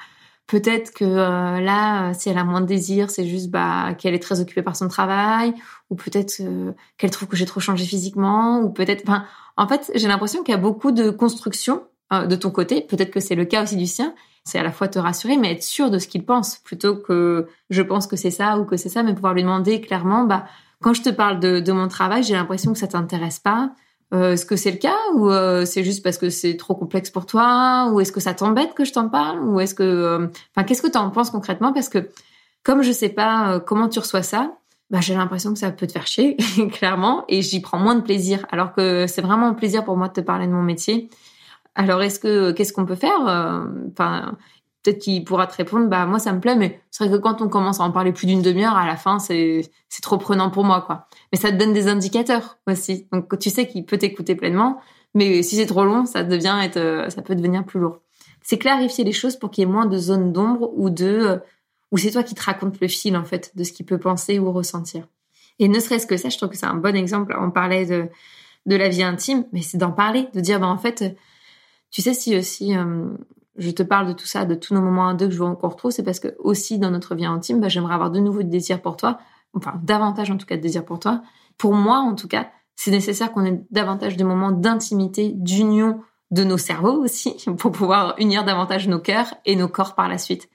peut-être 0.46 0.92
que 0.92 1.04
euh, 1.04 1.60
là, 1.60 2.14
si 2.14 2.28
elle 2.30 2.38
a 2.38 2.44
moins 2.44 2.60
de 2.62 2.66
désir, 2.66 3.10
c'est 3.10 3.26
juste 3.26 3.50
bah, 3.50 3.94
qu'elle 3.94 4.14
est 4.14 4.22
très 4.22 4.40
occupée 4.40 4.62
par 4.62 4.76
son 4.76 4.88
travail, 4.88 5.54
ou 5.90 5.96
peut-être 5.96 6.40
euh, 6.40 6.72
qu'elle 6.96 7.10
trouve 7.10 7.28
que 7.28 7.36
j'ai 7.36 7.46
trop 7.46 7.60
changé 7.60 7.84
physiquement, 7.84 8.60
ou 8.60 8.70
peut-être... 8.70 9.02
Enfin, 9.06 9.24
en 9.58 9.68
fait, 9.68 9.90
j'ai 9.94 10.08
l'impression 10.08 10.42
qu'il 10.42 10.52
y 10.52 10.58
a 10.58 10.60
beaucoup 10.60 10.92
de 10.92 11.10
construction 11.10 11.84
euh, 12.12 12.26
de 12.26 12.36
ton 12.36 12.50
côté, 12.50 12.82
peut-être 12.82 13.10
que 13.10 13.20
c'est 13.20 13.34
le 13.34 13.44
cas 13.44 13.62
aussi 13.62 13.76
du 13.76 13.86
sien, 13.86 14.14
c'est 14.46 14.58
à 14.60 14.62
la 14.62 14.70
fois 14.70 14.86
te 14.86 14.98
rassurer, 14.98 15.36
mais 15.36 15.52
être 15.52 15.62
sûr 15.62 15.90
de 15.90 15.98
ce 15.98 16.06
qu'il 16.06 16.24
pense, 16.24 16.58
plutôt 16.58 16.96
que 16.96 17.48
je 17.68 17.82
pense 17.82 18.06
que 18.06 18.14
c'est 18.14 18.30
ça 18.30 18.58
ou 18.58 18.64
que 18.64 18.76
c'est 18.76 18.88
ça, 18.88 19.02
mais 19.02 19.12
pouvoir 19.12 19.34
lui 19.34 19.42
demander 19.42 19.80
clairement, 19.80 20.24
bah, 20.24 20.46
quand 20.80 20.94
je 20.94 21.02
te 21.02 21.10
parle 21.10 21.40
de, 21.40 21.72
mon 21.72 21.88
travail, 21.88 22.22
j'ai 22.22 22.34
l'impression 22.34 22.72
que 22.72 22.78
ça 22.78 22.86
t'intéresse 22.86 23.40
pas. 23.40 23.72
Euh, 24.14 24.34
est-ce 24.34 24.46
que 24.46 24.54
c'est 24.54 24.70
le 24.70 24.76
cas 24.76 24.96
ou 25.14 25.30
euh, 25.30 25.64
c'est 25.64 25.82
juste 25.82 26.04
parce 26.04 26.16
que 26.16 26.30
c'est 26.30 26.56
trop 26.56 26.76
complexe 26.76 27.10
pour 27.10 27.26
toi 27.26 27.90
ou 27.90 27.98
est-ce 27.98 28.12
que 28.12 28.20
ça 28.20 28.34
t'embête 28.34 28.72
que 28.74 28.84
je 28.84 28.92
t'en 28.92 29.08
parle 29.08 29.40
ou 29.40 29.58
est-ce 29.58 29.74
que 29.74 29.82
euh, 29.82 30.28
qu'est-ce 30.64 30.80
que 30.80 30.86
tu 30.86 30.96
en 30.96 31.10
penses 31.10 31.30
concrètement? 31.30 31.72
Parce 31.72 31.88
que 31.88 32.08
comme 32.62 32.82
je 32.82 32.92
sais 32.92 33.08
pas 33.08 33.58
comment 33.58 33.88
tu 33.88 33.98
reçois 33.98 34.22
ça 34.22 34.52
bah 34.90 35.00
j'ai 35.00 35.16
l'impression 35.16 35.52
que 35.52 35.58
ça 35.58 35.72
peut 35.72 35.88
te 35.88 35.92
faire 35.92 36.06
chier 36.06 36.36
clairement 36.72 37.24
et 37.28 37.42
j'y 37.42 37.58
prends 37.58 37.80
moins 37.80 37.96
de 37.96 38.02
plaisir. 38.02 38.46
Alors 38.52 38.72
que 38.72 39.08
c'est 39.08 39.22
vraiment 39.22 39.48
un 39.48 39.54
plaisir 39.54 39.84
pour 39.84 39.96
moi 39.96 40.06
de 40.06 40.12
te 40.12 40.20
parler 40.20 40.46
de 40.46 40.52
mon 40.52 40.62
métier 40.62 41.10
alors 41.76 42.02
est-ce 42.02 42.18
que 42.18 42.50
qu'est-ce 42.52 42.72
qu'on 42.72 42.86
peut 42.86 42.96
faire 42.96 43.20
enfin 43.90 44.36
peut-être 44.86 44.98
qu'il 44.98 45.24
pourra 45.24 45.46
te 45.46 45.56
répondre 45.56 45.88
bah 45.88 46.06
moi 46.06 46.18
ça 46.18 46.32
me 46.32 46.40
plaît 46.40 46.56
mais 46.56 46.80
c'est 46.90 47.06
vrai 47.06 47.16
que 47.16 47.22
quand 47.22 47.42
on 47.42 47.48
commence 47.48 47.80
à 47.80 47.84
en 47.84 47.90
parler 47.90 48.12
plus 48.12 48.26
d'une 48.26 48.42
demi-heure 48.42 48.76
à 48.76 48.86
la 48.86 48.96
fin 48.96 49.18
c'est 49.18 49.70
c'est 49.88 50.02
trop 50.02 50.18
prenant 50.18 50.50
pour 50.50 50.64
moi 50.64 50.82
quoi. 50.82 51.06
Mais 51.32 51.38
ça 51.38 51.50
te 51.50 51.56
donne 51.56 51.72
des 51.72 51.88
indicateurs 51.88 52.58
aussi. 52.66 53.08
Donc 53.12 53.38
tu 53.38 53.50
sais 53.50 53.66
qu'il 53.66 53.84
peut 53.84 53.98
t'écouter 53.98 54.34
pleinement 54.34 54.80
mais 55.14 55.42
si 55.42 55.56
c'est 55.56 55.66
trop 55.66 55.84
long 55.84 56.06
ça 56.06 56.22
devient 56.22 56.58
être 56.62 56.76
euh, 56.76 57.10
ça 57.10 57.22
peut 57.22 57.34
devenir 57.34 57.64
plus 57.64 57.80
lourd. 57.80 58.00
C'est 58.42 58.58
clarifier 58.58 59.04
les 59.04 59.12
choses 59.12 59.36
pour 59.36 59.50
qu'il 59.50 59.62
y 59.62 59.66
ait 59.66 59.70
moins 59.70 59.86
de 59.86 59.98
zones 59.98 60.32
d'ombre 60.32 60.70
ou 60.76 60.88
de 60.88 61.06
euh, 61.06 61.38
ou 61.90 61.98
c'est 61.98 62.12
toi 62.12 62.22
qui 62.22 62.34
te 62.34 62.42
racontes 62.42 62.80
le 62.80 62.88
fil 62.88 63.16
en 63.16 63.24
fait 63.24 63.52
de 63.56 63.64
ce 63.64 63.72
qu'il 63.72 63.86
peut 63.86 63.98
penser 63.98 64.38
ou 64.38 64.52
ressentir. 64.52 65.06
Et 65.58 65.68
ne 65.68 65.80
serait-ce 65.80 66.06
que 66.06 66.16
ça 66.16 66.28
je 66.28 66.36
trouve 66.36 66.50
que 66.50 66.56
c'est 66.56 66.66
un 66.66 66.74
bon 66.74 66.94
exemple. 66.94 67.36
On 67.40 67.50
parlait 67.50 67.86
de 67.86 68.08
de 68.66 68.76
la 68.76 68.88
vie 68.88 69.02
intime 69.02 69.46
mais 69.52 69.62
c'est 69.62 69.78
d'en 69.78 69.92
parler 69.92 70.28
de 70.32 70.40
dire 70.40 70.60
bah 70.60 70.68
en 70.68 70.78
fait 70.78 71.16
tu 71.96 72.02
sais 72.02 72.12
si 72.12 72.36
aussi 72.36 72.76
euh, 72.76 73.06
je 73.56 73.70
te 73.70 73.82
parle 73.82 74.08
de 74.08 74.12
tout 74.12 74.26
ça, 74.26 74.44
de 74.44 74.54
tous 74.54 74.74
nos 74.74 74.82
moments 74.82 75.08
à 75.08 75.14
deux 75.14 75.28
que 75.28 75.32
je 75.32 75.38
veux 75.38 75.46
encore 75.46 75.76
trop, 75.76 75.90
c'est 75.90 76.02
parce 76.02 76.20
que 76.20 76.36
aussi 76.38 76.78
dans 76.78 76.90
notre 76.90 77.14
vie 77.14 77.24
intime, 77.24 77.58
bah, 77.58 77.70
j'aimerais 77.70 77.94
avoir 77.94 78.10
de 78.10 78.20
nouveau 78.20 78.42
de 78.42 78.50
désir 78.50 78.82
pour 78.82 78.98
toi, 78.98 79.18
enfin 79.54 79.80
davantage 79.82 80.30
en 80.30 80.36
tout 80.36 80.44
cas 80.44 80.58
de 80.58 80.60
désir 80.60 80.84
pour 80.84 80.98
toi. 80.98 81.22
Pour 81.56 81.72
moi, 81.72 82.00
en 82.00 82.14
tout 82.14 82.28
cas, 82.28 82.50
c'est 82.74 82.90
nécessaire 82.90 83.32
qu'on 83.32 83.46
ait 83.46 83.64
davantage 83.70 84.18
de 84.18 84.24
moments 84.24 84.52
d'intimité, 84.52 85.32
d'union 85.34 86.02
de 86.32 86.44
nos 86.44 86.58
cerveaux 86.58 87.02
aussi, 87.02 87.34
pour 87.56 87.72
pouvoir 87.72 88.14
unir 88.18 88.44
davantage 88.44 88.88
nos 88.88 89.00
cœurs 89.00 89.32
et 89.46 89.56
nos 89.56 89.68
corps 89.68 89.94
par 89.94 90.10
la 90.10 90.18
suite. 90.18 90.50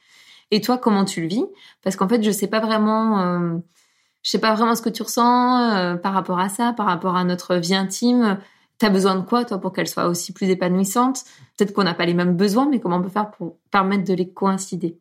Et 0.51 0.62
toi, 0.62 0.77
comment 0.77 1.06
tu 1.06 1.21
le 1.21 1.27
vis? 1.27 1.45
Parce 1.82 1.95
qu'en 1.95 2.08
fait, 2.08 2.21
je 2.21 2.30
sais 2.30 2.45
pas 2.45 2.60
vraiment, 2.60 3.19
euh, 3.19 3.58
je 4.21 4.30
sais 4.30 4.39
pas 4.39 4.54
vraiment 4.54 4.75
ce 4.75 4.84
que 4.84 4.89
tu 4.89 5.01
ressens 5.01 5.71
euh, 5.75 5.95
par 5.95 6.13
rapport 6.13 6.38
à 6.38 6.49
ça, 6.49 6.71
par 6.71 6.86
rapport 6.86 7.15
à 7.15 7.23
notre 7.23 7.56
vie 7.56 7.73
intime. 7.73 8.38
T'as 8.82 8.89
besoin 8.89 9.13
de 9.13 9.22
quoi, 9.22 9.46
toi, 9.46 9.60
pour 9.60 9.74
qu'elle 9.74 9.88
soit 9.88 10.08
aussi 10.08 10.34
plus 10.34 10.50
épanouissante? 10.50 11.24
Peut-être 11.56 11.72
qu'on 11.72 11.84
n'a 11.84 11.94
pas 11.94 12.08
les 12.08 12.15
mêmes 12.15 12.36
besoins, 12.36 12.67
mais 12.67 12.80
comment 12.80 12.98
on 12.98 13.04
peut 13.04 13.10
faire 13.10 13.30
pour 13.30 13.58
permettre 13.70 14.06
de 14.06 14.15
les 14.15 14.34
coïncider? 14.34 14.98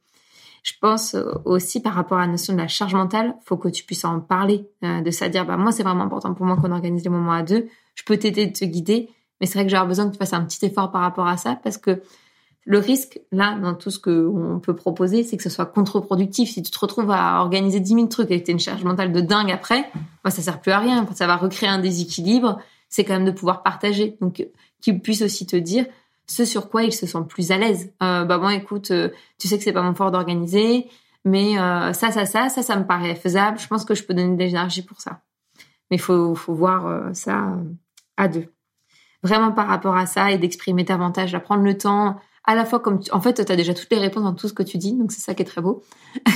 Je 0.63 0.75
pense 0.83 1.15
euh, 1.15 1.33
aussi 1.47 1.81
par 1.81 1.95
rapport 1.95 2.19
à 2.19 2.27
la 2.27 2.27
notion 2.27 2.53
de 2.53 2.59
la 2.59 2.69
charge 2.69 2.95
mentale, 2.95 3.35
faut 3.43 3.57
que 3.57 3.71
tu 3.71 3.85
puisses 3.85 4.05
en 4.05 4.21
parler, 4.21 4.69
euh, 4.85 5.01
de 5.01 5.11
ça 5.11 5.31
dire, 5.31 5.47
bah 5.47 5.57
moi 5.57 5.73
c'est 5.73 5.83
vraiment 5.83 6.05
important 6.05 6.35
pour 6.35 6.45
moi 6.45 6.59
qu'on 6.59 6.73
organise 6.73 7.05
les 7.05 7.09
moments 7.09 7.33
à 7.33 7.43
deux. 7.43 7.69
Je 7.95 8.03
peux 8.03 8.19
t'aider 8.19 8.49
de 8.49 8.53
te 8.53 8.67
guider, 8.67 9.09
mais 9.41 9.47
c'est 9.47 9.55
vrai 9.55 9.65
que 9.65 9.75
j'aurais 9.75 9.87
besoin 9.87 10.09
que 10.09 10.13
tu 10.13 10.19
fasses 10.19 10.35
un 10.35 10.45
petit 10.45 10.67
effort 10.67 10.93
par 10.93 11.01
rapport 11.01 11.27
à 11.27 11.39
ça, 11.39 11.59
parce 11.65 11.79
que 11.79 12.03
le 12.67 12.79
risque, 12.79 13.19
là, 13.33 13.59
dans 13.59 13.73
tout 13.73 13.91
ce 13.91 13.99
qu'on 13.99 14.61
peut 14.63 14.77
proposer, 14.77 15.23
c'est 15.23 15.39
que 15.39 15.43
ce 15.43 15.49
soit 15.49 15.65
contre-productif. 15.65 16.51
Si 16.51 16.63
tu 16.63 16.71
te 16.71 16.79
retrouves 16.79 17.11
à 17.11 17.41
organiser 17.41 17.81
10 17.81 17.95
000 17.95 18.07
trucs 18.09 18.31
et 18.31 18.41
que 18.41 18.45
tu 18.45 18.53
une 18.53 18.61
charge 18.61 18.85
mentale 18.85 19.11
de 19.11 19.23
dingue 19.23 19.51
après, 19.51 19.91
bah, 20.23 20.31
ça 20.31 20.43
sert 20.43 20.61
plus 20.61 20.71
à 20.71 20.79
rien. 20.81 21.07
Ça 21.15 21.27
va 21.27 21.37
recréer 21.37 21.71
un 21.71 21.79
déséquilibre 21.79 22.59
c'est 22.91 23.05
quand 23.05 23.15
même 23.15 23.25
de 23.25 23.31
pouvoir 23.31 23.63
partager. 23.63 24.19
Donc, 24.21 24.47
qu'ils 24.83 25.01
puissent 25.01 25.23
aussi 25.23 25.47
te 25.47 25.57
dire 25.57 25.87
ce 26.27 26.45
sur 26.45 26.69
quoi 26.69 26.85
ils 26.85 26.93
se 26.93 27.07
sentent 27.07 27.29
plus 27.29 27.51
à 27.51 27.59
l'aise. 27.59 27.93
Euh, 28.03 28.25
bah 28.25 28.39
bon, 28.39 28.51
écoute, 28.51 28.91
euh, 28.91 29.09
tu 29.39 29.49
sais 29.49 29.59
que 29.59 29.65
c'est 29.65 29.73
pas 29.73 29.83
mon 29.83 29.95
fort 29.95 30.11
d'organiser, 30.11 30.89
mais 31.25 31.59
euh, 31.59 31.93
ça, 31.93 32.13
ça, 32.13 32.25
ça, 32.27 32.49
ça, 32.49 32.63
ça 32.63 32.77
me 32.77 32.87
paraît 32.87 33.15
faisable. 33.15 33.59
Je 33.59 33.67
pense 33.67 33.85
que 33.85 33.95
je 33.95 34.05
peux 34.05 34.15
donner 34.15 34.37
de 34.37 34.39
l'énergie 34.39 34.83
pour 34.83 35.01
ça. 35.01 35.23
Mais 35.91 35.99
faut, 35.99 36.35
faut 36.35 36.55
voir 36.55 36.87
euh, 36.87 37.13
ça 37.15 37.57
à 38.17 38.29
deux. 38.29 38.47
Vraiment 39.23 39.51
par 39.51 39.67
rapport 39.67 39.97
à 39.97 40.07
ça 40.07 40.31
et 40.31 40.39
d'exprimer 40.39 40.85
davantage, 40.85 41.33
d'apprendre 41.33 41.63
le 41.63 41.77
temps. 41.77 42.21
À 42.45 42.55
la 42.55 42.65
fois 42.65 42.79
comme, 42.79 43.01
en 43.11 43.21
fait, 43.21 43.45
tu 43.45 43.53
as 43.53 43.57
déjà 43.57 43.75
toutes 43.75 43.91
les 43.91 43.99
réponses 43.99 44.23
dans 44.23 44.35
tout 44.35 44.49
ce 44.49 44.55
que 44.55 44.63
tu 44.63 44.79
dis, 44.79 44.95
donc 44.97 45.13
c'est 45.13 45.21
ça 45.21 45.35
qui 45.35 45.43
est 45.43 45.47
très 45.47 45.61
beau. 45.61 45.83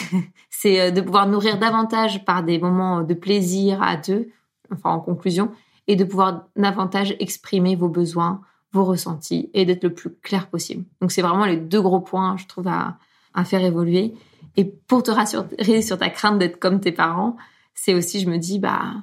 c'est 0.50 0.92
de 0.92 1.00
pouvoir 1.00 1.28
nourrir 1.28 1.58
davantage 1.58 2.24
par 2.24 2.42
des 2.42 2.58
moments 2.58 3.02
de 3.02 3.14
plaisir 3.14 3.80
à 3.82 3.96
deux, 3.96 4.28
enfin 4.70 4.90
en 4.90 5.00
conclusion, 5.00 5.50
et 5.87 5.97
de 5.97 6.05
pouvoir 6.05 6.47
davantage 6.57 7.14
exprimer 7.18 7.77
vos 7.77 7.88
besoins, 7.88 8.40
vos 8.73 8.85
ressentis 8.85 9.51
et 9.55 9.64
d'être 9.64 9.85
le 9.85 9.92
plus 9.92 10.11
clair 10.23 10.49
possible. 10.49 10.85
Donc 11.01 11.12
c'est 11.12 11.23
vraiment 11.23 11.44
les 11.44 11.57
deux 11.57 11.81
gros 11.81 12.01
points, 12.01 12.37
je 12.37 12.47
trouve, 12.47 12.68
à, 12.68 12.97
faire 13.44 13.64
évoluer. 13.64 14.14
Et 14.57 14.64
pour 14.64 15.03
te 15.03 15.11
rassurer 15.11 15.83
sur 15.83 15.99
ta 15.99 16.09
crainte 16.09 16.38
d'être 16.38 16.59
comme 16.59 16.81
tes 16.81 16.92
parents, 16.92 17.37
c'est 17.75 17.94
aussi, 17.94 18.20
je 18.20 18.29
me 18.29 18.38
dis, 18.38 18.61
bah, 18.61 18.94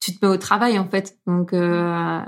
tu 0.00 0.14
te 0.14 0.24
mets 0.24 0.32
au 0.32 0.36
travail 0.36 0.78
en 0.78 0.88
fait. 0.88 1.18
Donc 1.26 1.52
euh, 1.52 2.20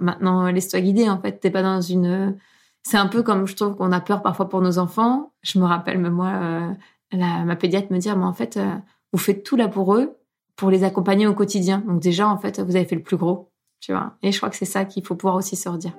maintenant, 0.00 0.46
laisse-toi 0.50 0.80
guider. 0.80 1.08
En 1.08 1.20
fait, 1.20 1.40
t'es 1.40 1.50
pas 1.50 1.62
dans 1.62 1.80
une. 1.80 2.36
C'est 2.82 2.96
un 2.96 3.06
peu 3.06 3.22
comme 3.22 3.46
je 3.46 3.56
trouve 3.56 3.76
qu'on 3.76 3.92
a 3.92 4.00
peur 4.00 4.22
parfois 4.22 4.48
pour 4.48 4.60
nos 4.60 4.78
enfants. 4.78 5.32
Je 5.42 5.58
me 5.58 5.64
rappelle, 5.64 5.98
moi, 6.10 6.28
euh, 6.28 6.72
la, 7.12 7.44
ma 7.44 7.56
pédiatre 7.56 7.92
me 7.92 7.98
dire, 7.98 8.16
mais 8.16 8.24
en 8.24 8.32
fait, 8.32 8.56
euh, 8.56 8.74
vous 9.12 9.18
faites 9.18 9.44
tout 9.44 9.56
là 9.56 9.68
pour 9.68 9.94
eux 9.94 10.17
pour 10.58 10.70
les 10.70 10.84
accompagner 10.84 11.26
au 11.26 11.34
quotidien. 11.34 11.82
Donc 11.86 12.00
déjà, 12.00 12.28
en 12.28 12.36
fait, 12.36 12.60
vous 12.60 12.76
avez 12.76 12.84
fait 12.84 12.96
le 12.96 13.02
plus 13.02 13.16
gros, 13.16 13.50
tu 13.80 13.92
vois. 13.92 14.16
Et 14.22 14.32
je 14.32 14.36
crois 14.36 14.50
que 14.50 14.56
c'est 14.56 14.66
ça 14.66 14.84
qu'il 14.84 15.06
faut 15.06 15.14
pouvoir 15.14 15.36
aussi 15.36 15.56
se 15.56 15.68
redire. 15.68 15.96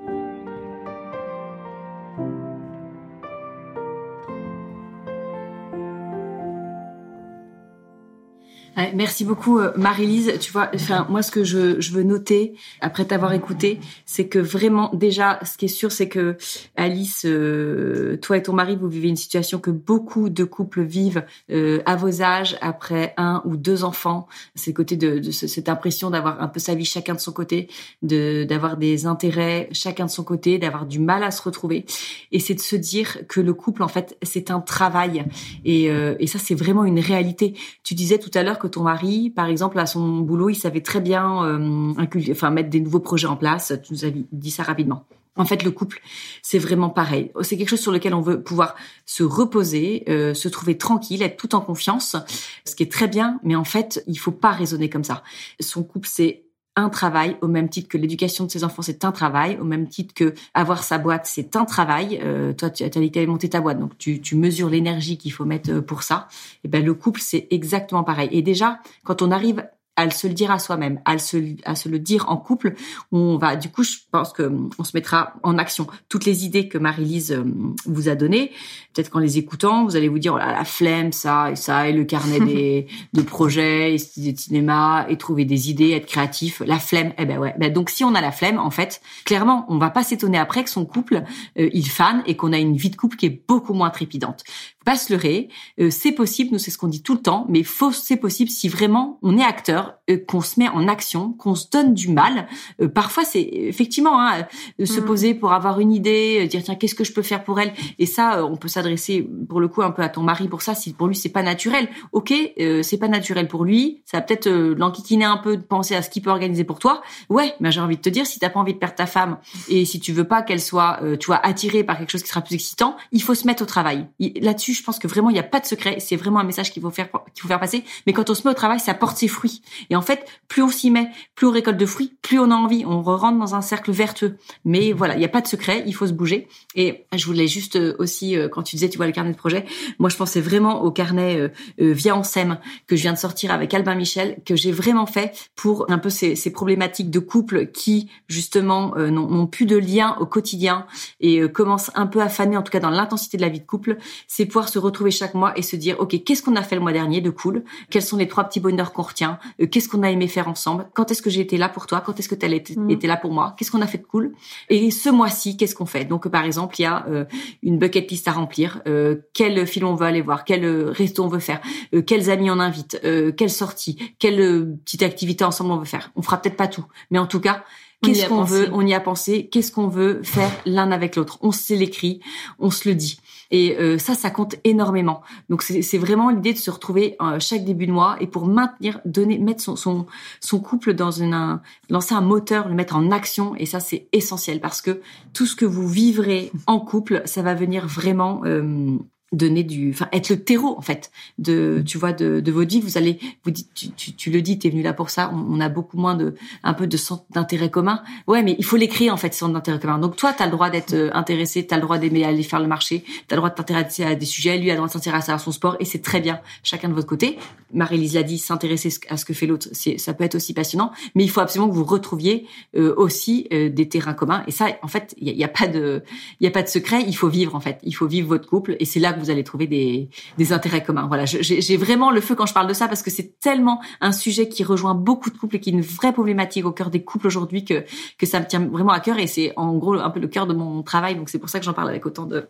Merci 8.93 9.25
beaucoup 9.25 9.59
euh, 9.59 9.71
Marie-Lise. 9.75 10.33
Tu 10.39 10.51
vois, 10.51 10.69
enfin 10.73 11.05
moi 11.09 11.21
ce 11.21 11.31
que 11.31 11.43
je, 11.43 11.79
je 11.79 11.91
veux 11.91 12.03
noter 12.03 12.53
après 12.81 13.05
t'avoir 13.05 13.33
écouté, 13.33 13.79
c'est 14.05 14.27
que 14.27 14.39
vraiment 14.39 14.89
déjà 14.93 15.39
ce 15.43 15.57
qui 15.57 15.65
est 15.65 15.69
sûr 15.69 15.91
c'est 15.91 16.07
que 16.07 16.37
Alice, 16.75 17.25
euh, 17.25 18.17
toi 18.17 18.37
et 18.37 18.43
ton 18.43 18.53
mari 18.53 18.75
vous 18.75 18.87
vivez 18.87 19.09
une 19.09 19.15
situation 19.15 19.59
que 19.59 19.71
beaucoup 19.71 20.29
de 20.29 20.43
couples 20.43 20.83
vivent 20.83 21.25
euh, 21.51 21.81
à 21.85 21.95
vos 21.95 22.21
âges 22.21 22.57
après 22.61 23.13
un 23.17 23.41
ou 23.45 23.57
deux 23.57 23.83
enfants. 23.83 24.27
C'est 24.55 24.73
côté 24.73 24.95
de, 24.95 25.19
de 25.19 25.31
cette 25.31 25.69
impression 25.69 26.09
d'avoir 26.09 26.41
un 26.41 26.47
peu 26.47 26.59
sa 26.59 26.75
vie 26.75 26.85
chacun 26.85 27.15
de 27.15 27.19
son 27.19 27.31
côté, 27.31 27.69
de 28.01 28.45
d'avoir 28.47 28.77
des 28.77 29.05
intérêts 29.05 29.69
chacun 29.71 30.05
de 30.05 30.11
son 30.11 30.23
côté, 30.23 30.57
d'avoir 30.57 30.85
du 30.85 30.99
mal 30.99 31.23
à 31.23 31.31
se 31.31 31.41
retrouver. 31.41 31.85
Et 32.31 32.39
c'est 32.39 32.55
de 32.55 32.59
se 32.59 32.75
dire 32.75 33.27
que 33.27 33.41
le 33.41 33.53
couple 33.53 33.83
en 33.83 33.87
fait 33.87 34.17
c'est 34.21 34.51
un 34.51 34.61
travail 34.61 35.25
et, 35.65 35.85
et 35.85 36.27
ça 36.27 36.39
c'est 36.39 36.55
vraiment 36.55 36.85
une 36.85 36.99
réalité. 36.99 37.53
Tu 37.83 37.93
disais 37.93 38.19
tout 38.19 38.31
à 38.33 38.43
l'heure 38.43 38.59
que 38.59 38.68
ton 38.69 38.84
mari, 38.84 39.29
par 39.29 39.47
exemple, 39.47 39.77
à 39.79 39.86
son 39.86 40.19
boulot, 40.19 40.49
il 40.49 40.55
savait 40.55 40.82
très 40.82 41.01
bien 41.01 41.43
euh, 41.43 41.93
enfin 42.32 42.49
mettre 42.49 42.69
des 42.69 42.79
nouveaux 42.79 42.99
projets 42.99 43.27
en 43.27 43.36
place. 43.36 43.73
Tu 43.84 43.93
nous 43.93 44.05
as 44.05 44.10
dit 44.32 44.51
ça 44.51 44.63
rapidement. 44.63 45.05
En 45.36 45.45
fait, 45.45 45.63
le 45.63 45.71
couple, 45.71 46.01
c'est 46.41 46.60
vraiment 46.60 46.89
pareil. 46.89 47.32
C'est 47.41 47.58
quelque 47.58 47.69
chose 47.69 47.79
sur 47.79 47.93
lequel 47.93 48.13
on 48.13 48.19
veut 48.19 48.43
pouvoir 48.43 48.75
se 49.05 49.23
reposer, 49.23 50.03
euh, 50.10 50.34
se 50.34 50.49
trouver 50.49 50.77
tranquille, 50.77 51.23
être 51.23 51.38
tout 51.38 51.55
en 51.55 51.62
confiance, 51.62 52.17
ce 52.65 52.75
qui 52.75 52.84
est 52.84 52.91
très 52.91 53.08
bien. 53.08 53.39
Mais 53.43 53.55
en 53.55 53.63
fait, 53.63 54.03
il 54.08 54.19
faut 54.19 54.34
pas 54.34 54.51
raisonner 54.51 54.89
comme 54.89 55.05
ça. 55.05 55.23
Son 55.62 55.84
couple, 55.84 56.10
c'est 56.12 56.43
un 56.79 56.89
travail, 56.89 57.37
au 57.41 57.47
même 57.47 57.69
titre 57.69 57.87
que 57.87 57.97
l'éducation 57.97 58.45
de 58.45 58.51
ses 58.51 58.63
enfants, 58.63 58.81
c'est 58.81 59.05
un 59.05 59.11
travail, 59.11 59.57
au 59.59 59.63
même 59.63 59.87
titre 59.87 60.13
que 60.13 60.33
avoir 60.53 60.83
sa 60.83 60.97
boîte, 60.97 61.25
c'est 61.25 61.55
un 61.55 61.65
travail. 61.65 62.19
Euh, 62.23 62.53
toi, 62.53 62.69
tu 62.69 62.83
as 62.83 62.89
dit 62.89 63.11
que 63.11 63.25
monté 63.25 63.49
ta 63.49 63.61
boîte, 63.61 63.79
donc 63.79 63.97
tu, 63.97 64.21
tu 64.21 64.35
mesures 64.35 64.69
l'énergie 64.69 65.17
qu'il 65.17 65.31
faut 65.31 65.45
mettre 65.45 65.71
euh, 65.71 65.81
pour 65.81 66.03
ça. 66.03 66.27
Et 66.63 66.67
ben 66.67 66.83
le 66.83 66.93
couple, 66.93 67.21
c'est 67.21 67.47
exactement 67.51 68.03
pareil. 68.03 68.29
Et 68.31 68.41
déjà, 68.41 68.79
quand 69.03 69.21
on 69.21 69.31
arrive 69.31 69.65
à 69.99 70.09
se 70.09 70.27
le 70.27 70.33
dire 70.33 70.51
à 70.51 70.59
soi-même, 70.59 71.01
à 71.05 71.17
se, 71.17 71.38
à 71.65 71.75
se 71.75 71.89
le 71.89 71.99
dire 71.99 72.25
en 72.29 72.38
couple. 72.38 72.75
On 73.12 73.38
va, 73.38 73.55
du 73.55 73.69
coup, 73.69 73.83
je 73.83 73.97
pense 74.12 74.31
que 74.31 74.51
on 74.77 74.83
se 74.83 74.91
mettra 74.95 75.33
en 75.43 75.57
action. 75.57 75.88
Toutes 76.07 76.25
les 76.25 76.45
idées 76.45 76.67
que 76.69 76.77
Marie-Lise 76.77 77.33
euh, 77.33 77.43
vous 77.85 78.07
a 78.07 78.15
données, 78.15 78.51
peut-être 78.93 79.09
qu'en 79.09 79.19
les 79.19 79.38
écoutant, 79.38 79.85
vous 79.85 79.95
allez 79.95 80.07
vous 80.07 80.19
dire, 80.19 80.33
oh 80.35 80.38
là, 80.38 80.51
la 80.51 80.63
flemme, 80.63 81.12
ça 81.12 81.51
et 81.51 81.55
ça, 81.55 81.89
et 81.89 81.93
le 81.93 82.05
carnet 82.05 82.39
des, 82.39 82.88
de 83.13 83.21
projets, 83.21 83.95
et 83.95 84.31
de 84.31 84.38
cinéma, 84.38 85.05
et 85.09 85.17
trouver 85.17 85.45
des 85.45 85.69
idées, 85.69 85.91
être 85.91 86.07
créatif. 86.07 86.62
La 86.65 86.79
flemme, 86.79 87.13
eh 87.17 87.25
ben 87.25 87.38
ouais. 87.38 87.53
Ben 87.59 87.71
donc, 87.71 87.89
si 87.89 88.03
on 88.03 88.15
a 88.15 88.21
la 88.21 88.31
flemme, 88.31 88.59
en 88.59 88.71
fait, 88.71 89.01
clairement, 89.25 89.65
on 89.67 89.77
va 89.77 89.89
pas 89.89 90.03
s'étonner 90.03 90.38
après 90.38 90.63
que 90.63 90.69
son 90.69 90.85
couple, 90.85 91.23
euh, 91.57 91.69
il 91.73 91.89
fane 91.89 92.23
et 92.25 92.35
qu'on 92.35 92.53
a 92.53 92.57
une 92.57 92.77
vie 92.77 92.89
de 92.89 92.95
couple 92.95 93.17
qui 93.17 93.25
est 93.25 93.43
beaucoup 93.47 93.73
moins 93.73 93.89
trépidante 93.89 94.43
pas 94.85 94.95
se 94.95 95.11
leurrer. 95.11 95.49
Euh, 95.79 95.89
c'est 95.89 96.11
possible, 96.11 96.51
nous 96.53 96.59
c'est 96.59 96.71
ce 96.71 96.77
qu'on 96.77 96.87
dit 96.87 97.03
tout 97.03 97.13
le 97.13 97.21
temps, 97.21 97.45
mais 97.49 97.63
faux, 97.63 97.91
c'est 97.91 98.17
possible 98.17 98.49
si 98.49 98.69
vraiment 98.69 99.19
on 99.21 99.37
est 99.37 99.43
acteur, 99.43 99.95
euh, 100.09 100.17
qu'on 100.17 100.41
se 100.41 100.59
met 100.59 100.69
en 100.69 100.87
action, 100.87 101.33
qu'on 101.33 101.55
se 101.55 101.65
donne 101.69 101.93
du 101.93 102.09
mal. 102.09 102.47
Euh, 102.81 102.87
parfois 102.87 103.25
c'est 103.25 103.41
effectivement 103.41 104.21
hein, 104.21 104.47
se 104.83 104.99
mm. 104.99 105.05
poser 105.05 105.33
pour 105.33 105.53
avoir 105.53 105.79
une 105.79 105.91
idée, 105.91 106.47
dire 106.47 106.63
tiens 106.63 106.75
qu'est-ce 106.75 106.95
que 106.95 107.03
je 107.03 107.13
peux 107.13 107.21
faire 107.21 107.43
pour 107.43 107.59
elle? 107.59 107.73
Et 107.97 108.05
ça, 108.05 108.45
on 108.45 108.55
peut 108.55 108.67
s'adresser 108.67 109.27
pour 109.47 109.59
le 109.59 109.67
coup 109.67 109.81
un 109.81 109.91
peu 109.91 110.01
à 110.01 110.09
ton 110.09 110.21
mari 110.21 110.47
pour 110.47 110.61
ça. 110.61 110.75
Si 110.75 110.93
pour 110.93 111.07
lui 111.07 111.15
c'est 111.15 111.29
pas 111.29 111.43
naturel, 111.43 111.89
ok, 112.13 112.33
c'est 112.81 112.97
pas 112.97 113.07
naturel 113.07 113.47
pour 113.47 113.65
lui. 113.65 114.01
Ça 114.05 114.17
va 114.17 114.21
peut-être 114.21 114.49
l'enquiquiner 114.49 115.25
un 115.25 115.37
peu 115.37 115.57
de 115.57 115.61
penser 115.61 115.95
à 115.95 116.01
ce 116.01 116.09
qu'il 116.09 116.21
peut 116.21 116.29
organiser 116.29 116.63
pour 116.63 116.79
toi. 116.79 117.01
Ouais, 117.29 117.53
mais 117.59 117.71
j'ai 117.71 117.81
envie 117.81 117.97
de 117.97 118.01
te 118.01 118.09
dire 118.09 118.25
si 118.25 118.39
t'as 118.39 118.49
pas 118.49 118.59
envie 118.59 118.73
de 118.73 118.79
perdre 118.79 118.95
ta 118.95 119.05
femme 119.05 119.37
et 119.67 119.85
si 119.85 119.99
tu 119.99 120.13
veux 120.13 120.23
pas 120.23 120.41
qu'elle 120.41 120.61
soit, 120.61 120.99
tu 121.19 121.27
vois, 121.27 121.37
attirée 121.45 121.83
par 121.83 121.97
quelque 121.97 122.11
chose 122.11 122.23
qui 122.23 122.29
sera 122.29 122.41
plus 122.41 122.55
excitant, 122.55 122.95
il 123.11 123.21
faut 123.21 123.35
se 123.35 123.45
mettre 123.45 123.63
au 123.63 123.65
travail. 123.65 124.07
Là-dessus 124.19 124.68
je 124.73 124.84
pense 124.84 124.99
que 124.99 125.08
vraiment 125.08 125.29
il 125.29 125.34
n'y 125.34 125.39
a 125.39 125.43
pas 125.43 125.60
de 125.60 125.65
secret. 125.65 125.97
C'est 125.99 126.15
vraiment 126.15 126.39
un 126.39 126.43
message 126.43 126.71
qu'il 126.71 126.82
faut 126.82 126.91
faire 126.91 127.10
qu'il 127.34 127.41
faut 127.41 127.47
faire 127.47 127.60
passer. 127.60 127.84
Mais 128.05 128.13
quand 128.13 128.29
on 128.29 128.34
se 128.34 128.47
met 128.47 128.51
au 128.51 128.55
travail, 128.55 128.79
ça 128.79 128.93
porte 128.93 129.17
ses 129.17 129.27
fruits. 129.27 129.62
Et 129.89 129.95
en 129.95 130.01
fait, 130.01 130.25
plus 130.47 130.62
on 130.62 130.69
s'y 130.69 130.91
met, 130.91 131.10
plus 131.36 131.47
on 131.47 131.51
récolte 131.51 131.77
de 131.77 131.86
fruits, 131.86 132.13
plus 132.21 132.39
on 132.39 132.51
a 132.51 132.55
envie. 132.55 132.86
On 132.86 133.01
rentre 133.01 133.39
dans 133.39 133.55
un 133.55 133.62
cercle 133.62 133.91
vertueux. 133.91 134.38
Mais 134.65 134.93
voilà, 134.93 135.15
il 135.15 135.19
n'y 135.19 135.25
a 135.25 135.29
pas 135.29 135.41
de 135.41 135.47
secret, 135.47 135.84
il 135.86 135.93
faut 135.93 136.08
se 136.08 136.13
bouger. 136.13 136.47
Et 136.75 137.05
je 137.15 137.25
voulais 137.25 137.47
juste 137.47 137.75
euh, 137.75 137.95
aussi, 137.99 138.38
euh, 138.38 138.47
quand 138.47 138.63
tu 138.63 138.75
disais, 138.75 138.89
tu 138.89 138.97
vois, 138.97 139.08
le 139.08 139.12
carnet 139.12 139.32
de 139.32 139.38
projet, 139.38 139.65
moi 139.97 140.10
je 140.10 140.15
pensais 140.15 140.41
vraiment 140.41 140.84
au 140.84 140.91
carnet 140.91 141.39
euh, 141.39 141.49
Via 141.77 142.15
en 142.15 142.23
SEM 142.23 142.58
que 142.88 142.95
je 142.95 143.01
viens 143.01 143.13
de 143.13 143.17
sortir 143.17 143.51
avec 143.51 143.73
Albin 143.73 143.95
Michel, 143.95 144.38
que 144.45 144.55
j'ai 144.55 144.71
vraiment 144.71 145.05
fait 145.05 145.49
pour 145.55 145.89
un 145.89 145.97
peu 145.97 146.10
ces, 146.10 146.36
ces 146.36 146.51
problématiques 146.51 147.10
de 147.10 147.19
couple 147.19 147.67
qui, 147.67 148.10
justement, 148.27 148.95
n'ont 148.95 149.47
plus 149.47 149.65
de 149.65 149.77
lien 149.77 150.15
au 150.19 150.25
quotidien 150.25 150.86
et 151.19 151.41
commencent 151.49 151.91
un 151.95 152.08
peu 152.08 152.21
à 152.21 152.29
faner, 152.29 152.58
en 152.58 152.62
tout 152.62 152.71
cas 152.71 152.79
dans 152.79 152.89
l'intensité 152.89 153.38
de 153.38 153.41
la 153.41 153.49
vie 153.49 153.60
de 153.60 153.65
couple. 153.65 153.97
C'est 154.27 154.45
pouvoir 154.60 154.74
se 154.74 154.80
retrouver 154.80 155.12
chaque 155.12 155.36
mois 155.36 155.58
et 155.58 155.62
se 155.62 155.78
dire, 155.78 155.95
OK, 156.00 156.22
qu'est-ce 156.26 156.43
qu'on 156.43 156.58
a 156.58 156.63
fait 156.63 156.76
le 156.76 156.82
mois 156.82 156.91
dernier 156.91 157.22
de 157.22 157.30
cool? 157.30 157.63
Quels 157.89 158.02
sont 158.02 158.17
les 158.17 158.28
trois 158.28 158.43
petits 158.43 158.60
bonheurs 158.60 158.91
qu'on 158.91 159.04
retient? 159.04 159.39
Qu'est-ce 159.72 159.88
qu'on 159.88 160.04
a 160.04 160.12
aimé 160.12 160.28
faire 160.28 160.50
ensemble? 160.50 160.89
Quand 160.93 161.10
est-ce 161.12 161.22
que 161.22 161.30
j'ai 161.30 161.39
été 161.39 161.56
là 161.58 161.69
pour 161.69 161.88
toi? 161.88 162.02
Quand 162.06 162.19
est-ce 162.19 162.28
que 162.28 162.36
tu 162.36 162.45
as 162.45 162.50
mmh. 162.50 162.89
été 162.89 163.08
là 163.08 163.15
pour 163.15 163.32
moi? 163.32 163.56
Qu'est-ce 163.58 163.72
qu'on 163.72 163.82
a 163.82 163.88
fait 163.88 164.00
de 164.00 164.04
cool? 164.04 164.34
Et 164.67 164.91
ce 164.91 165.10
mois-ci, 165.10 165.56
qu'est-ce 165.56 165.76
qu'on 165.76 165.86
fait? 165.86 166.04
Donc, 166.04 166.28
par 166.28 166.43
exemple, 166.43 166.76
il 166.78 166.82
y 166.84 166.86
a 166.86 167.06
euh, 167.08 167.24
une 167.63 167.80
bucket 167.80 168.12
list 168.12 168.28
à 168.28 168.34
remplir. 168.34 168.82
Euh, 168.86 169.15
quel 169.34 169.65
film 169.65 169.88
on 169.88 169.95
veut 169.95 170.08
aller 170.08 170.22
voir? 170.22 170.43
Quel 170.43 170.65
euh, 170.65 170.91
resto 170.91 171.24
on 171.24 171.30
veut 171.30 171.39
faire? 171.39 171.62
Quels 172.06 172.30
amis 172.30 172.52
on 172.52 172.60
invite? 172.60 173.00
Quelle 173.38 173.50
sortie? 173.50 174.13
Quelle 174.19 174.76
petite 174.84 175.04
activité 175.04 175.45
ensemble 175.45 175.72
on 175.72 175.78
veut 175.78 175.86
faire? 175.86 176.12
On 176.17 176.22
fera 176.22 176.41
peut-être 176.41 176.58
pas 176.58 176.67
tout, 176.67 176.86
mais 177.12 177.19
en 177.19 177.28
tout 177.28 177.39
cas, 177.39 177.63
qu'est-ce 178.01 178.27
qu'on 178.27 178.43
veut? 178.43 178.69
On 178.73 178.85
y 178.85 178.93
a 178.93 178.99
pensé. 178.99 179.47
Qu'est-ce 179.47 179.71
qu'on 179.71 179.88
veut 179.88 180.21
faire 180.23 180.51
l'un 180.65 180.91
avec 180.91 181.15
l'autre? 181.15 181.38
On 181.41 181.51
se 181.51 181.73
l'écrit, 181.73 182.21
on 182.59 182.69
se 182.69 182.88
le 182.88 182.95
dit. 182.95 183.19
Et 183.51 183.77
euh, 183.77 183.97
ça, 183.97 184.13
ça 184.13 184.29
compte 184.29 184.55
énormément. 184.63 185.21
Donc 185.49 185.63
c'est 185.63 185.97
vraiment 185.97 186.29
l'idée 186.29 186.53
de 186.53 186.57
se 186.57 186.69
retrouver 186.69 187.15
euh, 187.21 187.39
chaque 187.39 187.65
début 187.65 187.88
de 187.88 187.91
mois 187.91 188.15
et 188.19 188.27
pour 188.27 188.45
maintenir, 188.45 188.99
donner, 189.05 189.39
mettre 189.39 189.62
son 189.62 189.75
son, 189.75 190.05
son 190.39 190.59
couple 190.59 190.93
dans 190.93 191.12
une, 191.12 191.33
un, 191.33 191.62
lancer 191.89 192.13
un 192.13 192.21
moteur, 192.21 192.69
le 192.69 192.75
mettre 192.75 192.95
en 192.95 193.12
action. 193.12 193.55
Et 193.55 193.65
ça, 193.65 193.79
c'est 193.79 194.07
essentiel 194.13 194.62
parce 194.62 194.81
que 194.81 195.01
tout 195.33 195.45
ce 195.45 195.55
que 195.55 195.65
vous 195.65 195.88
vivrez 195.88 196.51
en 196.67 196.79
couple, 196.79 197.23
ça 197.25 197.41
va 197.41 197.55
venir 197.55 197.88
vraiment 197.88 198.41
euh, 198.45 198.97
donner 199.31 199.63
du 199.63 199.91
enfin 199.91 200.07
être 200.11 200.29
le 200.29 200.43
terreau 200.43 200.75
en 200.77 200.81
fait 200.81 201.11
de 201.37 201.83
tu 201.85 201.97
vois 201.97 202.13
de, 202.13 202.39
de 202.39 202.51
votre 202.51 202.69
vie 202.69 202.81
vous 202.81 202.97
allez 202.97 203.19
vous 203.43 203.51
dites 203.51 203.69
tu, 203.73 203.91
tu, 203.91 204.13
tu 204.13 204.31
le 204.31 204.41
dis 204.41 204.57
tu 204.57 204.67
es 204.67 204.69
venu 204.69 204.81
là 204.81 204.93
pour 204.93 205.09
ça. 205.09 205.31
On, 205.33 205.59
a 205.59 205.69
beaucoup 205.69 205.97
moins 205.97 206.15
de 206.15 206.35
un 206.63 206.73
peu 206.73 206.87
de 206.87 206.97
centre 206.97 207.25
d'intérêt 207.31 207.69
commun. 207.69 208.01
Ouais 208.27 208.43
mais 208.43 208.55
il 208.57 208.65
faut 208.65 208.77
l'écrire 208.77 209.13
en 209.13 209.17
fait 209.17 209.33
centre 209.33 209.53
d'intérêt 209.53 209.79
commun. 209.79 209.99
Donc 209.99 210.15
toi 210.15 210.33
tu 210.33 210.41
as 210.41 210.45
le 210.45 210.51
droit 210.51 210.69
d'être 210.69 210.93
euh, 210.93 211.09
intéressé 211.13 211.65
tu 211.65 211.73
as 211.73 211.77
le 211.77 211.83
droit 211.83 211.97
d'aimer 211.97 212.23
aller 212.23 212.43
faire 212.43 212.59
le 212.59 212.67
marché 212.67 213.03
tu 213.03 213.11
as 213.29 213.35
le 213.35 213.37
droit 213.37 213.49
de 213.49 213.55
t'intéresser 213.55 214.03
à 214.03 214.15
des 214.15 214.25
sujets 214.25 214.57
lui 214.57 214.69
a 214.71 214.73
le 214.73 214.77
droit 214.77 214.87
de 214.87 214.93
s'intéresser 214.93 215.31
à 215.31 215.37
son 215.37 215.51
sport 215.51 215.75
et 215.79 215.85
c'est 215.85 216.01
très 216.01 216.21
bien 216.21 216.39
chacun 216.63 216.89
de 216.89 216.93
votre 216.93 217.07
côté. 217.07 217.37
Marie-Lise 217.73 218.15
l'a 218.15 218.23
dit 218.23 218.39
s'intéresser 218.39 218.89
à 219.09 219.17
ce 219.17 219.25
que 219.25 219.33
fait 219.33 219.45
l'autre 219.45 219.67
c'est 219.73 219.97
ça 219.97 220.13
peut 220.13 220.23
être 220.23 220.35
aussi 220.35 220.53
passionnant. 220.53 220.91
Mais 221.15 221.23
il 221.23 221.29
faut 221.29 221.41
absolument 221.41 221.69
que 221.69 221.75
vous 221.75 221.83
retrouviez 221.83 222.47
euh, 222.75 222.93
aussi 222.97 223.47
euh, 223.53 223.69
des 223.69 223.87
terrains 223.87 224.13
communs. 224.13 224.43
Et 224.47 224.51
ça 224.51 224.67
en 224.81 224.87
fait 224.87 225.13
il 225.17 225.27
y 225.27 225.31
a, 225.31 225.33
y 225.33 225.43
a, 225.43 225.47
pas 225.47 225.67
de 225.67 226.03
il 226.39 226.45
y 226.45 226.47
a 226.47 226.51
pas 226.51 226.63
de 226.63 226.67
secret. 226.67 227.03
Il 227.05 227.15
faut 227.15 227.29
vivre 227.29 227.55
en 227.55 227.59
fait. 227.59 227.79
Il 227.83 227.93
faut 227.93 228.07
vivre 228.07 228.27
votre 228.27 228.47
couple 228.47 228.75
et 228.79 228.85
c'est 228.85 228.99
là 228.99 229.13
vous 229.19 229.29
allez 229.29 229.43
trouver 229.43 229.67
des, 229.67 230.10
des 230.38 230.53
intérêts 230.53 230.84
communs. 230.84 231.08
Voilà, 231.08 231.25
j'ai 231.25 231.77
vraiment 231.77 232.12
le 232.12 232.21
feu 232.21 232.36
quand 232.36 232.45
je 232.45 232.53
parle 232.53 232.67
de 232.67 232.73
ça 232.73 232.88
parce 232.88 233.03
que 233.03 233.12
c'est 233.12 233.39
tellement 233.39 233.82
un 234.01 234.12
sujet 234.12 234.49
qui 234.49 234.63
rejoint 234.63 234.95
beaucoup 234.95 235.29
de 235.29 235.38
couples 235.38 235.58
et 235.58 235.60
qui 235.60 235.69
est 235.69 235.73
une 235.73 235.82
vraie 235.82 236.13
problématique 236.13 236.65
au 236.65 236.71
cœur 236.71 236.89
des 236.89 237.03
couples 237.03 237.27
aujourd'hui 237.27 237.65
que 237.65 237.84
que 238.17 238.25
ça 238.25 238.39
me 238.39 238.45
tient 238.45 238.60
vraiment 238.60 238.91
à 238.91 238.99
cœur 238.99 239.19
et 239.19 239.27
c'est 239.27 239.53
en 239.55 239.77
gros 239.77 239.93
un 239.95 240.10
peu 240.10 240.19
le 240.19 240.27
cœur 240.27 240.47
de 240.47 240.53
mon 240.53 240.82
travail. 240.84 241.15
Donc 241.15 241.29
c'est 241.29 241.39
pour 241.39 241.49
ça 241.49 241.60
que 241.60 241.65
j'en 241.65 241.73
parle 241.73 241.89
avec 241.89 242.05
autant 242.05 242.25
de 242.25 242.47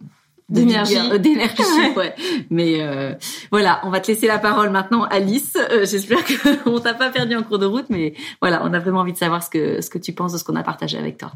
d'énergie 0.50 1.20
d'énergie 1.20 1.64
ouais 1.96 2.16
mais 2.50 2.82
euh, 2.82 3.14
voilà 3.52 3.82
on 3.84 3.90
va 3.90 4.00
te 4.00 4.08
laisser 4.08 4.28
la 4.28 4.40
parole 4.40 4.72
maintenant 4.72 5.04
Alice 5.04 5.56
euh, 5.56 5.86
j'espère 5.86 6.24
que 6.26 6.34
on 6.70 6.80
t'a 6.80 6.94
pas 6.94 7.10
perdu 7.12 7.36
en 7.36 7.44
cours 7.44 7.60
de 7.60 7.66
route 7.66 7.86
mais 7.90 8.14
voilà 8.42 8.64
on 8.64 8.74
a 8.74 8.80
vraiment 8.80 9.02
envie 9.02 9.14
de 9.14 9.18
savoir 9.18 9.44
ce 9.44 9.50
que 9.50 9.82
ce 9.82 9.90
que 9.90 10.00
tu 10.00 10.12
penses 10.12 10.34
de 10.34 10.38
ce 10.38 10.44
qu'on 10.44 10.56
a 10.56 10.64
partagé 10.64 10.98
avec 10.98 11.18
toi 11.18 11.34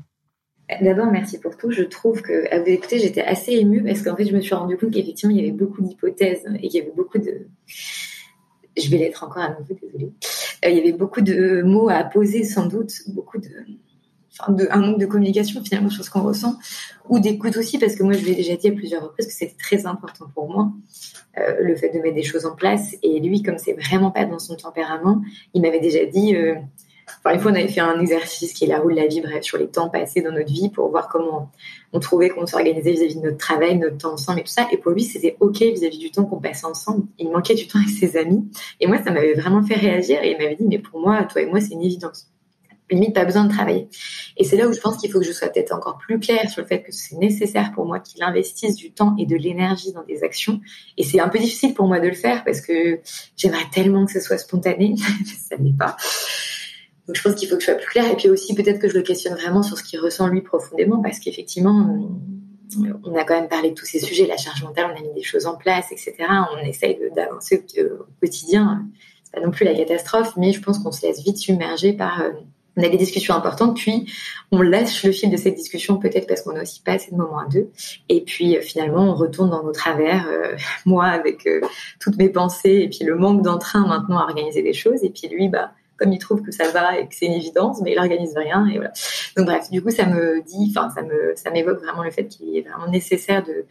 D'abord, 0.81 1.07
merci 1.07 1.39
pour 1.39 1.57
tout. 1.57 1.71
Je 1.71 1.83
trouve 1.83 2.21
que, 2.21 2.51
à 2.53 2.59
vous 2.59 2.67
écouter, 2.67 2.99
j'étais 2.99 3.21
assez 3.21 3.53
émue 3.53 3.83
parce 3.83 4.01
qu'en 4.01 4.15
fait, 4.15 4.25
je 4.25 4.35
me 4.35 4.41
suis 4.41 4.55
rendu 4.55 4.77
compte 4.77 4.91
qu'effectivement, 4.91 5.35
il 5.35 5.41
y 5.41 5.47
avait 5.47 5.57
beaucoup 5.57 5.81
d'hypothèses 5.81 6.45
et 6.61 6.67
qu'il 6.67 6.79
y 6.79 6.83
avait 6.83 6.93
beaucoup 6.95 7.17
de. 7.17 7.47
Je 8.75 8.89
vais 8.89 8.97
l'être 8.97 9.23
encore 9.23 9.43
à 9.43 9.49
nouveau, 9.49 9.75
désolée. 9.81 10.11
Euh, 10.65 10.69
il 10.69 10.77
y 10.77 10.79
avait 10.79 10.93
beaucoup 10.93 11.21
de 11.21 11.61
mots 11.61 11.89
à 11.89 12.03
poser, 12.03 12.43
sans 12.43 12.65
doute, 12.65 12.91
beaucoup 13.07 13.37
de. 13.37 13.49
Enfin, 14.39 14.51
de, 14.51 14.67
un 14.71 14.79
manque 14.79 14.99
de 14.99 15.05
communication 15.05 15.63
finalement 15.63 15.91
sur 15.91 16.03
ce 16.03 16.09
qu'on 16.09 16.23
ressent, 16.23 16.57
ou 17.07 17.19
d'écoute 17.19 17.55
aussi, 17.55 17.77
parce 17.77 17.95
que 17.95 18.01
moi 18.01 18.13
je 18.13 18.25
l'ai 18.25 18.33
déjà 18.33 18.55
dit 18.55 18.67
à 18.67 18.71
plusieurs 18.71 19.03
reprises 19.03 19.27
que 19.27 19.33
c'était 19.33 19.55
très 19.59 19.85
important 19.85 20.25
pour 20.33 20.49
moi, 20.49 20.71
euh, 21.37 21.57
le 21.61 21.75
fait 21.75 21.89
de 21.89 21.99
mettre 21.99 22.15
des 22.15 22.23
choses 22.23 22.47
en 22.47 22.55
place. 22.55 22.95
Et 23.03 23.19
lui, 23.19 23.43
comme 23.43 23.59
c'est 23.59 23.73
vraiment 23.73 24.09
pas 24.09 24.25
dans 24.25 24.39
son 24.39 24.55
tempérament, 24.55 25.21
il 25.53 25.61
m'avait 25.61 25.79
déjà 25.79 26.03
dit, 26.05 26.35
euh, 26.35 26.55
Enfin, 27.25 27.35
une 27.35 27.41
fois, 27.41 27.51
on 27.51 27.55
avait 27.55 27.69
fait 27.69 27.79
un 27.79 27.99
exercice 28.01 28.51
qui 28.51 28.65
est 28.65 28.67
la 28.67 28.79
roue 28.79 28.91
de 28.91 28.97
la 28.97 29.07
vie, 29.07 29.21
bref, 29.21 29.43
sur 29.43 29.57
les 29.57 29.67
temps 29.67 29.89
passés 29.89 30.21
dans 30.21 30.31
notre 30.31 30.51
vie 30.51 30.69
pour 30.69 30.89
voir 30.89 31.07
comment 31.07 31.51
on 31.93 31.99
trouvait 31.99 32.29
qu'on 32.29 32.45
s'organisait 32.45 32.91
vis-à-vis 32.91 33.15
de 33.15 33.21
notre 33.21 33.37
travail, 33.37 33.77
notre 33.77 33.97
temps 33.97 34.13
ensemble 34.13 34.39
et 34.39 34.43
tout 34.43 34.51
ça. 34.51 34.67
Et 34.73 34.77
pour 34.77 34.91
lui, 34.91 35.03
c'était 35.03 35.37
OK 35.39 35.59
vis-à-vis 35.59 35.99
du 35.99 36.11
temps 36.11 36.25
qu'on 36.25 36.41
passait 36.41 36.65
ensemble. 36.65 37.05
Il 37.17 37.31
manquait 37.31 37.55
du 37.55 37.67
temps 37.67 37.79
avec 37.79 37.91
ses 37.91 38.17
amis. 38.17 38.45
Et 38.81 38.87
moi, 38.87 39.01
ça 39.01 39.11
m'avait 39.11 39.35
vraiment 39.35 39.63
fait 39.63 39.75
réagir. 39.75 40.21
Et 40.21 40.31
il 40.31 40.37
m'avait 40.37 40.55
dit, 40.55 40.65
mais 40.67 40.79
pour 40.79 40.99
moi, 40.99 41.23
toi 41.23 41.41
et 41.41 41.45
moi, 41.45 41.61
c'est 41.61 41.73
une 41.73 41.83
évidence. 41.83 42.27
Limite, 42.91 43.15
pas 43.15 43.25
besoin 43.25 43.45
de 43.45 43.51
travailler. 43.51 43.87
Et 44.37 44.43
c'est 44.43 44.57
là 44.57 44.67
où 44.67 44.73
je 44.73 44.79
pense 44.79 44.97
qu'il 44.97 45.09
faut 45.09 45.19
que 45.19 45.25
je 45.25 45.31
sois 45.31 45.47
peut-être 45.47 45.73
encore 45.73 45.97
plus 45.97 46.19
claire 46.19 46.49
sur 46.49 46.61
le 46.61 46.67
fait 46.67 46.83
que 46.83 46.91
c'est 46.91 47.15
nécessaire 47.15 47.71
pour 47.73 47.85
moi 47.85 47.99
qu'il 47.99 48.21
investisse 48.21 48.75
du 48.75 48.91
temps 48.91 49.15
et 49.17 49.25
de 49.25 49.35
l'énergie 49.35 49.93
dans 49.93 50.03
des 50.03 50.23
actions. 50.23 50.59
Et 50.97 51.03
c'est 51.03 51.19
un 51.19 51.29
peu 51.29 51.39
difficile 51.39 51.73
pour 51.73 51.87
moi 51.87 51.99
de 51.99 52.07
le 52.07 52.13
faire 52.13 52.43
parce 52.43 52.61
que 52.61 52.99
j'aimerais 53.37 53.65
tellement 53.71 54.05
que 54.05 54.11
ce 54.11 54.19
soit 54.19 54.37
spontané. 54.37 54.95
ça 55.49 55.57
n'est 55.57 55.73
pas. 55.73 55.95
Donc 57.07 57.15
je 57.15 57.21
pense 57.21 57.35
qu'il 57.35 57.49
faut 57.49 57.55
que 57.55 57.61
je 57.61 57.65
sois 57.65 57.75
plus 57.75 57.89
claire 57.89 58.09
et 58.11 58.15
puis 58.15 58.29
aussi 58.29 58.55
peut-être 58.55 58.79
que 58.79 58.87
je 58.87 58.93
le 58.93 59.01
questionne 59.01 59.33
vraiment 59.33 59.61
sur 59.61 59.77
ce 59.77 59.83
qu'il 59.83 59.99
ressent 59.99 60.27
lui 60.27 60.41
profondément 60.41 61.01
parce 61.01 61.19
qu'effectivement 61.19 62.09
on 63.03 63.15
a 63.15 63.23
quand 63.23 63.35
même 63.35 63.47
parlé 63.47 63.69
de 63.69 63.75
tous 63.75 63.85
ces 63.85 63.99
sujets, 63.99 64.25
la 64.25 64.37
charge 64.37 64.63
mentale, 64.63 64.93
on 64.93 64.97
a 64.97 65.01
mis 65.01 65.13
des 65.13 65.23
choses 65.23 65.45
en 65.45 65.55
place, 65.55 65.91
etc. 65.91 66.15
On 66.53 66.65
essaye 66.65 66.97
d'avancer 67.15 67.65
au, 67.77 68.05
quotidien. 68.19 68.85
C'est 69.23 69.33
pas 69.33 69.45
non 69.45 69.51
plus 69.51 69.65
la 69.65 69.73
catastrophe, 69.73 70.33
mais 70.37 70.51
je 70.51 70.61
pense 70.61 70.79
qu'on 70.79 70.91
se 70.91 71.05
laisse 71.05 71.23
vite 71.23 71.37
submerger 71.37 71.93
par 71.93 72.21
euh, 72.21 72.31
on 72.75 72.83
a 72.83 72.89
des 72.89 72.97
discussions 72.97 73.35
importantes, 73.35 73.77
puis 73.77 74.11
on 74.51 74.63
lâche 74.63 75.03
le 75.03 75.11
fil 75.11 75.29
de 75.29 75.37
cette 75.37 75.53
discussion 75.53 75.97
peut-être 75.97 76.25
parce 76.25 76.41
qu'on 76.41 76.53
n'a 76.53 76.63
aussi 76.63 76.81
pas 76.81 76.93
assez 76.93 77.11
de 77.11 77.15
moments 77.15 77.37
à 77.37 77.47
deux. 77.47 77.69
Et 78.09 78.21
puis 78.21 78.57
euh, 78.57 78.61
finalement, 78.61 79.03
on 79.03 79.13
retourne 79.13 79.51
dans 79.51 79.63
nos 79.63 79.71
travers, 79.71 80.27
euh, 80.27 80.55
moi 80.85 81.05
avec 81.05 81.47
toutes 81.99 82.17
mes 82.17 82.29
pensées 82.29 82.81
et 82.83 82.89
puis 82.89 83.05
le 83.05 83.15
manque 83.15 83.43
d'entrain 83.43 83.85
maintenant 83.85 84.17
à 84.19 84.23
organiser 84.23 84.63
des 84.63 84.73
choses. 84.73 85.03
Et 85.03 85.09
puis 85.09 85.27
lui, 85.27 85.49
bah 85.49 85.71
comme 86.03 86.11
il 86.11 86.19
trouve 86.19 86.41
que 86.41 86.51
ça 86.51 86.69
va 86.69 86.99
et 86.99 87.07
que 87.07 87.15
c'est 87.15 87.27
une 87.27 87.33
évidence, 87.33 87.79
mais 87.81 87.93
il 87.93 87.99
organise 87.99 88.33
rien 88.35 88.67
et 88.67 88.75
voilà. 88.75 88.91
Donc 89.37 89.45
bref, 89.45 89.69
du 89.71 89.81
coup, 89.81 89.89
ça 89.89 90.05
me 90.05 90.41
dit, 90.41 90.73
enfin, 90.75 90.89
ça 90.89 91.01
me, 91.01 91.33
ça 91.35 91.49
m'évoque 91.49 91.79
vraiment 91.79 92.03
le 92.03 92.11
fait 92.11 92.27
qu'il 92.27 92.57
est 92.57 92.61
vraiment 92.61 92.87
nécessaire 92.87 93.41
de 93.43 93.65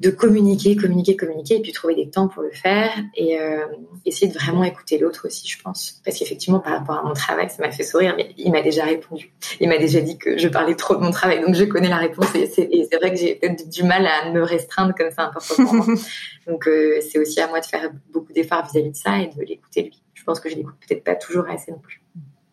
de 0.00 0.10
communiquer, 0.10 0.74
communiquer, 0.74 1.16
communiquer, 1.16 1.56
et 1.56 1.62
puis 1.62 1.72
trouver 1.72 1.94
des 1.94 2.10
temps 2.10 2.26
pour 2.26 2.42
le 2.42 2.50
faire, 2.50 2.90
et 3.14 3.38
euh, 3.38 3.64
essayer 4.04 4.26
de 4.26 4.36
vraiment 4.36 4.64
écouter 4.64 4.98
l'autre 4.98 5.26
aussi, 5.26 5.46
je 5.46 5.62
pense. 5.62 6.02
Parce 6.04 6.18
qu'effectivement, 6.18 6.58
par 6.58 6.78
rapport 6.78 6.96
à 6.96 7.02
mon 7.04 7.14
travail, 7.14 7.48
ça 7.48 7.62
m'a 7.62 7.70
fait 7.70 7.84
sourire, 7.84 8.14
mais 8.16 8.34
il 8.36 8.50
m'a 8.50 8.60
déjà 8.60 8.84
répondu. 8.84 9.32
Il 9.60 9.68
m'a 9.68 9.78
déjà 9.78 10.00
dit 10.00 10.18
que 10.18 10.36
je 10.36 10.48
parlais 10.48 10.74
trop 10.74 10.96
de 10.96 11.00
mon 11.00 11.12
travail, 11.12 11.40
donc 11.40 11.54
je 11.54 11.64
connais 11.64 11.88
la 11.88 11.98
réponse, 11.98 12.34
et 12.34 12.46
c'est 12.48 12.96
vrai 12.96 13.12
que 13.12 13.16
j'ai 13.16 13.36
peut-être 13.36 13.68
du 13.68 13.84
mal 13.84 14.06
à 14.06 14.30
me 14.30 14.42
restreindre 14.42 14.94
comme 14.96 15.12
ça 15.12 15.26
important 15.26 15.54
pour 15.64 15.74
moi. 15.74 15.86
donc 16.48 16.66
euh, 16.66 17.00
c'est 17.00 17.18
aussi 17.18 17.40
à 17.40 17.46
moi 17.46 17.60
de 17.60 17.66
faire 17.66 17.90
beaucoup 18.12 18.32
d'efforts 18.32 18.66
vis-à-vis 18.66 18.90
de 18.90 18.96
ça 18.96 19.18
et 19.18 19.28
de 19.28 19.42
l'écouter 19.42 19.82
lui 19.84 20.03
je 20.24 20.32
pense 20.32 20.40
que 20.40 20.48
je 20.48 20.56
l'écoute 20.56 20.76
peut-être 20.88 21.04
pas 21.04 21.16
toujours 21.16 21.46
assez 21.50 21.70
non 21.70 21.78
plus. 21.78 22.00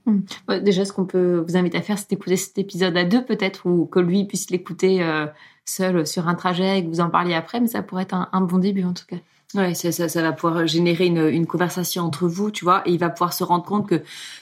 Hmm. 0.06 0.20
déjà, 0.62 0.84
ce 0.84 0.92
qu'on 0.92 1.06
peut 1.06 1.38
vous 1.48 1.56
inviter 1.56 1.78
à 1.78 1.82
faire, 1.82 1.98
c'est 1.98 2.10
d'écouter 2.10 2.36
cet 2.36 2.58
épisode 2.58 2.98
à 2.98 3.06
deux 3.06 3.24
peut-être, 3.24 3.66
ou 3.66 3.86
que 3.86 4.00
lui 4.00 4.26
puisse 4.26 4.50
l'écouter 4.50 5.02
euh, 5.02 5.26
seul 5.64 6.06
sur 6.06 6.28
un 6.28 6.36
trajet 6.36 6.80
et 6.80 6.84
que 6.84 6.90
vous 6.90 7.00
en 7.00 7.10
parliez 7.10 7.34
après, 7.34 7.62
mais 7.62 7.68
ça 7.68 7.82
pourrait 7.82 8.04
être 8.04 8.30
un 8.30 8.42
bon 8.42 8.58
début 8.58 8.84
en 8.84 8.94
tout 8.94 9.06
cas. 9.08 9.16
Ouais, 9.54 9.74
ça, 9.74 9.92
ça, 9.92 10.08
ça, 10.08 10.22
va 10.22 10.32
pouvoir 10.32 10.66
générer 10.66 11.08
une, 11.08 11.28
une, 11.28 11.46
conversation 11.46 12.04
entre 12.04 12.28
vous, 12.28 12.52
tu 12.52 12.64
vois, 12.64 12.84
et 12.86 12.92
il 12.92 13.00
va 13.00 13.10
pouvoir 13.10 13.34
se 13.34 13.44
rendre 13.44 13.66
compte 13.66 13.88
que 13.88 14.02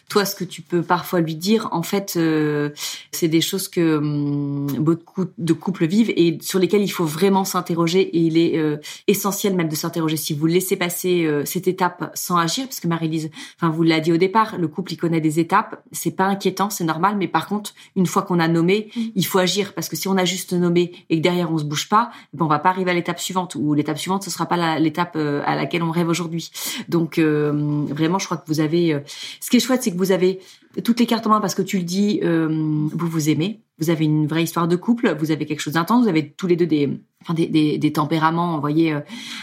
toi, 0.09 0.25
ce 0.25 0.35
que 0.35 0.43
tu 0.43 0.61
peux 0.61 0.81
parfois 0.81 1.21
lui 1.21 1.35
dire, 1.35 1.69
en 1.71 1.83
fait, 1.83 2.15
euh, 2.17 2.71
c'est 3.11 3.27
des 3.27 3.41
choses 3.41 3.67
que 3.67 3.97
hum, 3.97 4.65
beaucoup 4.79 5.25
de 5.37 5.53
couples 5.53 5.85
vivent 5.85 6.11
et 6.15 6.39
sur 6.41 6.59
lesquelles 6.59 6.81
il 6.81 6.89
faut 6.89 7.05
vraiment 7.05 7.45
s'interroger. 7.45 8.01
Et 8.01 8.19
il 8.19 8.37
est 8.37 8.57
euh, 8.57 8.77
essentiel 9.07 9.55
même 9.55 9.69
de 9.69 9.75
s'interroger. 9.75 10.17
Si 10.17 10.33
vous 10.33 10.47
laissez 10.47 10.75
passer 10.75 11.25
euh, 11.25 11.45
cette 11.45 11.67
étape 11.67 12.11
sans 12.15 12.37
agir, 12.37 12.65
parce 12.65 12.79
que 12.79 12.87
Marie-Lise, 12.87 13.29
enfin, 13.55 13.69
vous 13.69 13.83
l'a 13.83 13.99
dit 13.99 14.11
au 14.11 14.17
départ, 14.17 14.57
le 14.57 14.67
couple 14.67 14.93
il 14.93 14.97
connaît 14.97 15.21
des 15.21 15.39
étapes, 15.39 15.83
c'est 15.91 16.15
pas 16.15 16.25
inquiétant, 16.25 16.71
c'est 16.71 16.83
normal. 16.83 17.15
Mais 17.17 17.27
par 17.27 17.47
contre, 17.47 17.75
une 17.95 18.07
fois 18.07 18.23
qu'on 18.23 18.39
a 18.39 18.47
nommé, 18.47 18.89
mmh. 18.95 19.01
il 19.15 19.25
faut 19.25 19.39
agir 19.39 19.73
parce 19.73 19.89
que 19.89 19.95
si 19.95 20.07
on 20.07 20.17
a 20.17 20.25
juste 20.25 20.53
nommé 20.53 20.91
et 21.09 21.17
que 21.17 21.21
derrière 21.21 21.51
on 21.51 21.59
se 21.59 21.65
bouge 21.65 21.87
pas, 21.87 22.09
ben, 22.33 22.45
on 22.45 22.49
va 22.49 22.59
pas 22.59 22.69
arriver 22.69 22.89
à 22.91 22.95
l'étape 22.95 23.19
suivante. 23.19 23.55
Ou 23.55 23.75
l'étape 23.75 23.99
suivante, 23.99 24.23
ce 24.23 24.31
sera 24.31 24.47
pas 24.47 24.79
l'étape 24.79 24.98
l'étape 24.99 25.45
à 25.45 25.55
laquelle 25.55 25.83
on 25.83 25.91
rêve 25.91 26.09
aujourd'hui. 26.09 26.51
Donc 26.87 27.19
vraiment, 27.19 28.19
je 28.19 28.25
crois 28.25 28.37
que 28.37 28.47
vous 28.47 28.59
avez. 28.59 29.01
ce 29.39 29.49
qui 29.49 29.57
est 29.57 29.59
chouette, 29.59 29.83
c'est 29.83 29.91
que 29.91 29.97
vous 29.97 30.11
avez 30.11 30.39
toutes 30.83 30.99
les 30.99 31.05
cartes 31.05 31.25
en 31.27 31.31
main 31.31 31.41
parce 31.41 31.55
que 31.55 31.61
tu 31.61 31.77
le 31.77 31.83
dis, 31.83 32.21
vous 32.21 33.07
vous 33.07 33.29
aimez, 33.29 33.61
vous 33.79 33.89
avez 33.89 34.05
une 34.05 34.27
vraie 34.27 34.43
histoire 34.43 34.67
de 34.67 34.75
couple, 34.75 35.15
vous 35.17 35.31
avez 35.31 35.45
quelque 35.45 35.61
chose 35.61 35.73
d'intense, 35.73 36.03
vous 36.03 36.09
avez 36.09 36.31
tous 36.31 36.47
les 36.47 36.55
deux 36.55 36.67
des 36.67 36.99
enfin 37.21 37.33
des, 37.33 37.77
des, 37.77 37.93
tempéraments, 37.93 38.55
vous 38.55 38.61
voyez, 38.61 38.93
euh, 38.93 39.01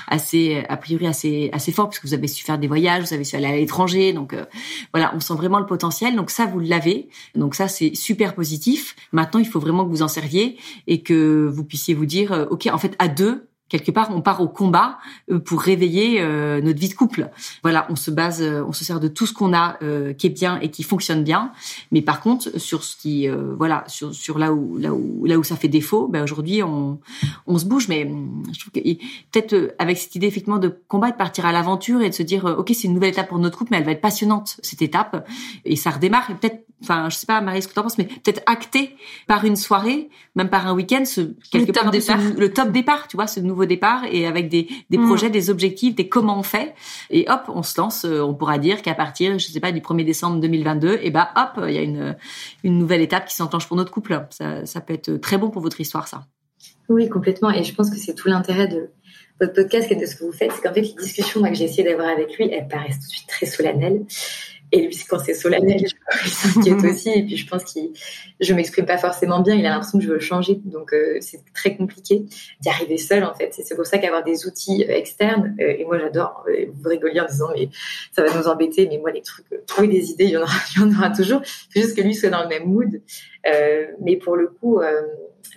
assez 0.08 0.64
a 0.68 0.76
priori 0.78 1.06
assez 1.06 1.50
assez 1.52 1.72
forts 1.72 1.90
puisque 1.90 2.06
vous 2.06 2.14
avez 2.14 2.26
su 2.26 2.44
faire 2.44 2.58
des 2.58 2.68
voyages, 2.68 3.04
vous 3.04 3.12
avez 3.12 3.24
su 3.24 3.36
aller 3.36 3.46
à 3.46 3.56
l'étranger, 3.56 4.12
donc 4.12 4.32
euh, 4.32 4.44
voilà, 4.92 5.12
on 5.14 5.20
sent 5.20 5.34
vraiment 5.34 5.58
le 5.58 5.66
potentiel. 5.66 6.16
Donc 6.16 6.30
ça, 6.30 6.46
vous 6.46 6.60
l'avez, 6.60 7.08
donc 7.34 7.54
ça 7.54 7.68
c'est 7.68 7.94
super 7.94 8.34
positif. 8.34 8.96
Maintenant, 9.12 9.40
il 9.40 9.46
faut 9.46 9.60
vraiment 9.60 9.84
que 9.84 9.90
vous 9.90 10.02
en 10.02 10.08
serviez 10.08 10.56
et 10.86 11.02
que 11.02 11.46
vous 11.46 11.64
puissiez 11.64 11.94
vous 11.94 12.06
dire, 12.06 12.32
euh, 12.32 12.46
ok, 12.50 12.68
en 12.72 12.78
fait, 12.78 12.94
à 12.98 13.08
deux, 13.08 13.48
quelque 13.68 13.90
part, 13.90 14.10
on 14.14 14.20
part 14.20 14.40
au 14.40 14.48
combat 14.48 14.98
euh, 15.30 15.38
pour 15.38 15.60
réveiller 15.60 16.20
euh, 16.20 16.60
notre 16.60 16.78
vie 16.78 16.88
de 16.88 16.94
couple. 16.94 17.30
Voilà, 17.62 17.86
on 17.90 17.96
se 17.96 18.10
base, 18.10 18.40
euh, 18.42 18.64
on 18.66 18.72
se 18.72 18.84
sert 18.84 19.00
de 19.00 19.08
tout 19.08 19.26
ce 19.26 19.32
qu'on 19.32 19.52
a 19.52 19.78
qui 20.18 20.26
est 20.26 20.30
bien 20.30 20.58
et 20.60 20.70
qui 20.70 20.82
fonctionne 20.82 21.24
bien. 21.24 21.52
Mais 21.90 22.02
par 22.02 22.20
contre, 22.20 22.58
sur 22.58 22.84
ce 22.84 22.96
qui, 22.96 23.28
voilà, 23.28 23.84
sur, 23.86 24.14
sur 24.14 24.38
là 24.38 24.52
où 24.52 24.78
là 24.78 24.92
où 24.92 25.24
là 25.24 25.38
où 25.38 25.44
ça 25.44 25.56
fait 25.56 25.68
défaut, 25.68 26.08
ben 26.08 26.22
aujourd'hui 26.22 26.62
on 26.62 27.00
on 27.46 27.58
se 27.58 27.64
bouge. 27.64 27.88
Mais 27.88 28.04
hum, 28.04 28.42
je 28.52 28.60
trouve 28.60 28.72
que 28.72 28.80
peut-être 28.80 29.74
avec 29.78 29.98
cette 29.98 30.14
idée 30.14 30.26
effectivement 30.26 30.58
de 30.58 30.68
combat, 30.88 31.10
de 31.10 31.16
partir 31.16 31.46
à 31.46 31.52
l'aventure 31.52 32.02
et 32.02 32.10
de 32.10 32.14
se 32.14 32.22
dire, 32.22 32.44
ok, 32.44 32.70
c'est 32.74 32.84
une 32.84 32.94
nouvelle 32.94 33.10
étape 33.10 33.28
pour 33.28 33.38
notre 33.38 33.58
couple, 33.58 33.72
mais 33.72 33.78
elle 33.78 33.84
va 33.84 33.92
être 33.92 34.00
passionnante 34.00 34.56
cette 34.62 34.82
étape 34.82 35.28
et 35.64 35.76
ça 35.76 35.90
redémarre. 35.90 36.30
Et 36.30 36.34
peut-être 36.34 36.66
enfin, 36.82 37.08
je 37.10 37.16
sais 37.16 37.26
pas, 37.26 37.40
Marie, 37.40 37.62
ce 37.62 37.68
que 37.68 37.72
tu 37.72 37.78
en 37.78 37.82
penses, 37.82 37.98
mais 37.98 38.04
peut-être 38.04 38.42
acté 38.46 38.96
par 39.26 39.44
une 39.44 39.56
soirée, 39.56 40.08
même 40.34 40.50
par 40.50 40.66
un 40.66 40.74
week-end, 40.74 41.04
ce, 41.04 41.20
quelque 41.50 41.68
le 41.68 41.72
part, 41.72 41.90
top 41.90 42.38
le 42.38 42.52
top 42.52 42.70
départ, 42.70 43.08
tu 43.08 43.16
vois, 43.16 43.26
ce 43.26 43.40
nouveau 43.40 43.64
départ, 43.64 44.04
et 44.10 44.26
avec 44.26 44.48
des, 44.48 44.68
des 44.90 44.98
mm. 44.98 45.06
projets, 45.06 45.30
des 45.30 45.50
objectifs, 45.50 45.94
des 45.94 46.08
comment 46.08 46.38
on 46.38 46.42
fait, 46.42 46.74
et 47.10 47.26
hop, 47.28 47.42
on 47.48 47.62
se 47.62 47.80
lance. 47.80 48.04
Euh, 48.04 48.20
on 48.20 48.34
pourra 48.34 48.58
dire 48.58 48.82
qu'à 48.82 48.94
partir, 48.94 49.38
je 49.38 49.46
sais 49.46 49.60
pas, 49.60 49.72
du 49.72 49.80
1er 49.80 50.04
décembre 50.04 50.40
2022, 50.40 51.00
et 51.02 51.10
ben, 51.10 51.28
hop, 51.36 51.64
il 51.66 51.74
y 51.74 51.78
a 51.78 51.82
une, 51.82 52.16
une 52.64 52.78
nouvelle 52.78 53.00
étape 53.00 53.26
qui 53.26 53.34
s'enclenche 53.34 53.66
pour 53.66 53.76
notre 53.76 53.90
couple. 53.90 54.26
Ça, 54.30 54.66
ça 54.66 54.80
peut 54.80 54.94
être 54.94 55.16
très 55.16 55.38
bon 55.38 55.50
pour 55.50 55.62
votre 55.62 55.80
histoire, 55.80 56.08
ça. 56.08 56.26
Oui, 56.88 57.08
complètement. 57.08 57.50
Et 57.50 57.64
je 57.64 57.74
pense 57.74 57.90
que 57.90 57.96
c'est 57.96 58.14
tout 58.14 58.28
l'intérêt 58.28 58.68
de 58.68 58.90
votre 59.40 59.52
podcast 59.52 59.90
et 59.90 59.96
de 59.96 60.06
ce 60.06 60.16
que 60.16 60.24
vous 60.24 60.32
faites, 60.32 60.52
c'est 60.52 60.62
qu'en 60.62 60.72
fait, 60.72 60.80
les 60.80 60.94
discussions 60.94 61.42
que 61.42 61.54
j'ai 61.54 61.64
essayé 61.64 61.84
d'avoir 61.84 62.08
avec 62.08 62.36
lui, 62.38 62.48
elles 62.50 62.68
paraissent 62.68 63.00
tout 63.00 63.06
de 63.06 63.12
suite 63.12 63.28
très 63.28 63.46
solennelles. 63.46 64.04
Et 64.72 64.80
lui, 64.86 64.96
quand 65.08 65.18
c'est 65.18 65.34
solennel, 65.34 65.80
il 66.24 66.30
s'inquiète 66.30 66.84
aussi. 66.84 67.10
Et 67.10 67.22
puis, 67.22 67.36
je 67.36 67.46
pense 67.46 67.64
que 67.64 67.80
je 68.40 68.54
m'exprime 68.54 68.86
pas 68.86 68.98
forcément 68.98 69.40
bien. 69.40 69.54
Il 69.54 69.64
a 69.66 69.70
l'impression 69.70 69.98
que 69.98 70.04
je 70.04 70.10
veux 70.10 70.18
changer. 70.18 70.60
Donc, 70.64 70.92
euh, 70.92 71.18
c'est 71.20 71.40
très 71.54 71.76
compliqué 71.76 72.24
d'y 72.60 72.68
arriver 72.68 72.98
seul, 72.98 73.24
en 73.24 73.34
fait. 73.34 73.52
C'est 73.52 73.76
pour 73.76 73.86
ça 73.86 73.98
qu'avoir 73.98 74.24
des 74.24 74.46
outils 74.46 74.84
euh, 74.88 74.92
externes, 74.92 75.56
euh, 75.60 75.76
et 75.78 75.84
moi, 75.84 75.98
j'adore, 75.98 76.44
vous 76.74 76.88
rigolez 76.88 77.20
en 77.20 77.26
disant, 77.26 77.48
mais 77.54 77.68
ça 78.12 78.24
va 78.24 78.36
nous 78.36 78.48
embêter. 78.48 78.88
Mais 78.88 78.98
moi, 78.98 79.12
les 79.12 79.22
trucs, 79.22 79.46
trouver 79.66 79.88
des 79.88 80.10
idées, 80.10 80.24
il 80.24 80.30
y 80.30 80.36
en 80.36 80.42
aura, 80.42 80.56
il 80.76 80.82
y 80.82 80.84
en 80.84 80.90
aura 80.90 81.10
toujours. 81.10 81.42
C'est 81.70 81.80
juste 81.80 81.96
que 81.96 82.02
lui 82.02 82.14
soit 82.14 82.30
dans 82.30 82.42
le 82.42 82.48
même 82.48 82.64
mood. 82.64 83.00
mais 84.02 84.16
pour 84.16 84.36
le 84.36 84.48
coup, 84.48 84.80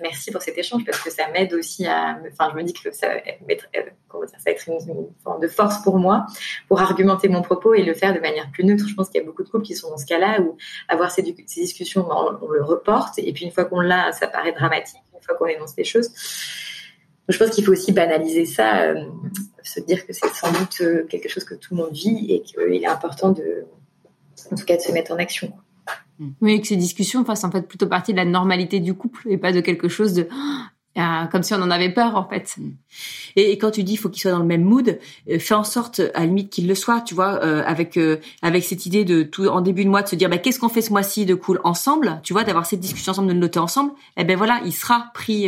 merci 0.01 0.31
pour 0.31 0.41
cet 0.41 0.57
échange 0.57 0.83
parce 0.85 1.01
que 1.01 1.11
ça 1.11 1.27
m'aide 1.31 1.53
aussi 1.53 1.85
à, 1.85 2.19
enfin, 2.31 2.49
je 2.51 2.57
me 2.57 2.63
dis 2.63 2.73
que 2.73 2.91
ça 2.91 3.07
va 3.07 3.15
être, 3.49 3.67
euh, 3.75 4.25
ça 4.27 4.51
être 4.51 4.67
une, 4.67 5.09
forme 5.23 5.41
de 5.41 5.47
force 5.47 5.81
pour 5.83 5.97
moi 5.97 6.25
pour 6.67 6.79
argumenter 6.81 7.27
mon 7.29 7.41
propos 7.41 7.73
et 7.73 7.83
le 7.83 7.93
faire 7.93 8.13
de 8.13 8.19
manière 8.19 8.49
plus 8.51 8.63
neutre. 8.63 8.85
Je 8.87 8.95
pense 8.95 9.09
qu'il 9.09 9.19
y 9.19 9.23
a 9.23 9.25
beaucoup 9.25 9.43
de 9.43 9.49
couples 9.49 9.65
qui 9.65 9.75
sont 9.75 9.89
dans 9.89 9.97
ce 9.97 10.05
cas-là 10.05 10.41
où 10.41 10.57
avoir 10.87 11.11
ces, 11.11 11.21
discussions, 11.21 12.07
on, 12.09 12.49
le 12.49 12.63
reporte 12.63 13.19
et 13.19 13.31
puis 13.33 13.45
une 13.45 13.51
fois 13.51 13.65
qu'on 13.65 13.79
l'a, 13.79 14.11
ça 14.11 14.27
paraît 14.27 14.53
dramatique. 14.53 15.01
Une 15.13 15.21
fois 15.21 15.35
qu'on 15.35 15.47
énonce 15.47 15.75
les 15.77 15.83
choses. 15.83 16.09
je 17.27 17.37
pense 17.37 17.49
qu'il 17.49 17.65
faut 17.65 17.73
aussi 17.73 17.91
banaliser 17.91 18.45
ça, 18.45 18.83
euh, 18.83 19.03
se 19.63 19.79
dire 19.81 20.05
que 20.05 20.13
c'est 20.13 20.33
sans 20.33 20.51
doute 20.51 20.81
euh, 20.81 21.05
quelque 21.07 21.29
chose 21.29 21.43
que 21.43 21.55
tout 21.55 21.75
le 21.75 21.83
monde 21.83 21.93
vit 21.93 22.27
et 22.29 22.41
qu'il 22.41 22.59
est 22.73 22.87
important 22.87 23.31
de, 23.31 23.65
en 24.51 24.55
tout 24.55 24.65
cas, 24.65 24.77
de 24.77 24.81
se 24.81 24.91
mettre 24.91 25.11
en 25.11 25.17
action. 25.17 25.53
Oui, 26.41 26.59
que 26.59 26.67
ces 26.67 26.75
discussions 26.75 27.23
fassent 27.23 27.43
en 27.43 27.51
fait 27.51 27.67
plutôt 27.67 27.87
partie 27.87 28.11
de 28.11 28.17
la 28.17 28.25
normalité 28.25 28.79
du 28.79 28.93
couple 28.93 29.27
et 29.29 29.37
pas 29.37 29.51
de 29.51 29.61
quelque 29.61 29.87
chose 29.87 30.13
de 30.13 30.27
ah, 30.95 31.29
comme 31.31 31.43
si 31.43 31.53
on 31.53 31.61
en 31.61 31.69
avait 31.69 31.93
peur 31.93 32.15
en 32.15 32.27
fait. 32.27 32.55
Et, 33.35 33.57
quand 33.59 33.69
tu 33.69 33.83
dis 33.83 33.95
faut 33.95 34.09
qu'il 34.09 34.21
soit 34.21 34.31
dans 34.31 34.39
le 34.39 34.45
même 34.45 34.63
mood, 34.63 34.97
euh, 35.29 35.37
fais 35.39 35.53
en 35.53 35.63
sorte 35.63 36.01
à 36.15 36.21
la 36.21 36.25
limite 36.25 36.49
qu'il 36.49 36.67
le 36.67 36.73
soit, 36.73 37.01
tu 37.01 37.13
vois, 37.13 37.43
euh, 37.43 37.61
avec 37.65 37.95
euh, 37.95 38.17
avec 38.41 38.63
cette 38.63 38.87
idée 38.87 39.05
de 39.05 39.21
tout 39.21 39.47
en 39.47 39.61
début 39.61 39.85
de 39.85 39.89
mois 39.89 40.01
de 40.01 40.07
se 40.07 40.15
dire 40.15 40.29
bah, 40.29 40.39
qu'est-ce 40.39 40.59
qu'on 40.59 40.67
fait 40.67 40.81
ce 40.81 40.91
mois-ci 40.91 41.27
de 41.27 41.35
cool 41.35 41.61
ensemble, 41.63 42.19
tu 42.23 42.33
vois, 42.33 42.43
d'avoir 42.43 42.65
cette 42.65 42.79
discussion 42.79 43.11
ensemble, 43.11 43.27
de 43.27 43.33
le 43.33 43.39
noter 43.39 43.59
ensemble. 43.59 43.91
Et 44.17 44.21
eh 44.21 44.23
ben 44.23 44.35
voilà, 44.35 44.61
il 44.65 44.73
sera 44.73 45.11
pris 45.13 45.47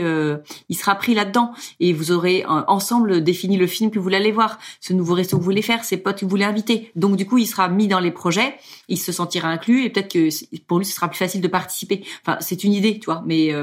il 0.69 0.77
sera 0.77 0.95
pris 0.95 1.15
là-dedans 1.15 1.53
et 1.79 1.91
vous 1.91 2.11
aurez 2.11 2.45
ensemble 2.45 3.23
défini 3.23 3.57
le 3.57 3.67
film 3.67 3.89
que 3.89 3.97
vous 3.97 4.03
voulez 4.03 4.17
aller 4.17 4.31
voir, 4.31 4.59
ce 4.79 4.93
nouveau 4.93 5.15
resto 5.15 5.37
que 5.37 5.41
vous 5.41 5.45
voulez 5.45 5.63
faire, 5.63 5.83
ces 5.83 5.97
potes 5.97 6.19
que 6.19 6.25
vous 6.25 6.29
voulez 6.29 6.45
inviter. 6.45 6.91
Donc 6.95 7.15
du 7.15 7.25
coup, 7.25 7.39
il 7.39 7.47
sera 7.47 7.67
mis 7.67 7.87
dans 7.87 7.99
les 7.99 8.11
projets, 8.11 8.55
il 8.89 8.97
se 8.97 9.11
sentira 9.11 9.49
inclus 9.49 9.85
et 9.85 9.89
peut-être 9.89 10.11
que 10.11 10.29
pour 10.67 10.77
lui 10.77 10.85
ce 10.85 10.93
sera 10.93 11.07
plus 11.07 11.17
facile 11.17 11.41
de 11.41 11.47
participer. 11.47 12.03
Enfin, 12.25 12.37
c'est 12.41 12.63
une 12.63 12.73
idée, 12.73 12.99
tu 12.99 13.05
vois, 13.05 13.23
mais 13.25 13.53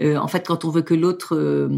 en 0.00 0.28
fait 0.28 0.46
quand 0.46 0.64
on 0.64 0.70
veut 0.70 0.82
que 0.82 0.94
l'autre 0.94 1.21
euh, 1.30 1.68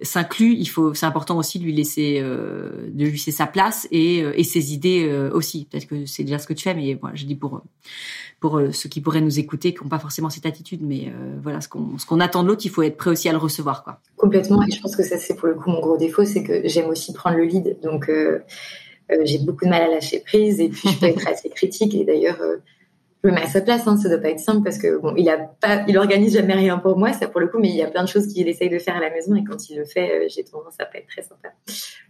s'inclut, 0.00 0.54
il 0.54 0.66
faut, 0.66 0.94
c'est 0.94 1.06
important 1.06 1.38
aussi 1.38 1.58
de 1.58 1.64
lui 1.64 1.72
laisser, 1.72 2.18
euh, 2.20 2.88
de 2.90 3.04
lui 3.04 3.12
laisser 3.12 3.30
sa 3.30 3.46
place 3.46 3.86
et, 3.90 4.22
euh, 4.22 4.32
et 4.36 4.44
ses 4.44 4.74
idées 4.74 5.28
aussi. 5.32 5.66
Peut-être 5.70 5.86
que 5.86 6.06
c'est 6.06 6.24
déjà 6.24 6.38
ce 6.38 6.46
que 6.46 6.52
tu 6.52 6.64
fais, 6.64 6.74
mais 6.74 6.98
moi, 7.00 7.12
je 7.14 7.24
dis 7.24 7.34
pour 7.34 7.62
pour 8.40 8.60
ceux 8.72 8.88
qui 8.88 9.00
pourraient 9.00 9.20
nous 9.20 9.40
écouter, 9.40 9.74
qui 9.74 9.82
n'ont 9.82 9.88
pas 9.88 9.98
forcément 9.98 10.30
cette 10.30 10.46
attitude, 10.46 10.80
mais 10.82 11.12
voilà, 11.42 11.60
ce 11.60 11.68
qu'on 11.68 11.98
ce 11.98 12.06
qu'on 12.06 12.20
attend 12.20 12.42
de 12.42 12.48
l'autre, 12.48 12.62
il 12.64 12.70
faut 12.70 12.82
être 12.82 12.96
prêt 12.96 13.10
aussi 13.10 13.28
à 13.28 13.32
le 13.32 13.38
recevoir, 13.38 13.82
quoi. 13.82 14.00
Complètement. 14.16 14.62
Et 14.62 14.70
je 14.70 14.80
pense 14.80 14.94
que 14.94 15.02
ça, 15.02 15.18
c'est 15.18 15.34
pour 15.34 15.48
le 15.48 15.54
coup 15.54 15.70
mon 15.70 15.80
gros 15.80 15.96
défaut, 15.96 16.24
c'est 16.24 16.42
que 16.42 16.62
j'aime 16.64 16.88
aussi 16.88 17.12
prendre 17.12 17.36
le 17.36 17.44
lead. 17.44 17.78
Donc 17.82 18.10
j'ai 19.24 19.38
beaucoup 19.38 19.64
de 19.64 19.70
mal 19.70 19.82
à 19.82 19.88
lâcher 19.88 20.20
prise 20.20 20.60
et 20.60 20.68
puis 20.68 20.88
je 20.88 20.98
peux 20.98 21.06
être 21.06 21.26
assez 21.32 21.48
critique. 21.48 21.94
Et 21.94 22.04
d'ailleurs, 22.04 22.38
je 23.24 23.28
me 23.28 23.34
mets 23.34 23.42
à 23.42 23.48
sa 23.48 23.60
place, 23.60 23.86
hein, 23.86 23.96
ça 23.96 24.08
doit 24.08 24.18
pas 24.18 24.30
être 24.30 24.38
simple 24.38 24.62
parce 24.62 24.78
que 24.78 25.00
bon, 25.00 25.12
il 25.16 25.28
a 25.28 25.38
pas, 25.38 25.82
il 25.88 25.98
organise 25.98 26.34
jamais 26.34 26.54
rien 26.54 26.78
pour 26.78 26.96
moi, 26.96 27.12
ça 27.12 27.26
pour 27.26 27.40
le 27.40 27.48
coup, 27.48 27.58
mais 27.58 27.68
il 27.68 27.74
y 27.74 27.82
a 27.82 27.88
plein 27.88 28.04
de 28.04 28.08
choses 28.08 28.28
qu'il 28.28 28.46
essaye 28.46 28.70
de 28.70 28.78
faire 28.78 28.96
à 28.96 29.00
la 29.00 29.10
maison 29.10 29.34
et 29.34 29.42
quand 29.42 29.68
il 29.68 29.76
le 29.76 29.84
fait, 29.84 30.10
euh, 30.10 30.26
j'ai 30.28 30.44
tendance 30.44 30.74
à 30.78 30.84
pas 30.84 30.98
être 30.98 31.08
très 31.08 31.22
sympa 31.22 31.48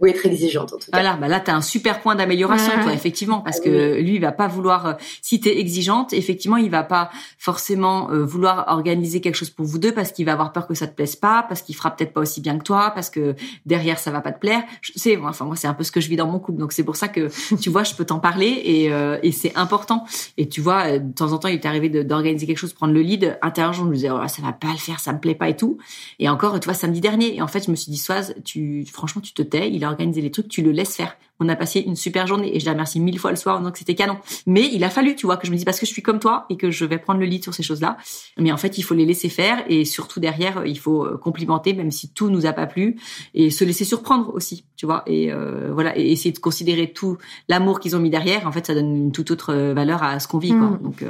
ou 0.00 0.06
être 0.06 0.26
exigeante 0.26 0.74
en 0.74 0.76
tout 0.76 0.90
cas. 0.90 1.00
Voilà, 1.00 1.16
bah 1.16 1.28
là 1.28 1.40
t'as 1.40 1.54
un 1.54 1.62
super 1.62 2.00
point 2.00 2.14
d'amélioration, 2.14 2.72
toi, 2.82 2.92
effectivement, 2.92 3.40
parce 3.40 3.58
ah 3.60 3.64
que 3.64 4.00
lui 4.00 4.16
il 4.16 4.20
va 4.20 4.32
pas 4.32 4.48
vouloir, 4.48 4.86
euh, 4.86 4.92
si 5.22 5.40
t'es 5.40 5.58
exigeante, 5.58 6.12
effectivement 6.12 6.58
il 6.58 6.70
va 6.70 6.82
pas 6.82 7.10
forcément 7.38 8.10
euh, 8.10 8.22
vouloir 8.22 8.66
organiser 8.68 9.22
quelque 9.22 9.34
chose 9.34 9.50
pour 9.50 9.64
vous 9.64 9.78
deux 9.78 9.92
parce 9.92 10.12
qu'il 10.12 10.26
va 10.26 10.32
avoir 10.32 10.52
peur 10.52 10.66
que 10.66 10.74
ça 10.74 10.86
te 10.86 10.94
plaise 10.94 11.16
pas, 11.16 11.42
parce 11.48 11.62
qu'il 11.62 11.74
fera 11.74 11.96
peut-être 11.96 12.12
pas 12.12 12.20
aussi 12.20 12.42
bien 12.42 12.58
que 12.58 12.64
toi, 12.64 12.92
parce 12.94 13.08
que 13.08 13.34
derrière 13.64 13.98
ça 13.98 14.10
va 14.10 14.20
pas 14.20 14.32
te 14.32 14.40
plaire. 14.40 14.62
C'est, 14.94 15.16
enfin 15.16 15.46
moi 15.46 15.56
c'est 15.56 15.68
un 15.68 15.74
peu 15.74 15.84
ce 15.84 15.92
que 15.92 16.02
je 16.02 16.08
vis 16.10 16.16
dans 16.16 16.26
mon 16.26 16.38
couple, 16.38 16.58
donc 16.58 16.72
c'est 16.72 16.84
pour 16.84 16.96
ça 16.96 17.08
que 17.08 17.28
tu 17.56 17.70
vois 17.70 17.82
je 17.82 17.94
peux 17.94 18.04
t'en 18.04 18.18
parler 18.18 18.46
et, 18.46 18.90
et 19.22 19.32
c'est 19.32 19.56
important. 19.56 20.04
Et 20.36 20.48
tu 20.48 20.60
vois 20.60 20.97
de 20.98 21.12
temps 21.12 21.32
en 21.32 21.38
temps, 21.38 21.48
il 21.48 21.54
est 21.54 21.66
arrivé 21.66 21.88
d'organiser 21.88 22.46
quelque 22.46 22.58
chose, 22.58 22.72
prendre 22.72 22.92
le 22.92 23.00
lead. 23.00 23.38
Intérieur, 23.42 23.72
je 23.72 23.82
me 23.82 23.94
disais, 23.94 24.10
oh, 24.10 24.20
ça 24.26 24.42
va 24.42 24.52
pas 24.52 24.72
le 24.72 24.78
faire, 24.78 25.00
ça 25.00 25.12
me 25.12 25.20
plaît 25.20 25.34
pas 25.34 25.48
et 25.48 25.56
tout. 25.56 25.78
Et 26.18 26.28
encore, 26.28 26.58
tu 26.60 26.66
vois, 26.66 26.74
samedi 26.74 27.00
dernier. 27.00 27.36
Et 27.36 27.42
en 27.42 27.48
fait, 27.48 27.64
je 27.66 27.70
me 27.70 27.76
suis 27.76 27.90
dit, 27.90 27.98
Soise, 27.98 28.34
tu, 28.44 28.84
franchement, 28.90 29.20
tu 29.20 29.32
te 29.32 29.42
tais. 29.42 29.70
Il 29.70 29.84
a 29.84 29.88
organisé 29.88 30.20
les 30.20 30.30
trucs, 30.30 30.48
tu 30.48 30.62
le 30.62 30.72
laisses 30.72 30.96
faire. 30.96 31.16
On 31.40 31.48
a 31.48 31.56
passé 31.56 31.80
une 31.80 31.96
super 31.96 32.26
journée 32.26 32.54
et 32.56 32.60
je 32.60 32.66
la 32.66 32.72
remercie 32.72 32.98
mille 33.00 33.18
fois 33.18 33.30
le 33.30 33.36
soir 33.36 33.60
donc 33.60 33.76
c'était 33.76 33.94
canon. 33.94 34.16
Mais 34.46 34.68
il 34.72 34.82
a 34.82 34.90
fallu, 34.90 35.14
tu 35.14 35.26
vois, 35.26 35.36
que 35.36 35.46
je 35.46 35.52
me 35.52 35.56
dise 35.56 35.64
parce 35.64 35.78
que 35.78 35.86
je 35.86 35.92
suis 35.92 36.02
comme 36.02 36.18
toi 36.18 36.46
et 36.50 36.56
que 36.56 36.70
je 36.70 36.84
vais 36.84 36.98
prendre 36.98 37.20
le 37.20 37.26
lead 37.26 37.42
sur 37.42 37.54
ces 37.54 37.62
choses-là. 37.62 37.96
Mais 38.38 38.50
en 38.50 38.56
fait, 38.56 38.78
il 38.78 38.82
faut 38.82 38.94
les 38.94 39.06
laisser 39.06 39.28
faire 39.28 39.64
et 39.68 39.84
surtout 39.84 40.20
derrière, 40.20 40.66
il 40.66 40.78
faut 40.78 41.04
euh, 41.04 41.16
complimenter 41.16 41.74
même 41.74 41.90
si 41.90 42.12
tout 42.12 42.30
nous 42.30 42.46
a 42.46 42.52
pas 42.52 42.66
plu 42.66 42.96
et 43.34 43.50
se 43.50 43.64
laisser 43.64 43.84
surprendre 43.84 44.34
aussi, 44.34 44.64
tu 44.76 44.86
vois. 44.86 45.04
Et 45.06 45.32
euh, 45.32 45.70
voilà, 45.72 45.96
et 45.96 46.10
essayer 46.10 46.32
de 46.32 46.38
considérer 46.38 46.92
tout 46.92 47.18
l'amour 47.48 47.78
qu'ils 47.78 47.94
ont 47.94 48.00
mis 48.00 48.10
derrière. 48.10 48.46
En 48.46 48.52
fait, 48.52 48.66
ça 48.66 48.74
donne 48.74 48.96
une 48.96 49.12
toute 49.12 49.30
autre 49.30 49.54
euh, 49.54 49.74
valeur 49.74 50.02
à 50.02 50.18
ce 50.18 50.26
qu'on 50.26 50.38
vit, 50.38 50.50
quoi. 50.50 50.78
Mm. 50.82 50.87
Donc 50.88 51.04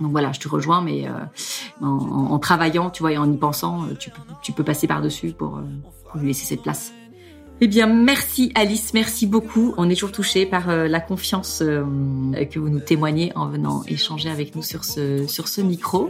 donc 0.00 0.12
voilà, 0.12 0.30
je 0.30 0.38
te 0.38 0.48
rejoins, 0.48 0.80
mais 0.80 1.06
en, 1.80 1.86
en, 1.86 2.38
travaillant, 2.38 2.88
tu 2.88 3.02
vois, 3.02 3.12
et 3.12 3.18
en 3.18 3.30
y 3.32 3.36
pensant, 3.36 3.88
tu, 3.98 4.12
tu 4.42 4.52
peux 4.52 4.62
passer 4.62 4.86
par-dessus 4.86 5.32
pour 5.32 5.60
lui 6.14 6.28
laisser 6.28 6.46
cette 6.46 6.62
place. 6.62 6.92
Eh 7.60 7.66
bien, 7.66 7.88
merci 7.88 8.52
Alice, 8.54 8.92
merci 8.94 9.26
beaucoup. 9.26 9.74
On 9.78 9.90
est 9.90 9.94
toujours 9.94 10.12
touché 10.12 10.46
par 10.46 10.70
euh, 10.70 10.86
la 10.86 11.00
confiance 11.00 11.60
euh, 11.60 11.82
que 12.52 12.60
vous 12.60 12.68
nous 12.68 12.78
témoignez 12.78 13.32
en 13.34 13.48
venant 13.48 13.82
échanger 13.88 14.30
avec 14.30 14.54
nous 14.54 14.62
sur 14.62 14.84
ce 14.84 15.26
sur 15.26 15.48
ce 15.48 15.60
micro. 15.60 16.08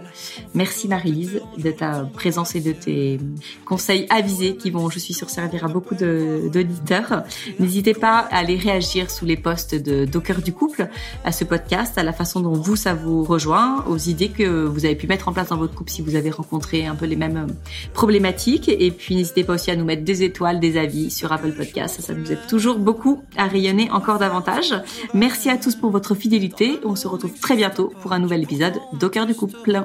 Merci 0.53 0.89
Marie-Lise 0.89 1.41
de 1.57 1.71
ta 1.71 2.05
présence 2.05 2.55
et 2.55 2.61
de 2.61 2.73
tes 2.73 3.19
conseils 3.65 4.07
avisés 4.11 4.57
qui 4.57 4.69
vont, 4.69 4.91
je 4.91 4.99
suis 4.99 5.15
sûre, 5.15 5.31
servir 5.31 5.65
à 5.65 5.69
beaucoup 5.69 5.95
d'auditeurs. 5.95 7.25
N'hésitez 7.59 7.95
pas 7.95 8.29
à 8.31 8.41
aller 8.41 8.57
réagir 8.57 9.11
sous 9.11 9.25
les 9.25 9.39
posts 9.39 9.75
de 9.75 10.05
Docker 10.05 10.43
du 10.43 10.53
couple 10.53 10.87
à 11.25 11.33
ce 11.33 11.45
podcast, 11.45 11.97
à 11.97 12.03
la 12.03 12.13
façon 12.13 12.41
dont 12.41 12.53
vous 12.53 12.77
ça 12.77 12.93
vous 12.93 13.25
rejoint, 13.25 13.87
aux 13.87 13.97
idées 13.97 14.29
que 14.29 14.67
vous 14.67 14.85
avez 14.85 14.97
pu 14.97 15.07
mettre 15.07 15.29
en 15.29 15.33
place 15.33 15.49
dans 15.49 15.57
votre 15.57 15.75
couple 15.75 15.93
si 15.93 16.03
vous 16.03 16.15
avez 16.15 16.29
rencontré 16.29 16.85
un 16.85 16.95
peu 16.95 17.07
les 17.07 17.17
mêmes 17.17 17.47
problématiques. 17.95 18.69
Et 18.69 18.91
puis 18.91 19.15
n'hésitez 19.15 19.45
pas 19.45 19.55
aussi 19.55 19.71
à 19.71 19.77
nous 19.77 19.87
mettre 19.87 20.05
des 20.05 20.23
étoiles, 20.23 20.61
des 20.61 20.77
avis 20.77 21.11
sur 21.11 21.33
Apple 21.39 21.53
Podcast. 21.53 22.01
Ça 22.01 22.15
nous 22.15 22.31
aide 22.31 22.47
toujours 22.49 22.79
beaucoup 22.79 23.23
à 23.37 23.47
rayonner 23.47 23.91
encore 23.91 24.19
davantage. 24.19 24.75
Merci 25.15 25.49
à 25.51 25.57
tous 25.57 25.77
pour 25.77 25.91
votre 25.91 26.15
fidélité. 26.15 26.79
On 26.85 26.97
se 26.97 27.09
retrouve 27.09 27.39
très 27.39 27.57
bientôt 27.57 27.93
pour 28.03 28.13
un 28.13 28.19
nouvel 28.19 28.43
épisode 28.43 28.75
d'Au 28.95 29.09
cœur 29.09 29.27
du 29.27 29.35
couple. 29.35 29.85